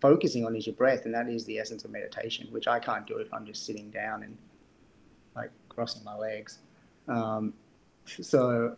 focusing 0.00 0.44
on 0.44 0.56
is 0.56 0.66
your 0.66 0.74
breath 0.74 1.04
and 1.04 1.14
that 1.14 1.28
is 1.28 1.44
the 1.44 1.58
essence 1.58 1.84
of 1.84 1.92
meditation 1.92 2.48
which 2.50 2.66
i 2.66 2.80
can't 2.80 3.06
do 3.06 3.18
if 3.18 3.32
i'm 3.32 3.46
just 3.46 3.64
sitting 3.64 3.88
down 3.90 4.24
and 4.24 4.36
like 5.36 5.50
crossing 5.68 6.02
my 6.02 6.16
legs 6.16 6.58
um, 7.06 7.54
so 8.04 8.76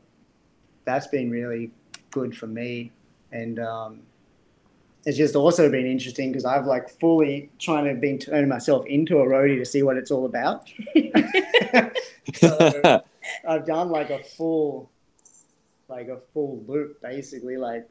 that's 0.85 1.07
been 1.07 1.31
really 1.31 1.71
good 2.11 2.37
for 2.37 2.47
me 2.47 2.93
and 3.33 3.59
um, 3.59 4.03
it's 5.07 5.17
just 5.17 5.35
also 5.35 5.71
been 5.71 5.87
interesting 5.87 6.31
because 6.31 6.45
I've 6.45 6.67
like 6.67 6.91
fully 7.01 7.51
trying 7.59 7.87
to 7.87 7.95
be 7.99 8.19
turning 8.19 8.49
myself 8.49 8.85
into 8.87 9.19
a 9.19 9.25
roadie 9.25 9.59
to 9.59 9.65
see 9.65 9.83
what 9.83 9.97
it's 9.97 10.11
all 10.11 10.27
about. 10.27 10.71
so 12.35 13.03
I've 13.49 13.67
done 13.67 13.91
like 13.91 14.11
a 14.11 14.23
full, 14.23 14.91
like 15.89 16.09
a 16.09 16.19
full 16.33 16.63
loop 16.67 17.01
basically. 17.03 17.57
Like, 17.57 17.89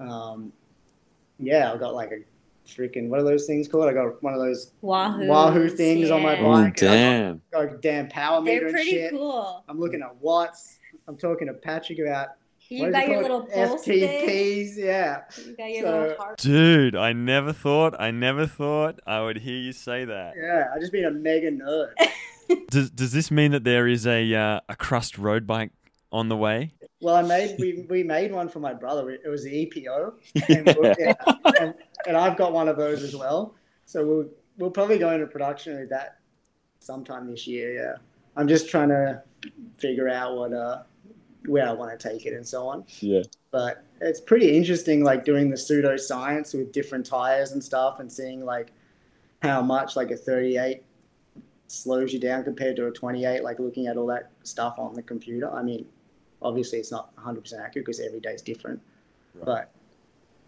um, 0.00 0.52
yeah, 1.38 1.72
I've 1.72 1.80
got 1.80 1.94
like 1.94 2.12
a 2.12 2.18
freaking 2.68 3.08
what 3.08 3.20
are 3.20 3.24
those 3.24 3.46
things 3.46 3.68
called? 3.68 3.88
I 3.88 3.92
got 3.92 4.22
one 4.22 4.32
of 4.34 4.40
those 4.40 4.70
Wahoo. 4.80 5.26
Wahoo 5.26 5.68
things 5.68 6.10
on 6.10 6.22
my 6.22 6.34
bike. 6.40 6.72
Oh, 6.82 6.86
damn. 6.86 7.42
got 7.52 7.64
a 7.74 7.76
damn 7.78 8.08
power 8.08 8.40
meter 8.40 8.60
They're 8.60 8.66
and 8.68 8.74
pretty 8.74 8.90
shit. 8.90 9.10
cool. 9.12 9.64
I'm 9.68 9.78
looking 9.78 10.00
at 10.02 10.14
watts. 10.16 10.78
I'm 11.06 11.16
talking 11.16 11.48
to 11.48 11.52
Patrick 11.54 11.98
about 11.98 12.28
You 12.70 12.80
what 12.80 12.88
is 12.88 12.92
got 12.94 13.02
it 13.04 13.08
your 13.10 13.20
called? 13.28 13.44
little 13.50 13.66
pulse 13.68 13.84
thing. 13.84 14.08
FTPs. 14.08 14.76
Yeah. 14.78 15.20
You 15.46 15.56
got 15.56 15.70
your 15.70 15.82
So- 15.82 16.00
little 16.00 16.16
heart. 16.16 16.38
Dude, 16.38 16.96
I 16.96 17.12
never 17.12 17.52
thought, 17.52 18.00
I 18.00 18.10
never 18.10 18.46
thought 18.46 19.00
I 19.06 19.20
would 19.22 19.36
hear 19.38 19.58
you 19.58 19.72
say 19.72 20.06
that. 20.06 20.32
Yeah. 20.36 20.68
I 20.74 20.78
just 20.78 20.92
been 20.92 21.04
a 21.04 21.10
mega 21.10 21.50
nerd. 21.50 21.92
Does 22.70 22.90
Does 22.90 23.12
this 23.12 23.30
mean 23.30 23.52
that 23.52 23.64
there 23.64 23.86
is 23.86 24.06
a 24.06 24.34
uh, 24.34 24.60
a 24.68 24.76
crust 24.76 25.18
road 25.18 25.46
bike 25.46 25.70
on 26.12 26.28
the 26.28 26.36
way? 26.36 26.72
Well, 27.00 27.16
I 27.16 27.22
made 27.22 27.56
we, 27.58 27.84
we 27.88 28.02
made 28.02 28.32
one 28.32 28.48
for 28.48 28.60
my 28.60 28.72
brother. 28.72 29.10
It 29.10 29.28
was 29.28 29.44
the 29.44 29.66
EPO, 29.66 30.14
and, 30.48 30.96
yeah, 30.98 31.14
and, 31.60 31.74
and 32.06 32.16
I've 32.16 32.36
got 32.36 32.52
one 32.52 32.68
of 32.68 32.76
those 32.76 33.02
as 33.02 33.14
well. 33.14 33.54
So 33.84 34.06
we'll 34.06 34.28
we'll 34.58 34.70
probably 34.70 34.98
go 34.98 35.10
into 35.10 35.26
production 35.26 35.78
with 35.78 35.90
that 35.90 36.18
sometime 36.80 37.30
this 37.30 37.46
year. 37.46 37.74
Yeah, 37.74 37.96
I'm 38.36 38.48
just 38.48 38.68
trying 38.68 38.88
to 38.88 39.22
figure 39.76 40.08
out 40.08 40.36
what 40.36 40.52
uh 40.52 40.82
where 41.46 41.68
I 41.68 41.72
want 41.72 41.98
to 41.98 42.08
take 42.08 42.24
it 42.26 42.32
and 42.32 42.46
so 42.46 42.66
on. 42.66 42.84
Yeah. 43.00 43.22
But 43.50 43.84
it's 44.00 44.20
pretty 44.20 44.56
interesting, 44.56 45.04
like 45.04 45.24
doing 45.24 45.50
the 45.50 45.56
pseudo 45.56 45.96
science 45.96 46.54
with 46.54 46.72
different 46.72 47.04
tires 47.04 47.52
and 47.52 47.62
stuff, 47.62 48.00
and 48.00 48.10
seeing 48.10 48.44
like 48.44 48.72
how 49.42 49.60
much 49.60 49.96
like 49.96 50.10
a 50.10 50.16
38 50.16 50.82
slows 51.74 52.12
you 52.12 52.20
down 52.20 52.44
compared 52.44 52.76
to 52.76 52.86
a 52.86 52.90
28. 52.90 53.42
Like 53.42 53.58
looking 53.58 53.86
at 53.86 53.96
all 53.96 54.06
that 54.06 54.30
stuff 54.42 54.78
on 54.78 54.94
the 54.94 55.02
computer. 55.02 55.52
I 55.52 55.62
mean, 55.62 55.86
obviously 56.42 56.78
it's 56.78 56.90
not 56.90 57.14
100% 57.16 57.36
accurate 57.54 57.86
because 57.86 58.00
every 58.00 58.20
day 58.20 58.30
is 58.30 58.42
different. 58.42 58.80
Right. 59.34 59.44
But 59.44 59.70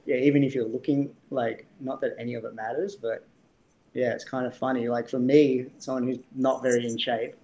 yeah, 0.04 0.16
even 0.16 0.44
if 0.44 0.54
you're 0.54 0.68
looking 0.68 1.14
like, 1.30 1.66
not 1.80 2.00
that 2.00 2.14
any 2.18 2.34
of 2.34 2.44
it 2.44 2.54
matters, 2.54 2.96
but 2.96 3.26
yeah, 3.94 4.12
it's 4.12 4.24
kind 4.24 4.46
of 4.46 4.56
funny. 4.56 4.88
Like 4.88 5.08
for 5.08 5.18
me, 5.18 5.66
someone 5.78 6.06
who's 6.06 6.18
not 6.34 6.62
very 6.62 6.86
in 6.86 6.98
shape, 6.98 7.34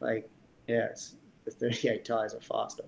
like 0.00 0.28
yeah, 0.66 0.86
it's, 0.86 1.14
the 1.44 1.50
38 1.50 2.04
tires 2.04 2.34
are 2.34 2.40
faster. 2.40 2.84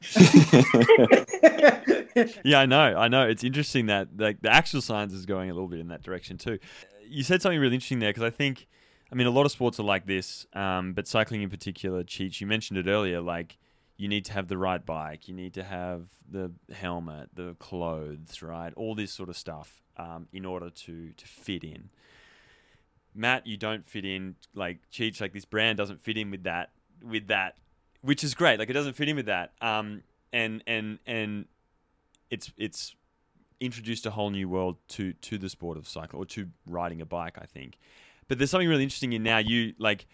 yeah, 2.44 2.60
I 2.60 2.66
know. 2.66 2.96
I 2.96 3.08
know. 3.08 3.28
It's 3.28 3.44
interesting 3.44 3.86
that 3.86 4.08
like 4.16 4.40
the 4.40 4.50
actual 4.50 4.80
science 4.80 5.12
is 5.12 5.26
going 5.26 5.50
a 5.50 5.54
little 5.54 5.68
bit 5.68 5.80
in 5.80 5.88
that 5.88 6.02
direction 6.02 6.38
too. 6.38 6.58
You 7.06 7.22
said 7.22 7.42
something 7.42 7.60
really 7.60 7.74
interesting 7.74 7.98
there 7.98 8.10
because 8.10 8.22
I 8.22 8.30
think, 8.30 8.66
I 9.10 9.14
mean, 9.14 9.26
a 9.26 9.30
lot 9.30 9.46
of 9.46 9.52
sports 9.52 9.80
are 9.80 9.84
like 9.84 10.06
this, 10.06 10.46
um, 10.52 10.92
but 10.92 11.08
cycling 11.08 11.42
in 11.42 11.48
particular, 11.48 12.04
Cheech, 12.04 12.40
you 12.40 12.46
mentioned 12.46 12.78
it 12.78 12.86
earlier. 12.86 13.20
Like, 13.20 13.56
you 13.96 14.06
need 14.06 14.24
to 14.26 14.32
have 14.32 14.48
the 14.48 14.58
right 14.58 14.84
bike, 14.84 15.28
you 15.28 15.34
need 15.34 15.54
to 15.54 15.64
have 15.64 16.06
the 16.30 16.52
helmet, 16.72 17.30
the 17.34 17.54
clothes, 17.58 18.42
right? 18.42 18.72
All 18.76 18.94
this 18.94 19.12
sort 19.12 19.28
of 19.28 19.36
stuff 19.36 19.82
um, 19.96 20.28
in 20.32 20.44
order 20.44 20.70
to 20.70 21.12
to 21.12 21.26
fit 21.26 21.64
in. 21.64 21.90
Matt, 23.14 23.46
you 23.46 23.56
don't 23.56 23.88
fit 23.88 24.04
in. 24.04 24.36
Like 24.54 24.78
Cheech, 24.92 25.20
like 25.20 25.32
this 25.32 25.44
brand 25.44 25.78
doesn't 25.78 26.00
fit 26.00 26.16
in 26.16 26.30
with 26.30 26.44
that. 26.44 26.70
With 27.02 27.28
that, 27.28 27.56
which 28.02 28.22
is 28.22 28.34
great. 28.34 28.58
Like 28.58 28.70
it 28.70 28.74
doesn't 28.74 28.94
fit 28.94 29.08
in 29.08 29.16
with 29.16 29.26
that. 29.26 29.52
Um, 29.60 30.02
and 30.32 30.62
and 30.66 30.98
and 31.06 31.46
it's 32.30 32.52
it's 32.56 32.94
introduced 33.60 34.06
a 34.06 34.10
whole 34.10 34.30
new 34.30 34.48
world 34.48 34.76
to 34.88 35.12
to 35.14 35.38
the 35.38 35.48
sport 35.48 35.76
of 35.76 35.88
cycle 35.88 36.20
or 36.20 36.26
to 36.26 36.48
riding 36.66 37.00
a 37.00 37.06
bike. 37.06 37.38
I 37.40 37.46
think. 37.46 37.78
But 38.28 38.38
there's 38.38 38.50
something 38.50 38.68
really 38.68 38.82
interesting 38.82 39.12
in 39.12 39.22
now. 39.22 39.38
You 39.38 39.74
like 39.78 40.06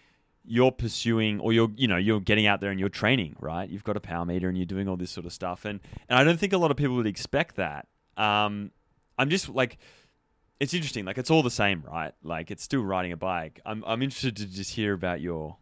you're 0.47 0.71
pursuing 0.71 1.39
or 1.39 1.53
you're 1.53 1.71
you 1.75 1.87
know 1.87 1.97
you're 1.97 2.19
getting 2.19 2.47
out 2.47 2.61
there 2.61 2.71
and 2.71 2.79
you're 2.79 2.89
training 2.89 3.35
right? 3.39 3.69
You've 3.69 3.83
got 3.83 3.97
a 3.97 3.99
power 3.99 4.25
meter 4.25 4.47
and 4.47 4.57
you're 4.57 4.65
doing 4.65 4.87
all 4.87 4.95
this 4.95 5.11
sort 5.11 5.25
of 5.25 5.33
stuff. 5.33 5.65
And 5.65 5.79
and 6.07 6.19
i 6.19 6.23
don't 6.23 6.39
think 6.39 6.53
a 6.53 6.57
lot 6.57 6.71
of 6.71 6.77
people 6.77 6.95
would 6.95 7.07
expect 7.07 7.55
that. 7.55 7.87
Um 8.17 8.71
i'm 9.17 9.29
just 9.29 9.49
like 9.49 9.77
it's 10.59 10.73
interesting. 10.73 11.03
Like 11.03 11.17
it's 11.17 11.29
all 11.29 11.43
the 11.43 11.51
same 11.51 11.83
right? 11.85 12.13
Like 12.23 12.51
it's 12.51 12.63
still 12.63 12.81
riding 12.83 13.11
a 13.11 13.17
bike. 13.17 13.59
I'm 13.65 13.83
i'm 13.85 14.01
interested 14.01 14.35
to 14.37 14.45
just 14.45 14.75
hear 14.75 14.93
about 14.93 15.19
your 15.19 15.57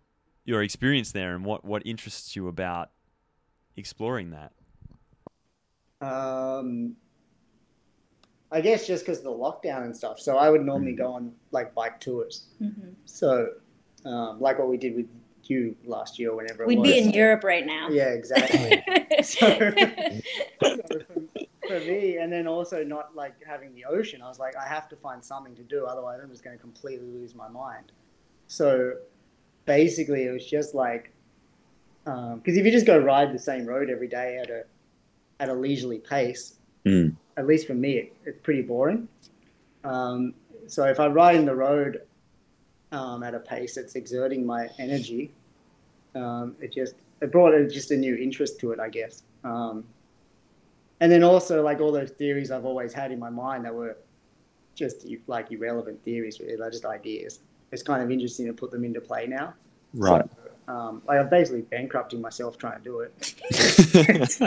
your 0.45 0.62
experience 0.62 1.12
there 1.12 1.36
and 1.36 1.45
what 1.45 1.64
what 1.64 1.82
interests 1.86 2.36
you 2.36 2.47
about 2.47 2.91
exploring 3.76 4.32
that. 4.32 4.51
Um, 6.01 6.97
I 8.54 8.62
guess 8.62 8.86
just 8.86 9.04
because 9.04 9.18
of 9.18 9.24
the 9.24 9.32
lockdown 9.32 9.84
and 9.84 9.95
stuff. 9.97 10.20
So 10.20 10.38
I 10.38 10.49
would 10.49 10.64
normally 10.64 10.93
go 10.93 11.12
on 11.12 11.34
like 11.51 11.74
bike 11.74 11.99
tours. 11.99 12.45
Mhm. 12.62 12.93
So, 13.06 13.49
um, 14.06 14.39
like 14.39 14.60
what 14.60 14.70
we 14.70 14.78
did 14.78 14.95
with 14.95 15.08
you 15.45 15.76
last 15.86 16.20
year, 16.20 16.30
or 16.32 16.36
whenever 16.38 16.66
We'd 16.66 16.80
was. 16.80 16.88
be 16.91 16.97
in 16.99 17.10
Europe 17.10 17.43
right 17.43 17.66
now. 17.66 17.89
Yeah, 17.89 18.10
exactly. 18.10 18.82
so, 19.24 19.47
so 20.64 20.99
for, 21.01 21.26
for 21.68 21.80
me, 21.80 22.18
and 22.18 22.32
then 22.32 22.47
also 22.47 22.84
not 22.84 23.16
like 23.16 23.34
having 23.45 23.74
the 23.74 23.86
ocean, 23.86 24.22
I 24.22 24.30
was 24.30 24.39
like, 24.39 24.56
I 24.56 24.68
have 24.68 24.88
to 24.89 24.95
find 24.95 25.22
something 25.24 25.56
to 25.56 25.64
do, 25.64 25.86
otherwise 25.86 26.20
I'm 26.24 26.30
just 26.30 26.43
going 26.43 26.56
to 26.56 26.62
completely 26.62 27.08
lose 27.08 27.34
my 27.36 27.49
mind. 27.49 27.91
So 28.47 28.93
basically, 29.66 30.26
it 30.26 30.32
was 30.32 30.45
just 30.45 30.76
like, 30.76 31.12
because 32.06 32.56
if 32.56 32.66
you 32.66 32.72
just 32.72 32.86
go 32.86 32.97
ride 32.97 33.34
the 33.34 33.39
same 33.39 33.66
road 33.66 33.89
every 33.89 34.08
day 34.08 34.38
at 34.38 34.49
a 34.49 34.64
at 35.39 35.49
a 35.49 35.54
leisurely 35.54 35.99
pace, 35.99 36.60
Mm. 36.86 37.16
At 37.38 37.48
least 37.48 37.68
for 37.68 37.74
me, 37.74 37.94
it, 37.94 38.16
it's 38.26 38.40
pretty 38.42 38.62
boring. 38.62 39.08
Um, 39.84 40.34
so 40.68 40.86
if 40.86 41.00
I 41.00 41.08
ride 41.08 41.36
in 41.36 41.46
the 41.46 41.56
road 41.56 42.02
um, 42.92 43.24
at 43.24 43.34
a 43.34 43.40
pace 43.40 43.76
that's 43.76 43.96
exerting 43.96 44.46
my 44.46 44.70
energy, 44.80 45.32
um, 46.16 46.56
it 46.60 46.74
just 46.74 46.96
it 47.22 47.32
brought 47.32 47.54
just 47.70 47.92
a 47.92 47.98
new 47.98 48.16
interest 48.16 48.60
to 48.60 48.72
it, 48.72 48.80
I 48.80 48.90
guess. 48.90 49.24
Um, 49.44 49.84
and 51.00 51.12
then 51.12 51.24
also 51.24 51.64
like 51.64 51.80
all 51.80 51.92
those 51.92 52.12
theories 52.12 52.52
I've 52.52 52.66
always 52.66 52.94
had 52.94 53.12
in 53.12 53.20
my 53.20 53.30
mind 53.30 53.66
that 53.66 53.74
were 53.74 53.98
just 54.76 55.06
like 55.28 55.52
irrelevant 55.52 56.04
theories, 56.04 56.40
really, 56.40 56.56
they're 56.56 56.72
just 56.72 56.86
ideas. 56.86 57.40
It's 57.72 57.84
kind 57.84 58.04
of 58.04 58.12
interesting 58.12 58.46
to 58.48 58.54
put 58.54 58.72
them 58.72 58.84
into 58.84 59.02
play 59.02 59.28
now. 59.28 59.54
right 59.94 60.26
Um, 60.68 61.01
like 61.05 61.20
I'm 61.20 61.30
basically 61.30 61.61
bankrupting 61.61 62.22
myself 62.22 62.57
trying 62.57 62.78
to 62.78 62.84
do 62.84 62.99
it 63.01 63.14
because 63.51 64.41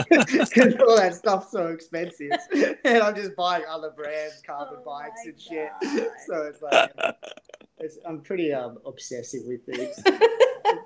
all 0.80 0.96
that 0.96 1.14
stuff's 1.14 1.50
so 1.50 1.66
expensive, 1.68 2.30
and 2.84 3.02
I'm 3.02 3.14
just 3.14 3.36
buying 3.36 3.64
other 3.68 3.90
brands, 3.90 4.42
carbon 4.46 4.78
Oh 4.80 4.84
bikes 4.84 5.20
my 5.24 5.30
and 5.30 5.40
shit. 5.40 5.70
God. 5.82 6.06
So 6.26 6.42
it's 6.42 6.62
like 6.62 6.92
it's, 7.78 7.98
I'm 8.06 8.22
pretty 8.22 8.52
um, 8.52 8.78
obsessive 8.86 9.42
with 9.46 9.66
things, 9.66 10.02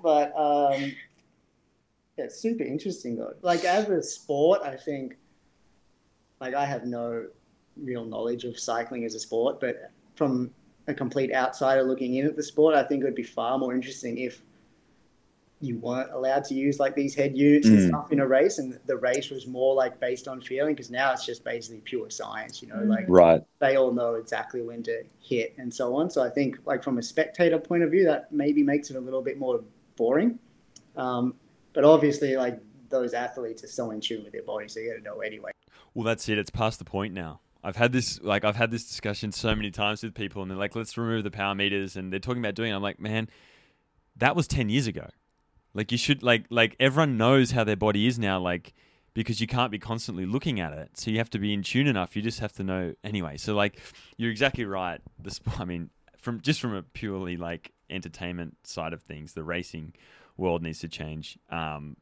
but 0.02 0.36
um, 0.36 0.92
yeah, 2.16 2.24
it's 2.24 2.40
super 2.40 2.64
interesting 2.64 3.16
though. 3.16 3.34
Like 3.42 3.64
as 3.64 3.88
a 3.88 4.02
sport, 4.02 4.62
I 4.62 4.76
think 4.76 5.16
like 6.40 6.54
I 6.54 6.64
have 6.64 6.86
no 6.86 7.26
real 7.76 8.04
knowledge 8.04 8.44
of 8.44 8.58
cycling 8.58 9.04
as 9.04 9.14
a 9.14 9.20
sport, 9.20 9.60
but 9.60 9.92
from 10.16 10.50
a 10.88 10.94
complete 10.94 11.32
outsider 11.32 11.84
looking 11.84 12.16
in 12.16 12.26
at 12.26 12.36
the 12.36 12.42
sport, 12.42 12.74
I 12.74 12.82
think 12.82 13.02
it 13.02 13.04
would 13.04 13.14
be 13.14 13.22
far 13.22 13.58
more 13.58 13.72
interesting 13.72 14.18
if 14.18 14.42
you 15.62 15.78
weren't 15.78 16.11
allowed 16.11 16.42
to 16.44 16.54
use 16.54 16.78
like 16.80 16.94
these 16.94 17.14
head 17.14 17.36
units 17.36 17.66
and 17.68 17.78
Mm. 17.78 17.88
stuff 17.88 18.12
in 18.12 18.20
a 18.20 18.26
race, 18.26 18.58
and 18.58 18.78
the 18.86 18.96
race 18.96 19.28
was 19.30 19.46
more 19.46 19.74
like 19.74 20.00
based 20.00 20.26
on 20.26 20.40
feeling. 20.40 20.74
Because 20.74 20.90
now 20.90 21.12
it's 21.12 21.26
just 21.26 21.44
basically 21.44 21.80
pure 21.84 22.08
science, 22.11 22.62
you 22.62 22.68
know, 22.68 22.82
like 22.84 23.04
right 23.08 23.42
they 23.58 23.76
all 23.76 23.92
know 23.92 24.14
exactly 24.14 24.62
when 24.62 24.82
to 24.84 25.02
hit 25.20 25.54
and 25.58 25.72
so 25.72 25.94
on. 25.96 26.08
So 26.11 26.22
I 26.22 26.30
think, 26.30 26.58
like 26.64 26.82
from 26.82 26.96
a 26.98 27.02
spectator 27.02 27.58
point 27.58 27.82
of 27.82 27.90
view, 27.90 28.04
that 28.04 28.32
maybe 28.32 28.62
makes 28.62 28.88
it 28.90 28.96
a 28.96 29.00
little 29.00 29.22
bit 29.22 29.38
more 29.38 29.62
boring. 29.96 30.38
Um, 30.96 31.34
but 31.74 31.84
obviously, 31.84 32.36
like 32.36 32.58
those 32.88 33.12
athletes 33.14 33.62
are 33.62 33.68
so 33.68 33.90
in 33.90 34.00
tune 34.00 34.24
with 34.24 34.32
their 34.32 34.42
body, 34.42 34.66
so 34.68 34.80
you 34.80 34.90
got 34.90 34.96
to 34.96 35.02
know 35.02 35.20
anyway. 35.20 35.50
Well, 35.94 36.04
that's 36.04 36.28
it. 36.28 36.38
It's 36.38 36.50
past 36.50 36.78
the 36.78 36.84
point 36.84 37.12
now. 37.14 37.40
I've 37.62 37.76
had 37.76 37.92
this 37.92 38.18
like 38.22 38.44
I've 38.46 38.56
had 38.56 38.70
this 38.70 38.88
discussion 38.88 39.30
so 39.32 39.54
many 39.54 39.70
times 39.70 40.02
with 40.02 40.14
people, 40.14 40.40
and 40.40 40.50
they're 40.50 40.56
like, 40.58 40.74
"Let's 40.74 40.96
remove 40.96 41.24
the 41.24 41.30
power 41.30 41.54
meters," 41.54 41.96
and 41.96 42.11
they're 42.11 42.18
talking 42.18 42.40
about 42.42 42.54
doing. 42.54 42.72
it. 42.72 42.74
I'm 42.74 42.82
like, 42.82 42.98
man, 42.98 43.28
that 44.16 44.34
was 44.34 44.48
ten 44.48 44.70
years 44.70 44.86
ago. 44.86 45.08
Like 45.74 45.92
you 45.92 45.98
should 45.98 46.22
like 46.22 46.44
like 46.50 46.76
everyone 46.80 47.16
knows 47.16 47.52
how 47.52 47.64
their 47.64 47.76
body 47.76 48.06
is 48.06 48.18
now. 48.18 48.38
Like 48.40 48.74
because 49.14 49.40
you 49.40 49.46
can't 49.46 49.72
be 49.72 49.78
constantly 49.78 50.24
looking 50.24 50.60
at 50.60 50.72
it, 50.72 50.96
so 50.96 51.10
you 51.10 51.18
have 51.18 51.30
to 51.30 51.38
be 51.38 51.52
in 51.52 51.62
tune 51.62 51.86
enough. 51.86 52.14
You 52.14 52.22
just 52.22 52.40
have 52.40 52.52
to 52.54 52.62
know 52.62 52.94
anyway. 53.02 53.36
So 53.36 53.54
like 53.54 53.80
you're 54.16 54.30
exactly 54.30 54.64
right. 54.64 55.00
The 55.22 55.30
sp- 55.34 55.60
I 55.60 55.64
mean, 55.64 55.90
from 56.18 56.40
just 56.40 56.60
from 56.60 56.74
a 56.74 56.82
purely 56.82 57.36
like 57.36 57.72
entertainment 57.88 58.56
side 58.64 58.92
of 58.92 59.02
things, 59.02 59.32
the 59.32 59.44
racing 59.44 59.94
world 60.36 60.62
needs 60.62 60.80
to 60.80 60.88
change. 60.88 61.38
Um, 61.50 61.96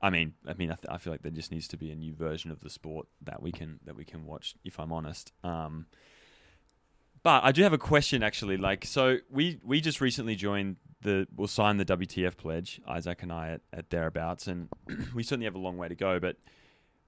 I 0.00 0.10
mean, 0.10 0.34
I 0.46 0.54
mean, 0.54 0.70
I, 0.70 0.74
th- 0.74 0.86
I 0.88 0.98
feel 0.98 1.12
like 1.12 1.22
there 1.22 1.32
just 1.32 1.50
needs 1.50 1.66
to 1.68 1.76
be 1.76 1.90
a 1.90 1.96
new 1.96 2.14
version 2.14 2.50
of 2.50 2.60
the 2.60 2.70
sport 2.70 3.08
that 3.22 3.42
we 3.42 3.50
can 3.50 3.80
that 3.84 3.96
we 3.96 4.04
can 4.04 4.24
watch. 4.26 4.54
If 4.64 4.78
I'm 4.78 4.92
honest, 4.92 5.32
um, 5.42 5.86
but 7.22 7.42
I 7.42 7.52
do 7.52 7.62
have 7.62 7.72
a 7.72 7.78
question 7.78 8.22
actually. 8.22 8.56
Like, 8.56 8.84
so 8.84 9.18
we 9.30 9.58
we 9.64 9.80
just 9.80 10.00
recently 10.00 10.36
joined 10.36 10.76
the 11.02 11.26
we'll 11.34 11.48
sign 11.48 11.76
the 11.76 11.84
WTF 11.84 12.36
pledge, 12.36 12.80
Isaac 12.86 13.22
and 13.22 13.32
I 13.32 13.50
at, 13.50 13.60
at 13.72 13.90
thereabouts, 13.90 14.46
and 14.46 14.68
we 15.14 15.22
certainly 15.22 15.44
have 15.44 15.54
a 15.54 15.58
long 15.58 15.76
way 15.76 15.88
to 15.88 15.94
go. 15.94 16.18
But 16.18 16.36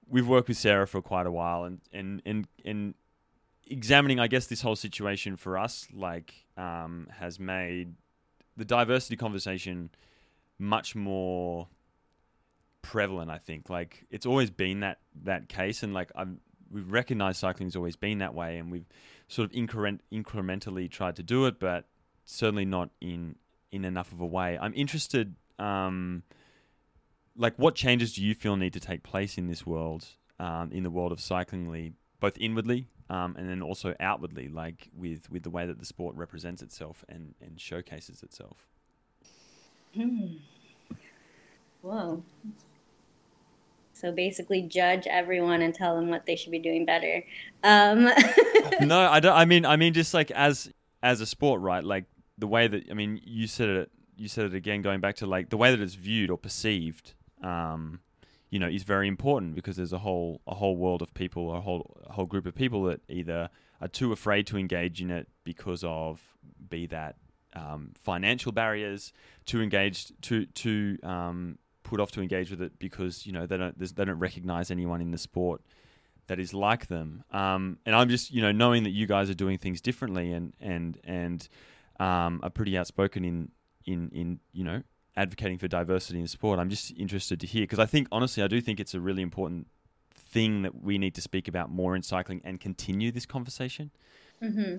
we've 0.08 0.26
worked 0.26 0.48
with 0.48 0.56
Sarah 0.56 0.86
for 0.86 1.02
quite 1.02 1.26
a 1.26 1.32
while, 1.32 1.64
and 1.64 1.80
and 1.92 2.22
and 2.24 2.46
and 2.64 2.94
examining, 3.66 4.18
I 4.18 4.26
guess, 4.26 4.46
this 4.46 4.62
whole 4.62 4.76
situation 4.76 5.36
for 5.36 5.56
us, 5.56 5.86
like, 5.92 6.34
um, 6.56 7.06
has 7.18 7.38
made 7.38 7.94
the 8.56 8.64
diversity 8.64 9.16
conversation 9.16 9.90
much 10.58 10.94
more 10.94 11.68
prevalent. 12.82 13.30
I 13.30 13.38
think 13.38 13.70
like 13.70 14.06
it's 14.10 14.26
always 14.26 14.50
been 14.50 14.80
that 14.80 14.98
that 15.24 15.48
case, 15.48 15.82
and 15.82 15.94
like 15.94 16.10
I'm 16.14 16.40
we've 16.70 16.90
recognized 16.90 17.38
cycling's 17.38 17.76
always 17.76 17.96
been 17.96 18.18
that 18.18 18.34
way, 18.34 18.58
and 18.58 18.70
we've 18.70 18.86
sort 19.28 19.48
of 19.48 19.54
increment, 19.54 20.02
incrementally 20.12 20.90
tried 20.90 21.16
to 21.16 21.22
do 21.22 21.46
it, 21.46 21.58
but 21.58 21.86
certainly 22.24 22.64
not 22.64 22.90
in 23.00 23.36
in 23.72 23.84
enough 23.84 24.12
of 24.12 24.20
a 24.20 24.26
way. 24.26 24.58
I'm 24.60 24.74
interested, 24.74 25.34
um, 25.58 26.22
like, 27.36 27.54
what 27.56 27.74
changes 27.74 28.14
do 28.14 28.24
you 28.24 28.34
feel 28.34 28.56
need 28.56 28.72
to 28.72 28.80
take 28.80 29.02
place 29.02 29.38
in 29.38 29.46
this 29.46 29.66
world, 29.66 30.06
um, 30.38 30.70
in 30.72 30.82
the 30.82 30.90
world 30.90 31.12
of 31.12 31.20
cyclingly, 31.20 31.92
both 32.20 32.36
inwardly 32.38 32.88
um, 33.10 33.34
and 33.36 33.48
then 33.48 33.60
also 33.60 33.94
outwardly, 33.98 34.48
like 34.48 34.88
with 34.96 35.28
with 35.30 35.42
the 35.42 35.50
way 35.50 35.66
that 35.66 35.80
the 35.80 35.84
sport 35.84 36.14
represents 36.14 36.62
itself 36.62 37.04
and 37.08 37.34
and 37.42 37.60
showcases 37.60 38.22
itself. 38.22 38.68
Hmm. 39.94 40.36
Whoa. 41.82 42.22
So 43.92 44.12
basically, 44.12 44.62
judge 44.62 45.08
everyone 45.08 45.60
and 45.60 45.74
tell 45.74 45.96
them 45.96 46.08
what 46.08 46.24
they 46.24 46.36
should 46.36 46.52
be 46.52 46.60
doing 46.60 46.86
better. 46.86 47.24
Um. 47.64 48.04
no, 48.80 49.00
I 49.00 49.18
don't. 49.18 49.36
I 49.36 49.44
mean, 49.44 49.66
I 49.66 49.74
mean, 49.74 49.92
just 49.92 50.14
like 50.14 50.30
as 50.30 50.72
as 51.02 51.20
a 51.20 51.26
sport, 51.26 51.62
right? 51.62 51.82
Like 51.82 52.04
the 52.40 52.46
way 52.46 52.66
that 52.66 52.90
I 52.90 52.94
mean, 52.94 53.20
you 53.24 53.46
said 53.46 53.68
it. 53.68 53.90
You 54.16 54.28
said 54.28 54.44
it 54.46 54.54
again, 54.54 54.82
going 54.82 55.00
back 55.00 55.16
to 55.16 55.26
like 55.26 55.50
the 55.50 55.56
way 55.56 55.70
that 55.70 55.80
it's 55.80 55.94
viewed 55.94 56.30
or 56.30 56.38
perceived. 56.38 57.14
Um, 57.42 58.00
you 58.50 58.58
know, 58.58 58.66
is 58.66 58.82
very 58.82 59.06
important 59.06 59.54
because 59.54 59.76
there's 59.76 59.92
a 59.92 59.98
whole 59.98 60.40
a 60.46 60.54
whole 60.54 60.76
world 60.76 61.02
of 61.02 61.14
people, 61.14 61.54
a 61.54 61.60
whole 61.60 61.96
a 62.06 62.12
whole 62.12 62.26
group 62.26 62.46
of 62.46 62.54
people 62.54 62.82
that 62.84 63.00
either 63.08 63.48
are 63.80 63.88
too 63.88 64.12
afraid 64.12 64.46
to 64.48 64.58
engage 64.58 65.00
in 65.00 65.10
it 65.10 65.28
because 65.44 65.84
of 65.84 66.20
be 66.68 66.86
that 66.86 67.16
um, 67.54 67.92
financial 67.94 68.52
barriers, 68.52 69.12
too 69.46 69.60
engaged, 69.62 70.20
to 70.22 70.46
to 70.46 70.98
um, 71.02 71.58
put 71.82 72.00
off 72.00 72.10
to 72.12 72.22
engage 72.22 72.50
with 72.50 72.60
it 72.60 72.78
because 72.78 73.26
you 73.26 73.32
know 73.32 73.46
they 73.46 73.56
don't 73.56 73.78
they 73.78 74.04
don't 74.04 74.18
recognize 74.18 74.70
anyone 74.70 75.00
in 75.00 75.10
the 75.10 75.18
sport 75.18 75.62
that 76.26 76.38
is 76.38 76.54
like 76.54 76.86
them. 76.86 77.24
Um, 77.32 77.78
and 77.84 77.94
I'm 77.94 78.08
just 78.08 78.32
you 78.32 78.42
know 78.42 78.52
knowing 78.52 78.84
that 78.84 78.90
you 78.90 79.06
guys 79.06 79.30
are 79.30 79.34
doing 79.34 79.58
things 79.58 79.80
differently 79.80 80.32
and 80.32 80.52
and 80.60 80.98
and 81.04 81.48
um, 82.00 82.40
are 82.42 82.50
pretty 82.50 82.76
outspoken 82.76 83.24
in 83.24 83.50
in 83.86 84.10
in 84.12 84.40
you 84.52 84.64
know 84.64 84.82
advocating 85.16 85.58
for 85.58 85.68
diversity 85.68 86.18
in 86.18 86.26
sport. 86.26 86.58
I'm 86.58 86.70
just 86.70 86.92
interested 86.96 87.38
to 87.40 87.46
hear 87.46 87.62
because 87.62 87.78
I 87.78 87.86
think 87.86 88.08
honestly 88.10 88.42
I 88.42 88.48
do 88.48 88.60
think 88.60 88.80
it's 88.80 88.94
a 88.94 89.00
really 89.00 89.22
important 89.22 89.68
thing 90.14 90.62
that 90.62 90.82
we 90.82 90.98
need 90.98 91.14
to 91.16 91.20
speak 91.20 91.46
about 91.46 91.70
more 91.70 91.94
in 91.94 92.02
cycling 92.02 92.40
and 92.42 92.58
continue 92.58 93.12
this 93.12 93.26
conversation. 93.26 93.90
Mm-hmm. 94.42 94.78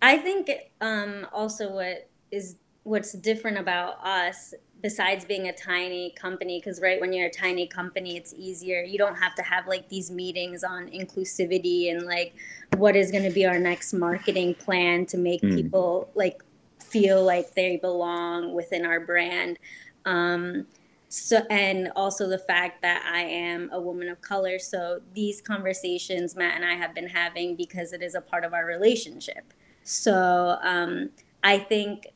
I 0.00 0.18
think 0.18 0.50
um, 0.80 1.26
also 1.32 1.70
what 1.70 2.10
is 2.30 2.56
what's 2.84 3.12
different 3.12 3.58
about 3.58 4.04
us 4.04 4.54
besides 4.82 5.24
being 5.24 5.46
a 5.46 5.52
tiny 5.52 6.10
company 6.10 6.58
because 6.58 6.80
right 6.80 7.00
when 7.00 7.12
you're 7.12 7.28
a 7.28 7.30
tiny 7.30 7.66
company 7.66 8.16
it's 8.16 8.34
easier. 8.36 8.82
You 8.82 8.98
don't 8.98 9.14
have 9.14 9.34
to 9.36 9.42
have 9.42 9.66
like 9.68 9.88
these 9.88 10.10
meetings 10.10 10.64
on 10.64 10.88
inclusivity 10.88 11.90
and 11.92 12.04
like 12.04 12.34
what 12.76 12.96
is 12.96 13.10
going 13.10 13.24
to 13.24 13.30
be 13.30 13.46
our 13.46 13.58
next 13.58 13.92
marketing 13.92 14.54
plan 14.54 15.06
to 15.06 15.16
make 15.16 15.40
mm. 15.40 15.54
people 15.54 16.10
like 16.14 16.42
feel 16.80 17.24
like 17.24 17.54
they 17.54 17.76
belong 17.76 18.52
within 18.52 18.84
our 18.84 19.00
brand. 19.00 19.58
Um, 20.04 20.66
so 21.12 21.42
and 21.50 21.92
also 21.94 22.26
the 22.26 22.38
fact 22.38 22.80
that 22.80 23.02
i 23.12 23.20
am 23.20 23.68
a 23.74 23.78
woman 23.78 24.08
of 24.08 24.18
color 24.22 24.58
so 24.58 24.98
these 25.14 25.42
conversations 25.42 26.34
matt 26.34 26.54
and 26.54 26.64
i 26.64 26.72
have 26.72 26.94
been 26.94 27.06
having 27.06 27.54
because 27.54 27.92
it 27.92 28.02
is 28.02 28.14
a 28.14 28.20
part 28.20 28.44
of 28.44 28.54
our 28.54 28.64
relationship. 28.64 29.52
So 29.82 30.56
um, 30.62 31.10
i 31.44 31.58
think 31.58 32.06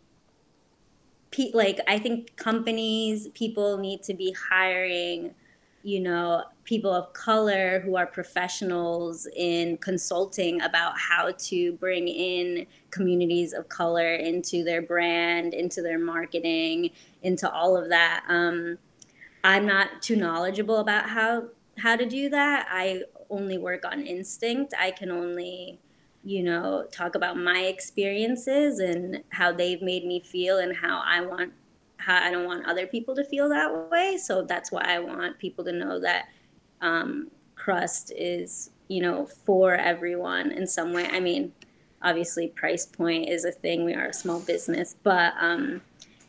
like 1.53 1.80
I 1.87 1.99
think 1.99 2.37
companies, 2.37 3.28
people 3.28 3.78
need 3.78 4.03
to 4.05 4.14
be 4.14 4.34
hiring, 4.51 5.34
you 5.82 6.01
know, 6.01 6.45
people 6.64 6.93
of 6.93 7.12
color 7.12 7.80
who 7.80 7.97
are 7.97 8.07
professionals 8.07 9.26
in 9.37 9.76
consulting 9.78 10.61
about 10.62 10.99
how 10.99 11.32
to 11.39 11.72
bring 11.74 12.09
in 12.09 12.66
communities 12.91 13.53
of 13.53 13.68
color 13.68 14.14
into 14.14 14.64
their 14.64 14.82
brand, 14.82 15.55
into 15.55 15.82
their 15.82 15.99
marketing, 15.99 16.91
into 17.22 17.51
all 17.51 17.76
of 17.76 17.89
that. 17.89 18.24
Um, 18.28 18.78
I'm 19.45 19.64
not 19.64 20.03
too 20.03 20.16
knowledgeable 20.16 20.78
about 20.78 21.09
how 21.09 21.49
how 21.78 21.95
to 21.95 22.07
do 22.07 22.28
that. 22.30 22.66
I 22.70 23.03
only 23.30 23.59
work 23.59 23.84
on 23.84 24.03
instinct. 24.03 24.74
I 24.78 24.91
can 24.91 25.11
only 25.11 25.78
you 26.27 26.43
know, 26.43 26.85
talk 26.91 27.14
about 27.14 27.37
my 27.37 27.61
experiences 27.61 28.81
and 28.81 29.22
how 29.29 29.53
they've 29.53 29.81
made 29.81 30.05
me 30.05 30.18
feel 30.18 30.59
and 30.59 30.77
how 30.77 31.01
I 31.07 31.20
want 31.20 31.53
how 31.99 32.16
I 32.20 32.33
don't 32.33 32.47
want 32.47 32.66
other 32.66 32.85
people 32.85 33.14
to 33.14 33.24
feel 33.24 33.49
that 33.49 33.91
way. 33.93 34.18
So 34.18 34.43
that's 34.43 34.72
why 34.72 34.83
I 34.83 34.99
want 34.99 35.39
people 35.39 35.64
to 35.64 35.72
know 35.72 36.01
that 36.01 36.27
um, 36.81 37.31
Crust 37.55 38.12
is, 38.16 38.70
you 38.89 39.01
know, 39.01 39.27
for 39.27 39.74
everyone 39.74 40.51
in 40.51 40.66
some 40.66 40.93
way. 40.93 41.07
I 41.07 41.20
mean, 41.20 41.53
obviously, 42.03 42.49
price 42.49 42.87
point 42.87 43.29
is 43.29 43.45
a 43.45 43.53
thing. 43.53 43.85
We 43.85 43.95
are 43.95 44.07
a 44.07 44.12
small 44.12 44.41
business, 44.41 44.97
but 45.05 45.33
um, 45.41 45.81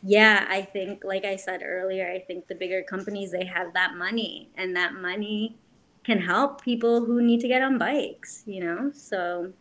yeah, 0.04 0.46
I 0.48 0.62
think, 0.62 1.02
like 1.02 1.24
I 1.24 1.34
said 1.34 1.60
earlier, 1.64 2.08
I 2.08 2.20
think 2.20 2.46
the 2.46 2.54
bigger 2.54 2.84
companies 2.84 3.32
they 3.32 3.44
have 3.46 3.74
that 3.74 3.96
money, 3.96 4.48
and 4.56 4.76
that 4.76 4.94
money 4.94 5.56
can 6.04 6.20
help 6.20 6.62
people 6.62 7.04
who 7.04 7.20
need 7.20 7.40
to 7.40 7.48
get 7.48 7.62
on 7.62 7.78
bikes. 7.78 8.44
You 8.46 8.60
know, 8.64 8.92
so 8.94 9.52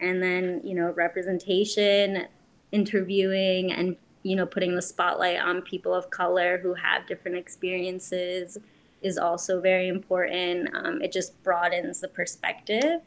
and 0.00 0.22
then 0.22 0.60
you 0.64 0.74
know 0.74 0.92
representation 0.92 2.26
interviewing 2.72 3.72
and 3.72 3.96
you 4.22 4.36
know 4.36 4.46
putting 4.46 4.74
the 4.74 4.82
spotlight 4.82 5.38
on 5.38 5.62
people 5.62 5.94
of 5.94 6.10
color 6.10 6.58
who 6.58 6.74
have 6.74 7.06
different 7.06 7.36
experiences 7.36 8.58
is 9.00 9.16
also 9.16 9.60
very 9.60 9.86
important. 9.86 10.68
Um, 10.74 11.00
it 11.00 11.12
just 11.12 11.40
broadens 11.44 12.00
the 12.00 12.08
perspective 12.08 13.00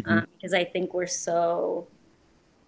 mm-hmm. 0.00 0.10
um, 0.10 0.26
because 0.36 0.54
i 0.54 0.64
think 0.64 0.94
we're 0.94 1.06
so 1.06 1.86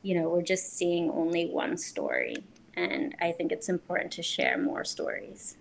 you 0.02 0.14
know 0.14 0.28
we're 0.28 0.42
just 0.42 0.76
seeing 0.76 1.10
only 1.10 1.46
one 1.46 1.76
story 1.76 2.36
and 2.74 3.14
i 3.20 3.32
think 3.32 3.52
it's 3.52 3.68
important 3.68 4.12
to 4.12 4.22
share 4.22 4.58
more 4.58 4.84
stories. 4.84 5.56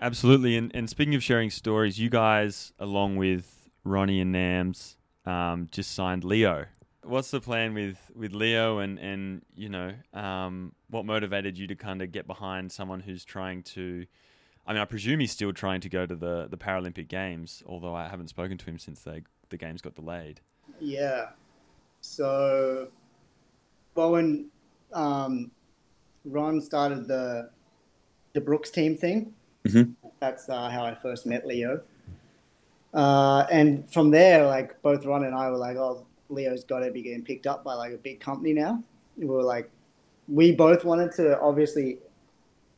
Absolutely 0.00 0.56
and, 0.56 0.74
and 0.74 0.90
speaking 0.90 1.14
of 1.14 1.22
sharing 1.22 1.50
stories 1.50 1.98
you 1.98 2.10
guys 2.10 2.72
along 2.78 3.16
with 3.16 3.68
ronnie 3.84 4.20
and 4.20 4.34
nams 4.34 4.96
um, 5.26 5.68
just 5.70 5.92
signed 5.94 6.24
leo 6.24 6.66
what's 7.04 7.30
the 7.30 7.40
plan 7.40 7.74
with 7.74 7.98
with 8.14 8.32
Leo 8.32 8.78
and 8.78 8.98
and 8.98 9.42
you 9.54 9.68
know 9.68 9.92
um, 10.14 10.72
what 10.88 11.04
motivated 11.04 11.58
you 11.58 11.66
to 11.66 11.74
kind 11.74 12.02
of 12.02 12.12
get 12.12 12.26
behind 12.26 12.70
someone 12.70 13.00
who's 13.00 13.24
trying 13.24 13.62
to 13.62 14.06
I 14.66 14.72
mean 14.72 14.82
I 14.82 14.84
presume 14.84 15.20
he's 15.20 15.32
still 15.32 15.52
trying 15.52 15.80
to 15.82 15.88
go 15.88 16.06
to 16.06 16.14
the 16.14 16.48
the 16.48 16.56
Paralympic 16.56 17.08
games 17.08 17.62
although 17.66 17.94
I 17.94 18.08
haven't 18.08 18.28
spoken 18.28 18.58
to 18.58 18.64
him 18.64 18.78
since 18.78 19.00
they 19.00 19.22
the 19.48 19.56
games 19.56 19.82
got 19.82 19.94
delayed. 19.94 20.40
Yeah. 20.80 21.30
So 22.00 22.88
well 23.94 24.12
when 24.12 24.46
um, 24.92 25.50
Ron 26.24 26.60
started 26.60 27.08
the 27.08 27.50
the 28.32 28.40
Brooks 28.40 28.70
team 28.70 28.96
thing 28.96 29.34
mm-hmm. 29.66 29.92
that's 30.20 30.48
uh, 30.48 30.68
how 30.70 30.84
I 30.84 30.94
first 30.94 31.26
met 31.26 31.46
Leo. 31.46 31.82
Uh, 32.94 33.46
and 33.50 33.90
from 33.90 34.10
there 34.10 34.46
like 34.46 34.80
both 34.82 35.04
Ron 35.04 35.24
and 35.24 35.34
I 35.34 35.50
were 35.50 35.56
like 35.56 35.76
oh 35.76 36.06
Leo's 36.32 36.64
got 36.64 36.80
to 36.80 36.90
be 36.90 37.02
getting 37.02 37.22
picked 37.22 37.46
up 37.46 37.62
by 37.62 37.74
like 37.74 37.92
a 37.92 37.98
big 37.98 38.20
company 38.20 38.52
now. 38.52 38.82
We 39.16 39.26
were 39.26 39.42
like, 39.42 39.70
we 40.28 40.52
both 40.52 40.84
wanted 40.84 41.12
to 41.12 41.38
obviously 41.40 41.98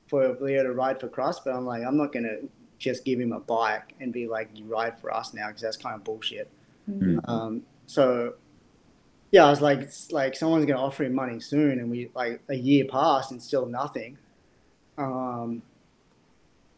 for 0.08 0.36
Leo 0.40 0.62
to 0.62 0.72
ride 0.72 1.00
for 1.00 1.08
Crust, 1.08 1.42
but 1.44 1.54
I'm 1.54 1.64
like, 1.64 1.82
I'm 1.84 1.96
not 1.96 2.12
gonna 2.12 2.38
just 2.78 3.04
give 3.04 3.20
him 3.20 3.32
a 3.32 3.40
bike 3.40 3.94
and 4.00 4.12
be 4.12 4.26
like, 4.26 4.50
you 4.54 4.64
ride 4.66 4.98
for 5.00 5.14
us 5.14 5.32
now 5.32 5.48
because 5.48 5.62
that's 5.62 5.76
kind 5.76 5.94
of 5.94 6.04
bullshit. 6.04 6.50
Mm-hmm. 6.90 7.18
Um, 7.30 7.62
so 7.86 8.34
yeah, 9.30 9.46
I 9.46 9.50
was 9.50 9.60
like, 9.60 9.80
it's 9.80 10.12
like 10.12 10.36
someone's 10.36 10.66
gonna 10.66 10.80
offer 10.80 11.04
him 11.04 11.14
money 11.14 11.40
soon, 11.40 11.78
and 11.78 11.90
we 11.90 12.10
like 12.14 12.40
a 12.48 12.54
year 12.54 12.84
passed 12.84 13.30
and 13.30 13.42
still 13.42 13.66
nothing. 13.66 14.18
Um, 14.98 15.62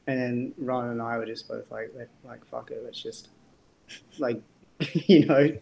and 0.07 0.21
then 0.21 0.55
Ron 0.57 0.91
and 0.91 1.03
I 1.03 1.19
were 1.19 1.27
just 1.27 1.49
both 1.49 1.71
like, 1.71 1.93
like 2.25 2.45
fuck 2.47 2.71
it, 2.71 2.83
let's 2.85 3.03
just 3.03 3.29
like, 4.19 4.41
you 4.93 5.27
know, 5.27 5.57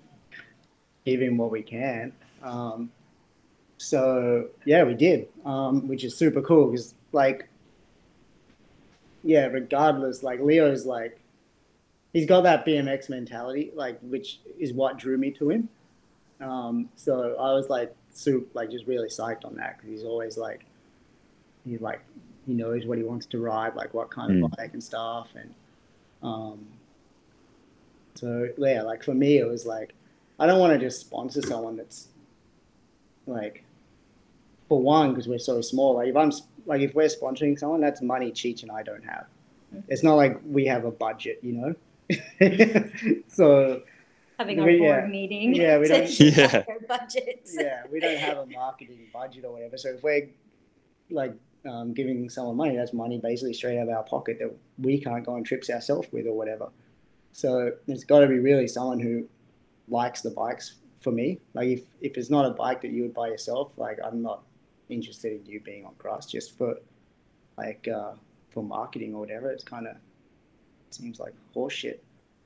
him 1.04 1.36
what 1.36 1.50
we 1.50 1.62
can. 1.62 2.12
Um, 2.42 2.90
so 3.76 4.48
yeah, 4.64 4.84
we 4.84 4.94
did, 4.94 5.28
um, 5.44 5.86
which 5.88 6.04
is 6.04 6.16
super 6.16 6.40
cool 6.42 6.70
because 6.70 6.94
like, 7.12 7.48
yeah, 9.22 9.46
regardless, 9.46 10.22
like 10.22 10.40
Leo's 10.40 10.86
like, 10.86 11.20
he's 12.12 12.26
got 12.26 12.42
that 12.42 12.64
BMX 12.64 13.08
mentality, 13.08 13.70
like 13.74 13.98
which 14.00 14.40
is 14.58 14.72
what 14.72 14.98
drew 14.98 15.18
me 15.18 15.30
to 15.32 15.50
him. 15.50 15.68
Um, 16.40 16.88
so 16.96 17.36
I 17.38 17.52
was 17.52 17.68
like, 17.68 17.94
super, 18.12 18.46
like 18.54 18.70
just 18.70 18.86
really 18.86 19.08
psyched 19.08 19.44
on 19.44 19.56
that 19.56 19.76
because 19.76 19.90
he's 19.90 20.04
always 20.04 20.36
like, 20.38 20.64
he 21.64 21.78
like 21.78 22.00
he 22.46 22.52
knows 22.52 22.84
what 22.84 22.98
he 22.98 23.04
wants 23.04 23.26
to 23.26 23.38
ride, 23.38 23.74
like 23.74 23.94
what 23.94 24.10
kind 24.10 24.32
mm. 24.32 24.44
of 24.44 24.50
bike 24.52 24.72
and 24.74 24.84
stuff, 24.84 25.28
and 25.34 25.54
um, 26.22 26.66
so 28.14 28.48
yeah, 28.58 28.82
like 28.82 29.02
for 29.02 29.14
me, 29.14 29.38
it 29.38 29.46
was 29.46 29.64
like 29.64 29.94
I 30.38 30.46
don't 30.46 30.58
want 30.58 30.72
to 30.72 30.78
just 30.78 31.00
sponsor 31.00 31.42
someone 31.42 31.76
that's 31.76 32.08
like, 33.26 33.64
for 34.68 34.80
one, 34.80 35.10
because 35.10 35.28
we're 35.28 35.38
so 35.38 35.60
small. 35.60 35.94
Like 35.96 36.08
if 36.08 36.16
I'm 36.16 36.32
like 36.66 36.80
if 36.80 36.94
we're 36.94 37.08
sponsoring 37.08 37.58
someone, 37.58 37.80
that's 37.80 38.00
money 38.02 38.32
Cheech 38.32 38.62
and 38.62 38.70
I 38.72 38.82
don't 38.82 39.04
have. 39.04 39.26
Mm-hmm. 39.74 39.80
It's 39.88 40.02
not 40.02 40.14
like 40.14 40.40
we 40.44 40.66
have 40.66 40.84
a 40.84 40.90
budget, 40.90 41.38
you 41.42 41.52
know. 41.52 41.74
so 43.28 43.82
having 44.38 44.60
our 44.60 44.66
We- 44.66 44.78
board 44.78 45.04
yeah. 45.04 45.06
meeting 45.10 45.54
Yeah, 45.54 45.78
we 45.78 45.88
don't- 45.88 46.06
discuss 46.06 46.36
Yeah. 46.52 46.64
our 46.68 46.80
budgets. 46.88 47.56
yeah, 47.58 47.82
we 47.90 48.00
don't 48.00 48.18
have 48.18 48.38
a 48.38 48.46
marketing 48.46 49.06
budget 49.12 49.44
or 49.44 49.52
whatever. 49.52 49.76
So 49.78 49.90
if 49.90 50.02
we're 50.02 50.28
like 51.10 51.34
um, 51.66 51.92
giving 51.94 52.28
someone 52.28 52.56
money, 52.56 52.76
that's 52.76 52.92
money 52.92 53.18
basically 53.18 53.54
straight 53.54 53.78
out 53.78 53.88
of 53.88 53.94
our 53.94 54.02
pocket 54.02 54.38
that 54.40 54.54
we 54.78 54.98
can't 55.00 55.24
go 55.24 55.34
on 55.34 55.44
trips 55.44 55.70
ourselves 55.70 56.08
with 56.12 56.26
or 56.26 56.32
whatever. 56.36 56.68
So 57.32 57.72
there's 57.86 58.04
got 58.04 58.20
to 58.20 58.26
be 58.28 58.38
really 58.38 58.68
someone 58.68 59.00
who 59.00 59.28
likes 59.88 60.22
the 60.22 60.30
bikes 60.30 60.76
for 61.00 61.12
me. 61.12 61.40
Like 61.52 61.68
if, 61.68 61.82
if 62.00 62.16
it's 62.16 62.30
not 62.30 62.46
a 62.46 62.50
bike 62.50 62.80
that 62.82 62.90
you 62.90 63.02
would 63.02 63.14
buy 63.14 63.28
yourself, 63.28 63.72
like 63.76 63.98
I'm 64.04 64.22
not 64.22 64.42
interested 64.88 65.32
in 65.32 65.46
you 65.46 65.60
being 65.60 65.84
on 65.84 65.94
Crust 65.98 66.30
just 66.30 66.56
for 66.56 66.76
like 67.56 67.88
uh, 67.88 68.12
for 68.50 68.62
marketing 68.62 69.14
or 69.14 69.20
whatever. 69.20 69.50
It's 69.50 69.64
kind 69.64 69.86
of 69.86 69.96
seems 70.90 71.20
like 71.20 71.34
horseshit. 71.54 71.98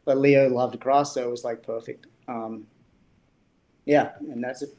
But 0.05 0.19
Leo 0.19 0.49
loved 0.49 0.81
Crust, 0.81 1.15
so 1.15 1.23
it 1.23 1.31
was 1.31 1.45
like 1.45 1.63
perfect. 1.63 2.07
Um, 2.27 2.67
yeah, 3.85 4.13
and 4.21 4.43
that's 4.43 4.63
it. 4.63 4.71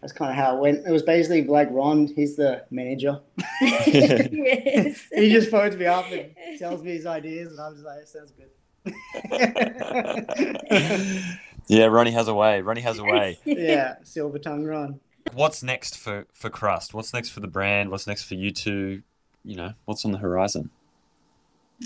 That's 0.00 0.12
kind 0.12 0.30
of 0.30 0.36
how 0.36 0.56
it 0.56 0.60
went. 0.60 0.86
It 0.86 0.90
was 0.90 1.02
basically 1.02 1.44
like 1.44 1.68
Ron, 1.70 2.06
he's 2.06 2.36
the 2.36 2.64
manager. 2.70 3.20
yes. 3.60 5.06
He 5.14 5.30
just 5.30 5.50
phones 5.50 5.76
me 5.76 5.84
up 5.86 6.06
and 6.10 6.34
tells 6.58 6.82
me 6.82 6.92
his 6.92 7.04
ideas, 7.04 7.52
and 7.52 7.60
I'm 7.60 7.74
just 7.74 7.84
like, 7.84 8.06
sounds 8.06 8.32
good. 8.32 8.48
yeah, 11.70 11.86
Ronnie 11.86 12.10
has 12.10 12.26
a 12.26 12.34
way. 12.34 12.60
Ronnie 12.62 12.80
has 12.80 12.98
a 12.98 13.04
way. 13.04 13.38
yeah, 13.44 13.96
silver 14.02 14.38
tongue 14.38 14.64
Ron. 14.64 15.00
What's 15.32 15.62
next 15.62 15.96
for 15.96 16.26
for 16.32 16.50
Crust? 16.50 16.94
What's 16.94 17.14
next 17.14 17.30
for 17.30 17.40
the 17.40 17.46
brand? 17.46 17.90
What's 17.90 18.06
next 18.06 18.24
for 18.24 18.34
you 18.34 18.50
two? 18.50 19.02
You 19.44 19.56
know, 19.56 19.72
what's 19.84 20.04
on 20.04 20.12
the 20.12 20.18
horizon? 20.18 20.70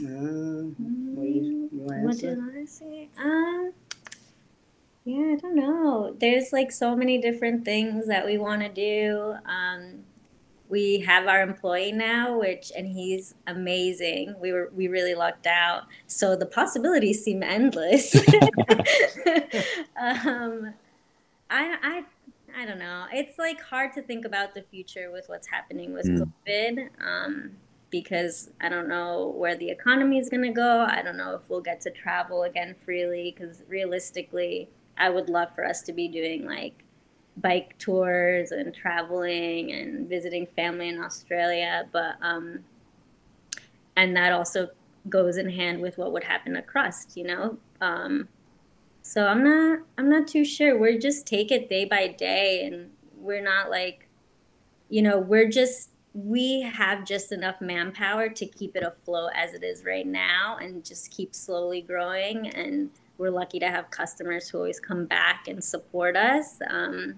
Um, 0.00 0.74
what 1.14 1.28
you, 1.28 1.42
you 1.42 1.68
What 1.72 2.18
did 2.18 2.38
I 2.38 2.64
say? 2.64 3.08
Um, 3.18 3.72
yeah, 5.04 5.34
I 5.34 5.36
don't 5.36 5.54
know. 5.54 6.16
There's 6.18 6.52
like 6.52 6.72
so 6.72 6.96
many 6.96 7.18
different 7.18 7.64
things 7.64 8.06
that 8.06 8.24
we 8.24 8.38
want 8.38 8.62
to 8.62 8.68
do. 8.70 9.34
Um, 9.46 10.04
we 10.74 10.98
have 10.98 11.28
our 11.28 11.40
employee 11.40 11.92
now, 11.92 12.36
which 12.36 12.72
and 12.76 12.84
he's 12.84 13.36
amazing. 13.46 14.34
We 14.40 14.50
were 14.50 14.72
we 14.74 14.88
really 14.88 15.14
lucked 15.14 15.46
out. 15.46 15.84
So 16.08 16.34
the 16.34 16.46
possibilities 16.46 17.22
seem 17.22 17.44
endless. 17.44 18.12
um, 19.96 20.74
I 21.48 21.76
I 21.80 22.04
I 22.58 22.66
don't 22.66 22.80
know. 22.80 23.04
It's 23.12 23.38
like 23.38 23.60
hard 23.62 23.92
to 23.92 24.02
think 24.02 24.24
about 24.24 24.52
the 24.52 24.62
future 24.62 25.12
with 25.12 25.28
what's 25.28 25.46
happening 25.46 25.92
with 25.92 26.06
Mm. 26.06 26.32
COVID. 26.46 26.88
Um, 27.00 27.52
because 27.90 28.50
I 28.60 28.68
don't 28.68 28.88
know 28.88 29.32
where 29.36 29.54
the 29.54 29.70
economy 29.70 30.18
is 30.18 30.28
going 30.28 30.42
to 30.42 30.50
go. 30.50 30.84
I 30.88 31.00
don't 31.02 31.16
know 31.16 31.36
if 31.36 31.42
we'll 31.48 31.60
get 31.60 31.80
to 31.82 31.90
travel 31.92 32.42
again 32.42 32.74
freely 32.84 33.32
because 33.32 33.62
realistically, 33.68 34.68
I 34.98 35.10
would 35.10 35.28
love 35.28 35.54
for 35.54 35.64
us 35.64 35.82
to 35.82 35.92
be 35.92 36.08
doing 36.08 36.44
like 36.44 36.83
bike 37.36 37.76
tours 37.78 38.52
and 38.52 38.74
traveling 38.74 39.72
and 39.72 40.08
visiting 40.08 40.46
family 40.54 40.88
in 40.88 41.02
Australia, 41.02 41.88
but 41.92 42.16
um 42.22 42.60
and 43.96 44.16
that 44.16 44.32
also 44.32 44.68
goes 45.08 45.36
in 45.36 45.48
hand 45.48 45.80
with 45.80 45.98
what 45.98 46.12
would 46.12 46.24
happen 46.24 46.54
to 46.54 46.62
crust, 46.62 47.16
you 47.16 47.24
know? 47.24 47.58
Um 47.80 48.28
so 49.02 49.26
I'm 49.26 49.44
not 49.44 49.80
I'm 49.98 50.08
not 50.08 50.26
too 50.28 50.44
sure. 50.44 50.78
We're 50.78 50.98
just 50.98 51.26
take 51.26 51.50
it 51.50 51.68
day 51.68 51.84
by 51.84 52.08
day 52.08 52.64
and 52.66 52.90
we're 53.18 53.42
not 53.42 53.70
like 53.70 54.08
you 54.88 55.02
know, 55.02 55.18
we're 55.18 55.48
just 55.48 55.90
we 56.14 56.60
have 56.60 57.04
just 57.04 57.32
enough 57.32 57.60
manpower 57.60 58.28
to 58.28 58.46
keep 58.46 58.76
it 58.76 58.84
afloat 58.84 59.30
as 59.34 59.52
it 59.52 59.64
is 59.64 59.84
right 59.84 60.06
now 60.06 60.58
and 60.60 60.84
just 60.84 61.10
keep 61.10 61.34
slowly 61.34 61.80
growing 61.82 62.48
and 62.50 62.90
we're 63.18 63.30
lucky 63.30 63.58
to 63.60 63.68
have 63.68 63.90
customers 63.90 64.48
who 64.48 64.58
always 64.58 64.80
come 64.80 65.04
back 65.06 65.46
and 65.48 65.62
support 65.62 66.16
us 66.16 66.58
um, 66.70 67.14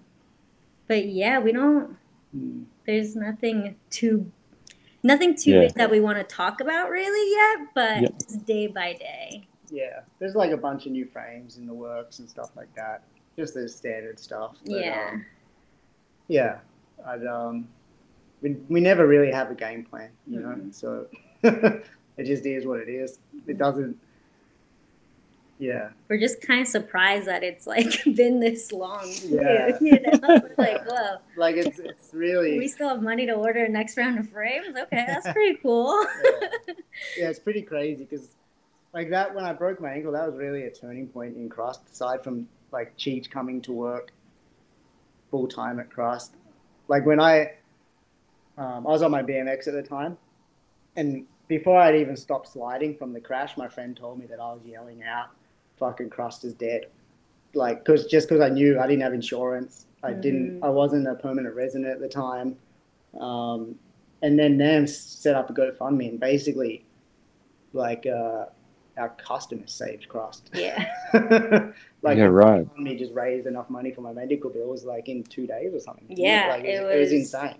but 0.88 1.07
yeah 1.07 1.38
we 1.38 1.53
don't 1.53 1.97
Hmm. 2.32 2.64
there's 2.86 3.14
nothing 3.16 3.76
too 3.88 4.30
nothing 5.03 5.36
too 5.36 5.53
Yeah. 5.53 5.61
big 5.61 5.74
that 5.74 5.90
we 5.90 6.01
want 6.01 6.18
to 6.18 6.24
talk 6.24 6.61
about 6.61 6.90
really 6.90 7.30
yet 7.30 7.68
but 7.74 8.03
Yep. 8.03 8.12
it's 8.20 8.36
day 8.38 8.66
by 8.66 8.92
day 8.94 9.47
Yeah, 9.70 10.01
there's 10.18 10.34
like 10.34 10.51
a 10.51 10.57
bunch 10.57 10.86
of 10.86 10.92
new 10.92 11.07
frames 11.07 11.57
in 11.57 11.66
the 11.66 11.72
works 11.74 12.18
and 12.20 12.28
stuff 12.28 12.51
like 12.57 12.72
that. 12.76 13.03
Just 13.36 13.55
the 13.55 13.68
standard 13.68 14.18
stuff. 14.18 14.57
But, 14.64 14.80
yeah 14.80 15.11
Um, 15.12 15.24
yeah, 16.28 16.59
I'd, 17.07 17.24
um, 17.26 17.68
we, 18.42 18.57
we 18.68 18.80
never 18.80 19.07
really 19.07 19.30
have 19.32 19.51
a 19.51 19.55
game 19.55 19.84
plan, 19.84 20.11
you 20.26 20.40
know. 20.40 20.49
Mhm. 20.49 20.74
So 20.74 21.07
it 21.42 22.24
just 22.24 22.44
is 22.47 22.64
what 22.66 22.80
it 22.80 22.88
is. 22.88 23.18
It 23.47 23.59
doesn't. 23.59 23.97
Yeah, 25.59 25.91
we're 26.09 26.19
just 26.19 26.43
kind 26.43 26.61
of 26.61 26.69
surprised 26.69 27.27
that 27.27 27.43
it's 27.43 27.67
like 27.67 28.03
been 28.15 28.41
this 28.41 28.73
long 28.73 29.11
Yeah. 29.25 29.77
you 29.81 29.99
know 30.01 30.41
like 30.59 30.85
whoa 30.87 31.17
like 31.37 31.57
it's 31.57 31.79
it's 31.79 32.11
really 32.13 32.59
we 32.59 32.69
still 32.69 32.91
have 32.91 33.03
money 33.03 33.25
to 33.25 33.33
order 33.33 33.65
a 33.65 33.69
next 33.69 33.97
round 33.97 34.19
of 34.19 34.29
frames 34.29 34.77
okay 34.77 35.05
that's 35.07 35.31
pretty 35.33 35.59
cool 35.63 36.05
yeah. 36.25 36.75
yeah, 37.19 37.29
it's 37.31 37.39
pretty 37.39 37.63
crazy 37.63 38.05
because 38.05 38.37
like 38.97 39.11
that 39.11 39.35
when 39.35 39.45
I 39.45 39.53
broke 39.53 39.79
my 39.79 39.91
ankle, 39.93 40.13
that 40.13 40.27
was 40.27 40.37
really 40.37 40.63
a 40.63 40.71
turning 40.71 41.07
point 41.07 41.37
in 41.37 41.51
Crust. 41.51 41.83
Aside 41.93 42.25
from 42.25 42.49
like 42.73 42.97
Cheech 42.97 43.31
coming 43.31 43.61
to 43.63 43.73
work 43.73 44.11
full 45.31 45.47
time 45.47 45.79
at 45.79 45.91
Crust, 45.91 46.33
like 46.89 47.05
when 47.05 47.21
I 47.21 47.53
um, 48.57 48.87
I 48.87 48.91
was 48.91 49.03
on 49.03 49.11
my 49.11 49.23
BMX 49.23 49.69
at 49.69 49.75
the 49.75 49.83
time, 49.83 50.17
and 50.97 51.27
before 51.47 51.79
I'd 51.79 51.97
even 51.97 52.17
stopped 52.17 52.49
sliding 52.49 52.97
from 52.97 53.13
the 53.13 53.21
crash, 53.21 53.59
my 53.59 53.69
friend 53.69 53.95
told 53.95 54.19
me 54.19 54.25
that 54.27 54.41
I 54.41 54.51
was 54.55 54.63
yelling 54.65 55.03
out, 55.05 55.29
"Fucking 55.79 56.11
Crust 56.11 56.45
is 56.45 56.55
dead," 56.55 56.87
like 57.55 57.85
because 57.85 58.07
just 58.07 58.29
because 58.29 58.43
I 58.43 58.49
knew 58.49 58.79
I 58.79 58.87
didn't 58.87 59.03
have 59.03 59.14
insurance, 59.14 59.87
I 60.03 60.12
didn't, 60.12 60.61
Mm. 60.61 60.64
I 60.66 60.70
wasn't 60.70 61.07
a 61.09 61.14
permanent 61.14 61.55
resident 61.55 61.87
at 61.91 62.01
the 62.01 62.09
time. 62.09 62.57
Um, 63.18 63.77
and 64.22 64.39
then 64.39 64.57
NAM 64.57 64.87
set 64.87 65.35
up 65.35 65.51
a 65.51 65.53
GoFundMe 65.53 66.09
and 66.09 66.20
basically, 66.20 66.85
like, 67.72 68.07
uh, 68.07 68.47
our 68.97 69.11
customers 69.18 69.72
saved 69.72 70.09
Crust. 70.09 70.51
yeah 70.55 70.89
like, 72.03 72.18
yeah, 72.18 72.24
right. 72.24 72.66
GoFundMe 72.77 72.99
just 72.99 73.12
raised 73.14 73.47
enough 73.47 73.68
money 73.70 73.91
for 73.91 74.01
my 74.01 74.12
medical 74.12 74.51
bills, 74.51 74.85
like 74.85 75.09
in 75.09 75.22
two 75.24 75.47
days 75.47 75.74
or 75.74 75.81
something. 75.81 76.07
Yeah, 76.09 76.47
like, 76.51 76.64
it, 76.64 76.68
it 76.68 76.83
was, 76.85 76.95
it 76.95 76.99
was 76.99 77.11
was- 77.11 77.12
insane. 77.12 77.59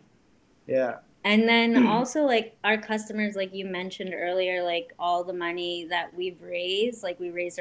Yeah, 0.67 0.97
And 1.27 1.49
then 1.49 1.75
hmm. 1.75 1.87
also 1.89 2.23
like 2.23 2.57
our 2.63 2.79
customers, 2.79 3.35
like 3.35 3.53
you 3.53 3.65
mentioned 3.65 4.15
earlier, 4.15 4.63
like 4.63 4.93
all 4.97 5.25
the 5.25 5.33
money 5.33 5.85
that 5.91 6.15
we've 6.17 6.41
raised, 6.41 7.03
like 7.03 7.19
we 7.19 7.31
raised 7.31 7.59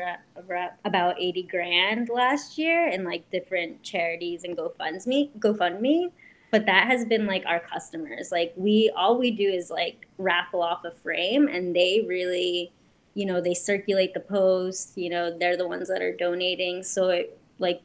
about 0.86 1.20
eighty 1.20 1.42
grand 1.42 2.10
last 2.10 2.60
year 2.60 2.88
in 2.88 3.04
like 3.04 3.28
different 3.32 3.82
charities 3.82 4.44
and 4.44 4.56
GoFundMe, 4.56 5.32
GoFundMe. 5.40 6.12
But 6.52 6.68
that 6.68 6.86
has 6.86 7.06
been 7.06 7.26
like 7.26 7.44
our 7.48 7.60
customers. 7.60 8.32
Like 8.32 8.54
we, 8.56 8.92
all 8.96 9.18
we 9.18 9.32
do 9.32 9.50
is 9.50 9.72
like 9.72 10.06
raffle 10.20 10.62
off 10.62 10.86
a 10.86 10.92
frame, 10.92 11.48
and 11.48 11.76
they 11.76 12.06
really, 12.08 12.72
you 13.16 13.26
know, 13.26 13.42
they 13.42 13.56
circulate 13.56 14.14
the 14.14 14.20
post. 14.20 14.96
You 14.96 15.10
know, 15.10 15.36
they're 15.36 15.58
the 15.58 15.68
ones 15.68 15.88
that 15.88 16.04
are 16.04 16.16
donating. 16.16 16.84
So 16.84 17.10
it 17.10 17.40
like 17.58 17.82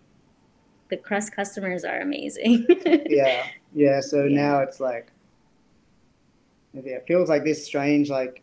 the 0.91 0.99
crust 0.99 1.35
customers 1.35 1.85
are 1.85 2.01
amazing. 2.01 2.67
yeah, 3.09 3.47
yeah. 3.73 4.01
So 4.03 4.25
Yeah. 4.25 4.43
now 4.43 4.59
it's 4.59 4.79
like, 4.79 5.11
yeah, 6.75 6.97
it 6.97 7.05
feels 7.07 7.29
like 7.29 7.45
this 7.45 7.65
strange, 7.65 8.09
like, 8.11 8.43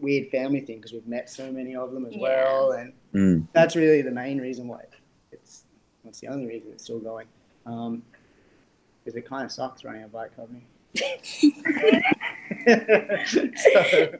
weird 0.00 0.28
family 0.30 0.60
thing 0.60 0.76
because 0.78 0.92
we've 0.92 1.06
met 1.06 1.30
so 1.30 1.50
many 1.52 1.74
of 1.76 1.92
them 1.92 2.06
as 2.06 2.14
Yeah. 2.14 2.20
well, 2.20 2.72
and 2.72 2.92
Mm. 3.14 3.46
that's 3.52 3.76
really 3.76 4.02
the 4.02 4.10
main 4.10 4.38
reason 4.40 4.66
why 4.68 4.84
it's. 5.30 5.64
That's 6.04 6.18
the 6.20 6.26
only 6.28 6.46
reason 6.46 6.72
it's 6.72 6.82
still 6.84 6.98
going. 6.98 7.26
Um, 7.66 8.02
because 9.04 9.16
it 9.16 9.24
kind 9.28 9.44
of 9.44 9.52
sucks 9.52 9.84
running 9.84 10.02
a 10.02 10.08
bike 10.08 10.34
company. 10.34 10.64
so, 12.66 14.12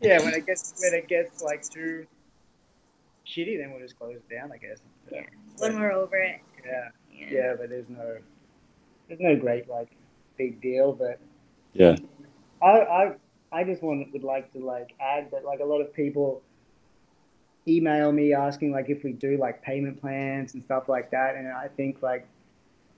yeah, 0.00 0.22
when 0.22 0.34
it 0.34 0.46
gets 0.46 0.74
when 0.82 0.94
it 0.94 1.08
gets 1.08 1.42
like 1.42 1.62
too 1.68 2.06
shitty, 3.26 3.58
then 3.58 3.70
we'll 3.72 3.80
just 3.80 3.98
close 3.98 4.16
it 4.16 4.28
down, 4.34 4.52
I 4.52 4.56
guess. 4.58 4.78
Yeah. 5.10 5.22
when 5.58 5.78
we're 5.78 5.92
over 5.92 6.16
it. 6.16 6.40
Yeah, 6.64 6.88
Yeah. 7.12 7.26
yeah, 7.30 7.54
but 7.58 7.68
there's 7.70 7.88
no 7.88 8.18
there's 9.08 9.20
no 9.20 9.36
great 9.36 9.68
like 9.68 9.88
big 10.36 10.60
deal, 10.60 10.92
but 10.92 11.18
Yeah. 11.72 11.96
I 12.62 12.68
I 12.68 13.12
I 13.52 13.64
just 13.64 13.82
want 13.82 14.12
would 14.12 14.24
like 14.24 14.52
to 14.54 14.60
like 14.60 14.94
add 15.00 15.30
that 15.32 15.44
like 15.44 15.60
a 15.60 15.64
lot 15.64 15.80
of 15.80 15.92
people 15.92 16.42
email 17.68 18.10
me 18.12 18.32
asking 18.32 18.72
like 18.72 18.88
if 18.88 19.04
we 19.04 19.12
do 19.12 19.36
like 19.36 19.62
payment 19.62 20.00
plans 20.00 20.54
and 20.54 20.62
stuff 20.62 20.88
like 20.88 21.10
that, 21.10 21.34
and 21.36 21.48
I 21.48 21.68
think 21.68 22.02
like 22.02 22.26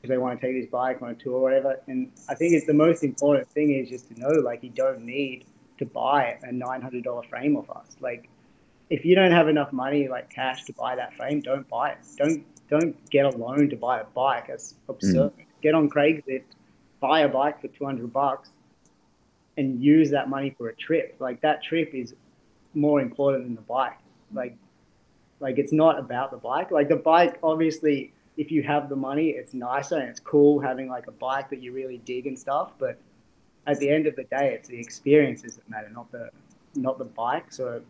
if 0.02 0.08
they 0.08 0.18
want 0.18 0.38
to 0.40 0.46
take 0.46 0.60
this 0.60 0.70
bike 0.70 1.00
on 1.02 1.10
a 1.10 1.14
tour 1.14 1.34
or 1.34 1.40
whatever, 1.40 1.80
and 1.86 2.10
I 2.28 2.34
think 2.34 2.54
it's 2.54 2.66
the 2.66 2.74
most 2.74 3.02
important 3.02 3.48
thing 3.48 3.72
is 3.72 3.88
just 3.88 4.08
to 4.08 4.20
know 4.20 4.40
like 4.40 4.62
you 4.62 4.70
don't 4.70 5.04
need 5.04 5.46
to 5.78 5.86
buy 5.86 6.38
a 6.42 6.52
nine 6.52 6.82
hundred 6.82 7.04
dollar 7.04 7.22
frame 7.24 7.56
off 7.56 7.70
us. 7.70 7.96
Like 8.00 8.28
if 8.90 9.04
you 9.04 9.14
don't 9.14 9.32
have 9.32 9.48
enough 9.48 9.72
money 9.72 10.08
like 10.08 10.30
cash 10.30 10.64
to 10.64 10.72
buy 10.74 10.94
that 10.96 11.14
frame, 11.14 11.40
don't 11.40 11.68
buy 11.68 11.90
it. 11.90 11.98
Don't 12.16 12.44
don't 12.68 13.10
get 13.10 13.26
a 13.26 13.30
loan 13.30 13.70
to 13.70 13.76
buy 13.76 14.00
a 14.00 14.04
bike. 14.04 14.46
That's 14.48 14.74
mm. 14.74 14.90
absurd. 14.90 15.32
Get 15.62 15.74
on 15.74 15.88
Craigslist, 15.88 16.44
buy 17.00 17.20
a 17.20 17.28
bike 17.28 17.60
for 17.60 17.68
two 17.68 17.86
hundred 17.86 18.12
bucks 18.12 18.50
and 19.56 19.82
use 19.82 20.10
that 20.10 20.28
money 20.28 20.50
for 20.56 20.68
a 20.68 20.74
trip. 20.76 21.16
Like 21.18 21.40
that 21.42 21.62
trip 21.62 21.94
is 21.94 22.14
more 22.74 23.00
important 23.00 23.44
than 23.44 23.54
the 23.54 23.60
bike. 23.62 23.98
Like, 24.32 24.56
Like 25.40 25.58
it's 25.58 25.72
not 25.72 25.98
about 25.98 26.30
the 26.30 26.36
bike. 26.38 26.70
Like 26.70 26.88
the 26.88 26.96
bike, 26.96 27.38
obviously, 27.42 28.12
if 28.36 28.50
you 28.50 28.62
have 28.62 28.88
the 28.88 28.96
money, 28.96 29.28
it's 29.30 29.54
nicer 29.54 29.96
and 29.98 30.08
it's 30.08 30.20
cool 30.20 30.60
having 30.60 30.88
like 30.88 31.06
a 31.06 31.12
bike 31.12 31.50
that 31.50 31.60
you 31.62 31.72
really 31.72 31.98
dig 31.98 32.26
and 32.26 32.38
stuff. 32.38 32.72
But 32.78 32.98
at 33.66 33.78
the 33.78 33.88
end 33.90 34.06
of 34.06 34.16
the 34.16 34.24
day, 34.24 34.54
it's 34.54 34.68
the 34.68 34.78
experiences 34.78 35.56
that 35.56 35.68
matter, 35.70 35.88
not 35.90 36.10
the 36.10 36.30
not 36.74 36.98
the 36.98 37.04
bike. 37.04 37.52
So 37.52 37.82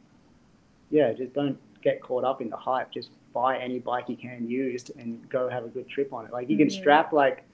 yeah, 0.90 1.12
just 1.12 1.32
don't 1.32 1.58
get 1.82 2.00
caught 2.02 2.24
up 2.24 2.40
in 2.42 2.50
the 2.50 2.56
hype. 2.56 2.92
Just 2.92 3.10
buy 3.32 3.58
any 3.58 3.78
bike 3.78 4.08
you 4.08 4.16
can 4.16 4.48
use 4.48 4.90
and 4.98 5.28
go 5.28 5.48
have 5.48 5.64
a 5.64 5.68
good 5.68 5.88
trip 5.88 6.12
on 6.12 6.26
it. 6.26 6.32
Like 6.32 6.48
you 6.50 6.56
can 6.56 6.68
Mhm. 6.68 6.72
strap 6.72 7.12
like 7.12 7.44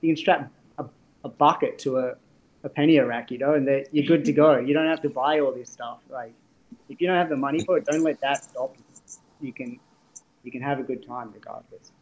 you 0.00 0.10
can 0.10 0.16
strap 0.16 0.50
a, 0.78 0.84
a 1.24 1.28
bucket 1.28 1.78
to 1.80 1.98
a, 1.98 2.16
a 2.64 2.68
penny 2.68 2.96
a 2.96 3.06
rack, 3.06 3.30
you 3.30 3.38
know, 3.38 3.54
and 3.54 3.66
then 3.66 3.84
you're 3.92 4.06
good 4.06 4.24
to 4.24 4.32
go. 4.32 4.58
You 4.58 4.74
don't 4.74 4.88
have 4.88 5.02
to 5.02 5.10
buy 5.10 5.40
all 5.40 5.52
this 5.52 5.70
stuff. 5.70 5.98
Like 6.08 6.34
if 6.88 7.00
you 7.00 7.06
don't 7.06 7.16
have 7.16 7.28
the 7.28 7.36
money 7.36 7.64
for 7.64 7.78
it, 7.78 7.84
don't 7.84 8.02
let 8.02 8.20
that 8.20 8.44
stop 8.44 8.74
you. 8.76 8.84
You 9.40 9.52
can 9.52 9.78
you 10.42 10.50
can 10.50 10.62
have 10.62 10.80
a 10.80 10.82
good 10.82 11.06
time 11.06 11.32
regardless. 11.32 11.92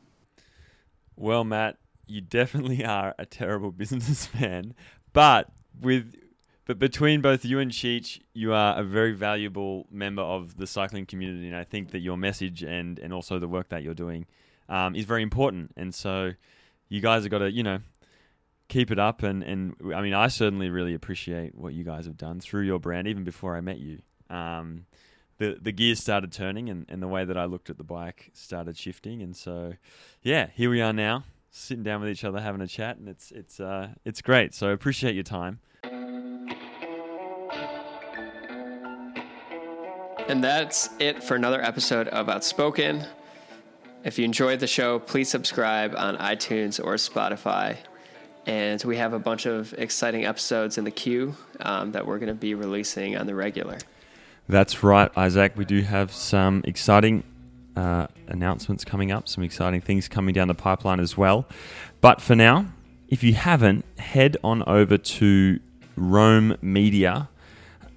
Well, 1.16 1.44
Matt, 1.44 1.76
you 2.06 2.20
definitely 2.20 2.84
are 2.84 3.14
a 3.18 3.26
terrible 3.26 3.70
businessman, 3.82 4.74
but 5.12 5.50
with 5.80 6.14
but 6.66 6.80
between 6.80 7.20
both 7.20 7.44
you 7.44 7.60
and 7.60 7.70
Cheech, 7.70 8.20
you 8.34 8.52
are 8.52 8.78
a 8.78 8.82
very 8.82 9.12
valuable 9.12 9.86
member 9.90 10.22
of 10.22 10.56
the 10.56 10.66
cycling 10.66 11.06
community, 11.06 11.46
and 11.46 11.56
I 11.56 11.62
think 11.62 11.92
that 11.92 12.00
your 12.00 12.16
message 12.16 12.62
and 12.62 12.98
and 12.98 13.12
also 13.12 13.38
the 13.38 13.48
work 13.48 13.68
that 13.68 13.82
you're 13.82 13.94
doing 13.94 14.26
um, 14.68 14.96
is 14.96 15.04
very 15.04 15.22
important. 15.22 15.72
And 15.76 15.94
so, 15.94 16.32
you 16.88 17.00
guys 17.00 17.22
have 17.22 17.30
got 17.30 17.38
to 17.38 17.52
you 17.52 17.62
know 17.62 17.78
keep 18.68 18.90
it 18.90 18.98
up. 18.98 19.22
And 19.22 19.42
and 19.42 19.76
I 19.94 20.00
mean, 20.00 20.14
I 20.14 20.28
certainly 20.28 20.70
really 20.70 20.94
appreciate 20.94 21.54
what 21.54 21.74
you 21.74 21.84
guys 21.84 22.06
have 22.06 22.16
done 22.16 22.40
through 22.40 22.62
your 22.62 22.78
brand, 22.78 23.08
even 23.08 23.24
before 23.24 23.56
I 23.56 23.60
met 23.60 23.78
you. 23.78 24.00
Um, 24.30 24.86
the 25.38 25.58
the 25.60 25.72
gears 25.72 26.00
started 26.00 26.32
turning, 26.32 26.68
and, 26.68 26.86
and 26.88 27.02
the 27.02 27.08
way 27.08 27.24
that 27.24 27.36
I 27.36 27.44
looked 27.44 27.70
at 27.70 27.78
the 27.78 27.84
bike 27.84 28.30
started 28.32 28.76
shifting, 28.76 29.22
and 29.22 29.36
so 29.36 29.74
yeah, 30.22 30.48
here 30.54 30.70
we 30.70 30.80
are 30.80 30.92
now, 30.92 31.24
sitting 31.50 31.82
down 31.82 32.00
with 32.00 32.10
each 32.10 32.24
other, 32.24 32.40
having 32.40 32.60
a 32.60 32.66
chat, 32.66 32.96
and 32.96 33.08
it's 33.08 33.30
it's 33.32 33.60
uh, 33.60 33.88
it's 34.04 34.22
great. 34.22 34.54
So 34.54 34.70
appreciate 34.70 35.14
your 35.14 35.24
time. 35.24 35.60
And 40.28 40.42
that's 40.42 40.88
it 40.98 41.22
for 41.22 41.36
another 41.36 41.62
episode 41.62 42.08
of 42.08 42.28
Outspoken. 42.28 43.06
If 44.02 44.18
you 44.18 44.24
enjoyed 44.24 44.58
the 44.58 44.66
show, 44.66 44.98
please 44.98 45.28
subscribe 45.28 45.94
on 45.96 46.16
iTunes 46.16 46.84
or 46.84 46.94
Spotify. 46.94 47.76
And 48.46 48.82
we 48.84 48.96
have 48.96 49.12
a 49.12 49.18
bunch 49.18 49.46
of 49.46 49.74
exciting 49.74 50.24
episodes 50.24 50.78
in 50.78 50.84
the 50.84 50.90
queue 50.92 51.34
um, 51.60 51.92
that 51.92 52.06
we're 52.06 52.18
going 52.18 52.28
to 52.28 52.34
be 52.34 52.54
releasing 52.54 53.16
on 53.16 53.26
the 53.26 53.34
regular. 53.34 53.78
That's 54.48 54.84
right, 54.84 55.10
Isaac. 55.16 55.52
We 55.56 55.64
do 55.64 55.82
have 55.82 56.12
some 56.12 56.62
exciting 56.64 57.24
uh, 57.74 58.06
announcements 58.28 58.84
coming 58.84 59.10
up, 59.10 59.28
some 59.28 59.42
exciting 59.42 59.80
things 59.80 60.06
coming 60.08 60.32
down 60.32 60.46
the 60.46 60.54
pipeline 60.54 61.00
as 61.00 61.16
well. 61.16 61.46
But 62.00 62.20
for 62.20 62.36
now, 62.36 62.66
if 63.08 63.24
you 63.24 63.34
haven't, 63.34 63.84
head 63.98 64.36
on 64.44 64.62
over 64.68 64.96
to 64.96 65.60
Roam 65.96 66.56
Media. 66.62 67.28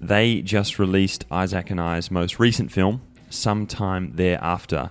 They 0.00 0.40
just 0.40 0.78
released 0.78 1.24
Isaac 1.30 1.70
and 1.70 1.80
I's 1.80 2.10
most 2.10 2.40
recent 2.40 2.72
film, 2.72 3.02
Sometime 3.28 4.12
Thereafter, 4.14 4.90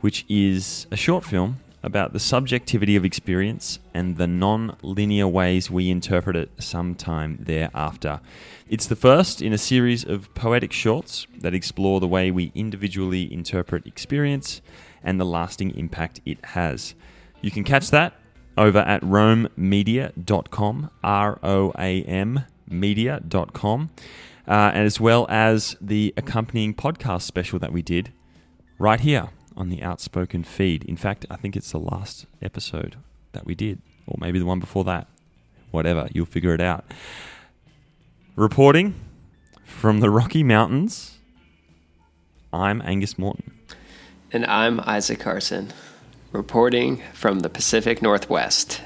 which 0.00 0.24
is 0.28 0.86
a 0.90 0.96
short 0.96 1.24
film 1.24 1.58
about 1.82 2.12
the 2.12 2.18
subjectivity 2.18 2.96
of 2.96 3.04
experience 3.04 3.78
and 3.94 4.16
the 4.16 4.26
non 4.26 4.76
linear 4.82 5.28
ways 5.28 5.70
we 5.70 5.90
interpret 5.90 6.36
it 6.36 6.50
sometime 6.58 7.38
thereafter. 7.40 8.20
It's 8.68 8.86
the 8.86 8.96
first 8.96 9.40
in 9.40 9.52
a 9.52 9.58
series 9.58 10.04
of 10.04 10.32
poetic 10.34 10.72
shorts 10.72 11.26
that 11.40 11.54
explore 11.54 12.00
the 12.00 12.08
way 12.08 12.30
we 12.30 12.52
individually 12.54 13.32
interpret 13.32 13.86
experience 13.86 14.60
and 15.02 15.20
the 15.20 15.24
lasting 15.24 15.76
impact 15.76 16.20
it 16.26 16.44
has. 16.46 16.94
You 17.40 17.50
can 17.50 17.64
catch 17.64 17.90
that 17.90 18.14
over 18.56 18.78
at 18.78 19.02
roammedia.com, 19.02 20.90
R 21.04 21.38
O 21.42 21.72
A 21.78 22.02
M 22.02 22.44
media.com, 22.68 23.90
uh, 24.46 24.50
and 24.74 24.84
as 24.84 25.00
well 25.00 25.26
as 25.30 25.76
the 25.80 26.12
accompanying 26.16 26.74
podcast 26.74 27.22
special 27.22 27.58
that 27.60 27.72
we 27.72 27.82
did 27.82 28.12
right 28.78 29.00
here 29.00 29.30
on 29.58 29.68
the 29.68 29.82
Outspoken 29.82 30.44
feed. 30.44 30.84
In 30.84 30.96
fact, 30.96 31.26
I 31.28 31.36
think 31.36 31.56
it's 31.56 31.72
the 31.72 31.80
last 31.80 32.26
episode 32.40 32.96
that 33.32 33.44
we 33.44 33.54
did, 33.54 33.82
or 34.06 34.16
maybe 34.18 34.38
the 34.38 34.46
one 34.46 34.60
before 34.60 34.84
that. 34.84 35.08
Whatever, 35.72 36.08
you'll 36.12 36.26
figure 36.26 36.54
it 36.54 36.60
out. 36.60 36.84
Reporting 38.36 38.94
from 39.64 40.00
the 40.00 40.08
Rocky 40.08 40.44
Mountains, 40.44 41.18
I'm 42.52 42.80
Angus 42.82 43.18
Morton. 43.18 43.52
And 44.32 44.46
I'm 44.46 44.80
Isaac 44.80 45.20
Carson, 45.20 45.72
reporting 46.32 47.02
from 47.12 47.40
the 47.40 47.50
Pacific 47.50 48.00
Northwest. 48.00 48.80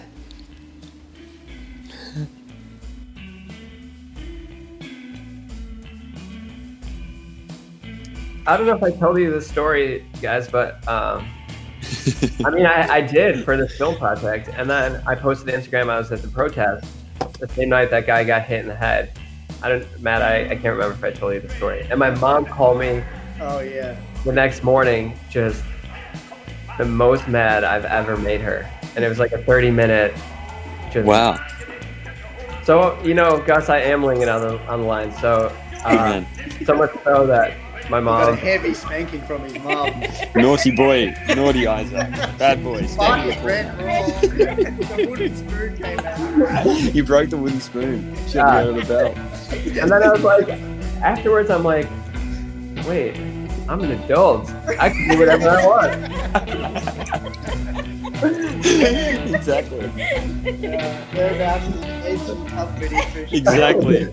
I 8.47 8.57
don't 8.57 8.67
know 8.67 8.75
if 8.75 8.83
I 8.83 8.91
told 8.91 9.19
you 9.19 9.31
this 9.31 9.49
story, 9.49 10.05
guys, 10.21 10.49
but 10.49 10.87
um, 10.89 11.29
I 12.45 12.51
mean, 12.51 12.67
I, 12.67 12.89
I 12.89 13.01
did 13.01 13.45
for 13.45 13.57
this 13.57 13.77
film 13.77 13.97
project, 13.97 14.49
and 14.57 14.69
then 14.69 15.03
I 15.07 15.15
posted 15.15 15.49
to 15.49 15.53
Instagram. 15.53 15.89
I 15.91 15.99
was 15.99 16.11
at 16.11 16.23
the 16.23 16.29
protest 16.29 16.85
the 17.39 17.49
same 17.49 17.69
night 17.69 17.91
that 17.91 18.07
guy 18.07 18.25
got 18.25 18.43
hit 18.43 18.61
in 18.61 18.69
the 18.69 18.75
head. 18.75 19.17
I 19.63 19.69
don't, 19.69 20.01
Matt. 20.01 20.23
I, 20.23 20.45
I 20.45 20.49
can't 20.49 20.77
remember 20.77 20.93
if 20.93 21.05
I 21.05 21.13
told 21.13 21.35
you 21.35 21.41
the 21.41 21.49
story. 21.51 21.87
And 21.89 21.99
my 21.99 22.11
mom 22.11 22.45
called 22.45 22.81
me 22.81 23.03
Oh 23.41 23.61
yeah. 23.61 23.97
the 24.25 24.33
next 24.33 24.65
morning, 24.65 25.17
just 25.31 25.63
the 26.79 26.85
most 26.85 27.29
mad 27.29 27.63
I've 27.63 27.85
ever 27.85 28.17
made 28.17 28.41
her, 28.41 28.69
and 28.97 29.05
it 29.05 29.09
was 29.09 29.19
like 29.21 29.33
a 29.33 29.43
30 29.45 29.71
minute. 29.71 30.15
Just, 30.93 31.07
Wow. 31.07 31.39
So 32.65 33.01
you 33.03 33.15
know, 33.15 33.41
Gus, 33.41 33.69
I 33.69 33.79
am 33.79 34.03
linging 34.03 34.29
on 34.29 34.41
the 34.41 34.59
on 34.69 34.81
the 34.83 34.87
line. 34.87 35.13
So 35.19 35.55
uh, 35.85 36.25
so 36.65 36.75
much 36.75 36.91
so 37.05 37.27
that 37.27 37.57
my 37.91 38.01
mom. 38.01 38.21
Got 38.23 38.33
a 38.33 38.37
heavy 38.37 38.75
spanking 38.75 39.23
from 39.23 39.43
his 39.45 39.55
mom. 39.63 39.93
Naughty 40.35 40.71
boy. 40.75 41.15
Naughty 41.29 41.67
Isaac. 41.67 42.11
Bad 42.39 42.63
boy. 42.63 42.81
Bike 42.81 42.89
Standing 42.89 43.45
went 43.45 43.79
wrong. 43.79 44.11
the 44.21 45.07
wooden 45.09 45.37
spoon 45.37 45.77
came 45.77 45.99
out. 46.01 46.67
You 46.95 47.05
broke 47.05 47.31
the 47.31 47.37
wooden 47.37 47.61
spoon. 47.61 48.15
Should 48.29 48.41
Ah. 48.41 48.65
have 48.65 48.75
the 48.75 48.83
bell. 48.85 49.15
And 49.81 49.91
then 49.91 50.03
I 50.03 50.11
was 50.13 50.23
like, 50.23 50.49
afterwards, 51.03 51.51
I'm 51.51 51.65
like, 51.65 51.89
wait, 52.87 53.17
I'm 53.69 53.81
an 53.83 53.93
adult. 53.93 54.51
I 54.79 54.91
can 54.91 55.09
do 55.11 55.19
whatever 55.19 55.49
I 55.51 55.67
want. 55.67 55.93
exactly. 59.35 59.85
Uh, 59.87 59.91
thereabouts 61.13 61.67
is 61.67 61.83
a 61.83 62.03
decent 62.03 62.49
company 62.49 63.03
for. 63.13 63.19
Exactly. 63.35 64.13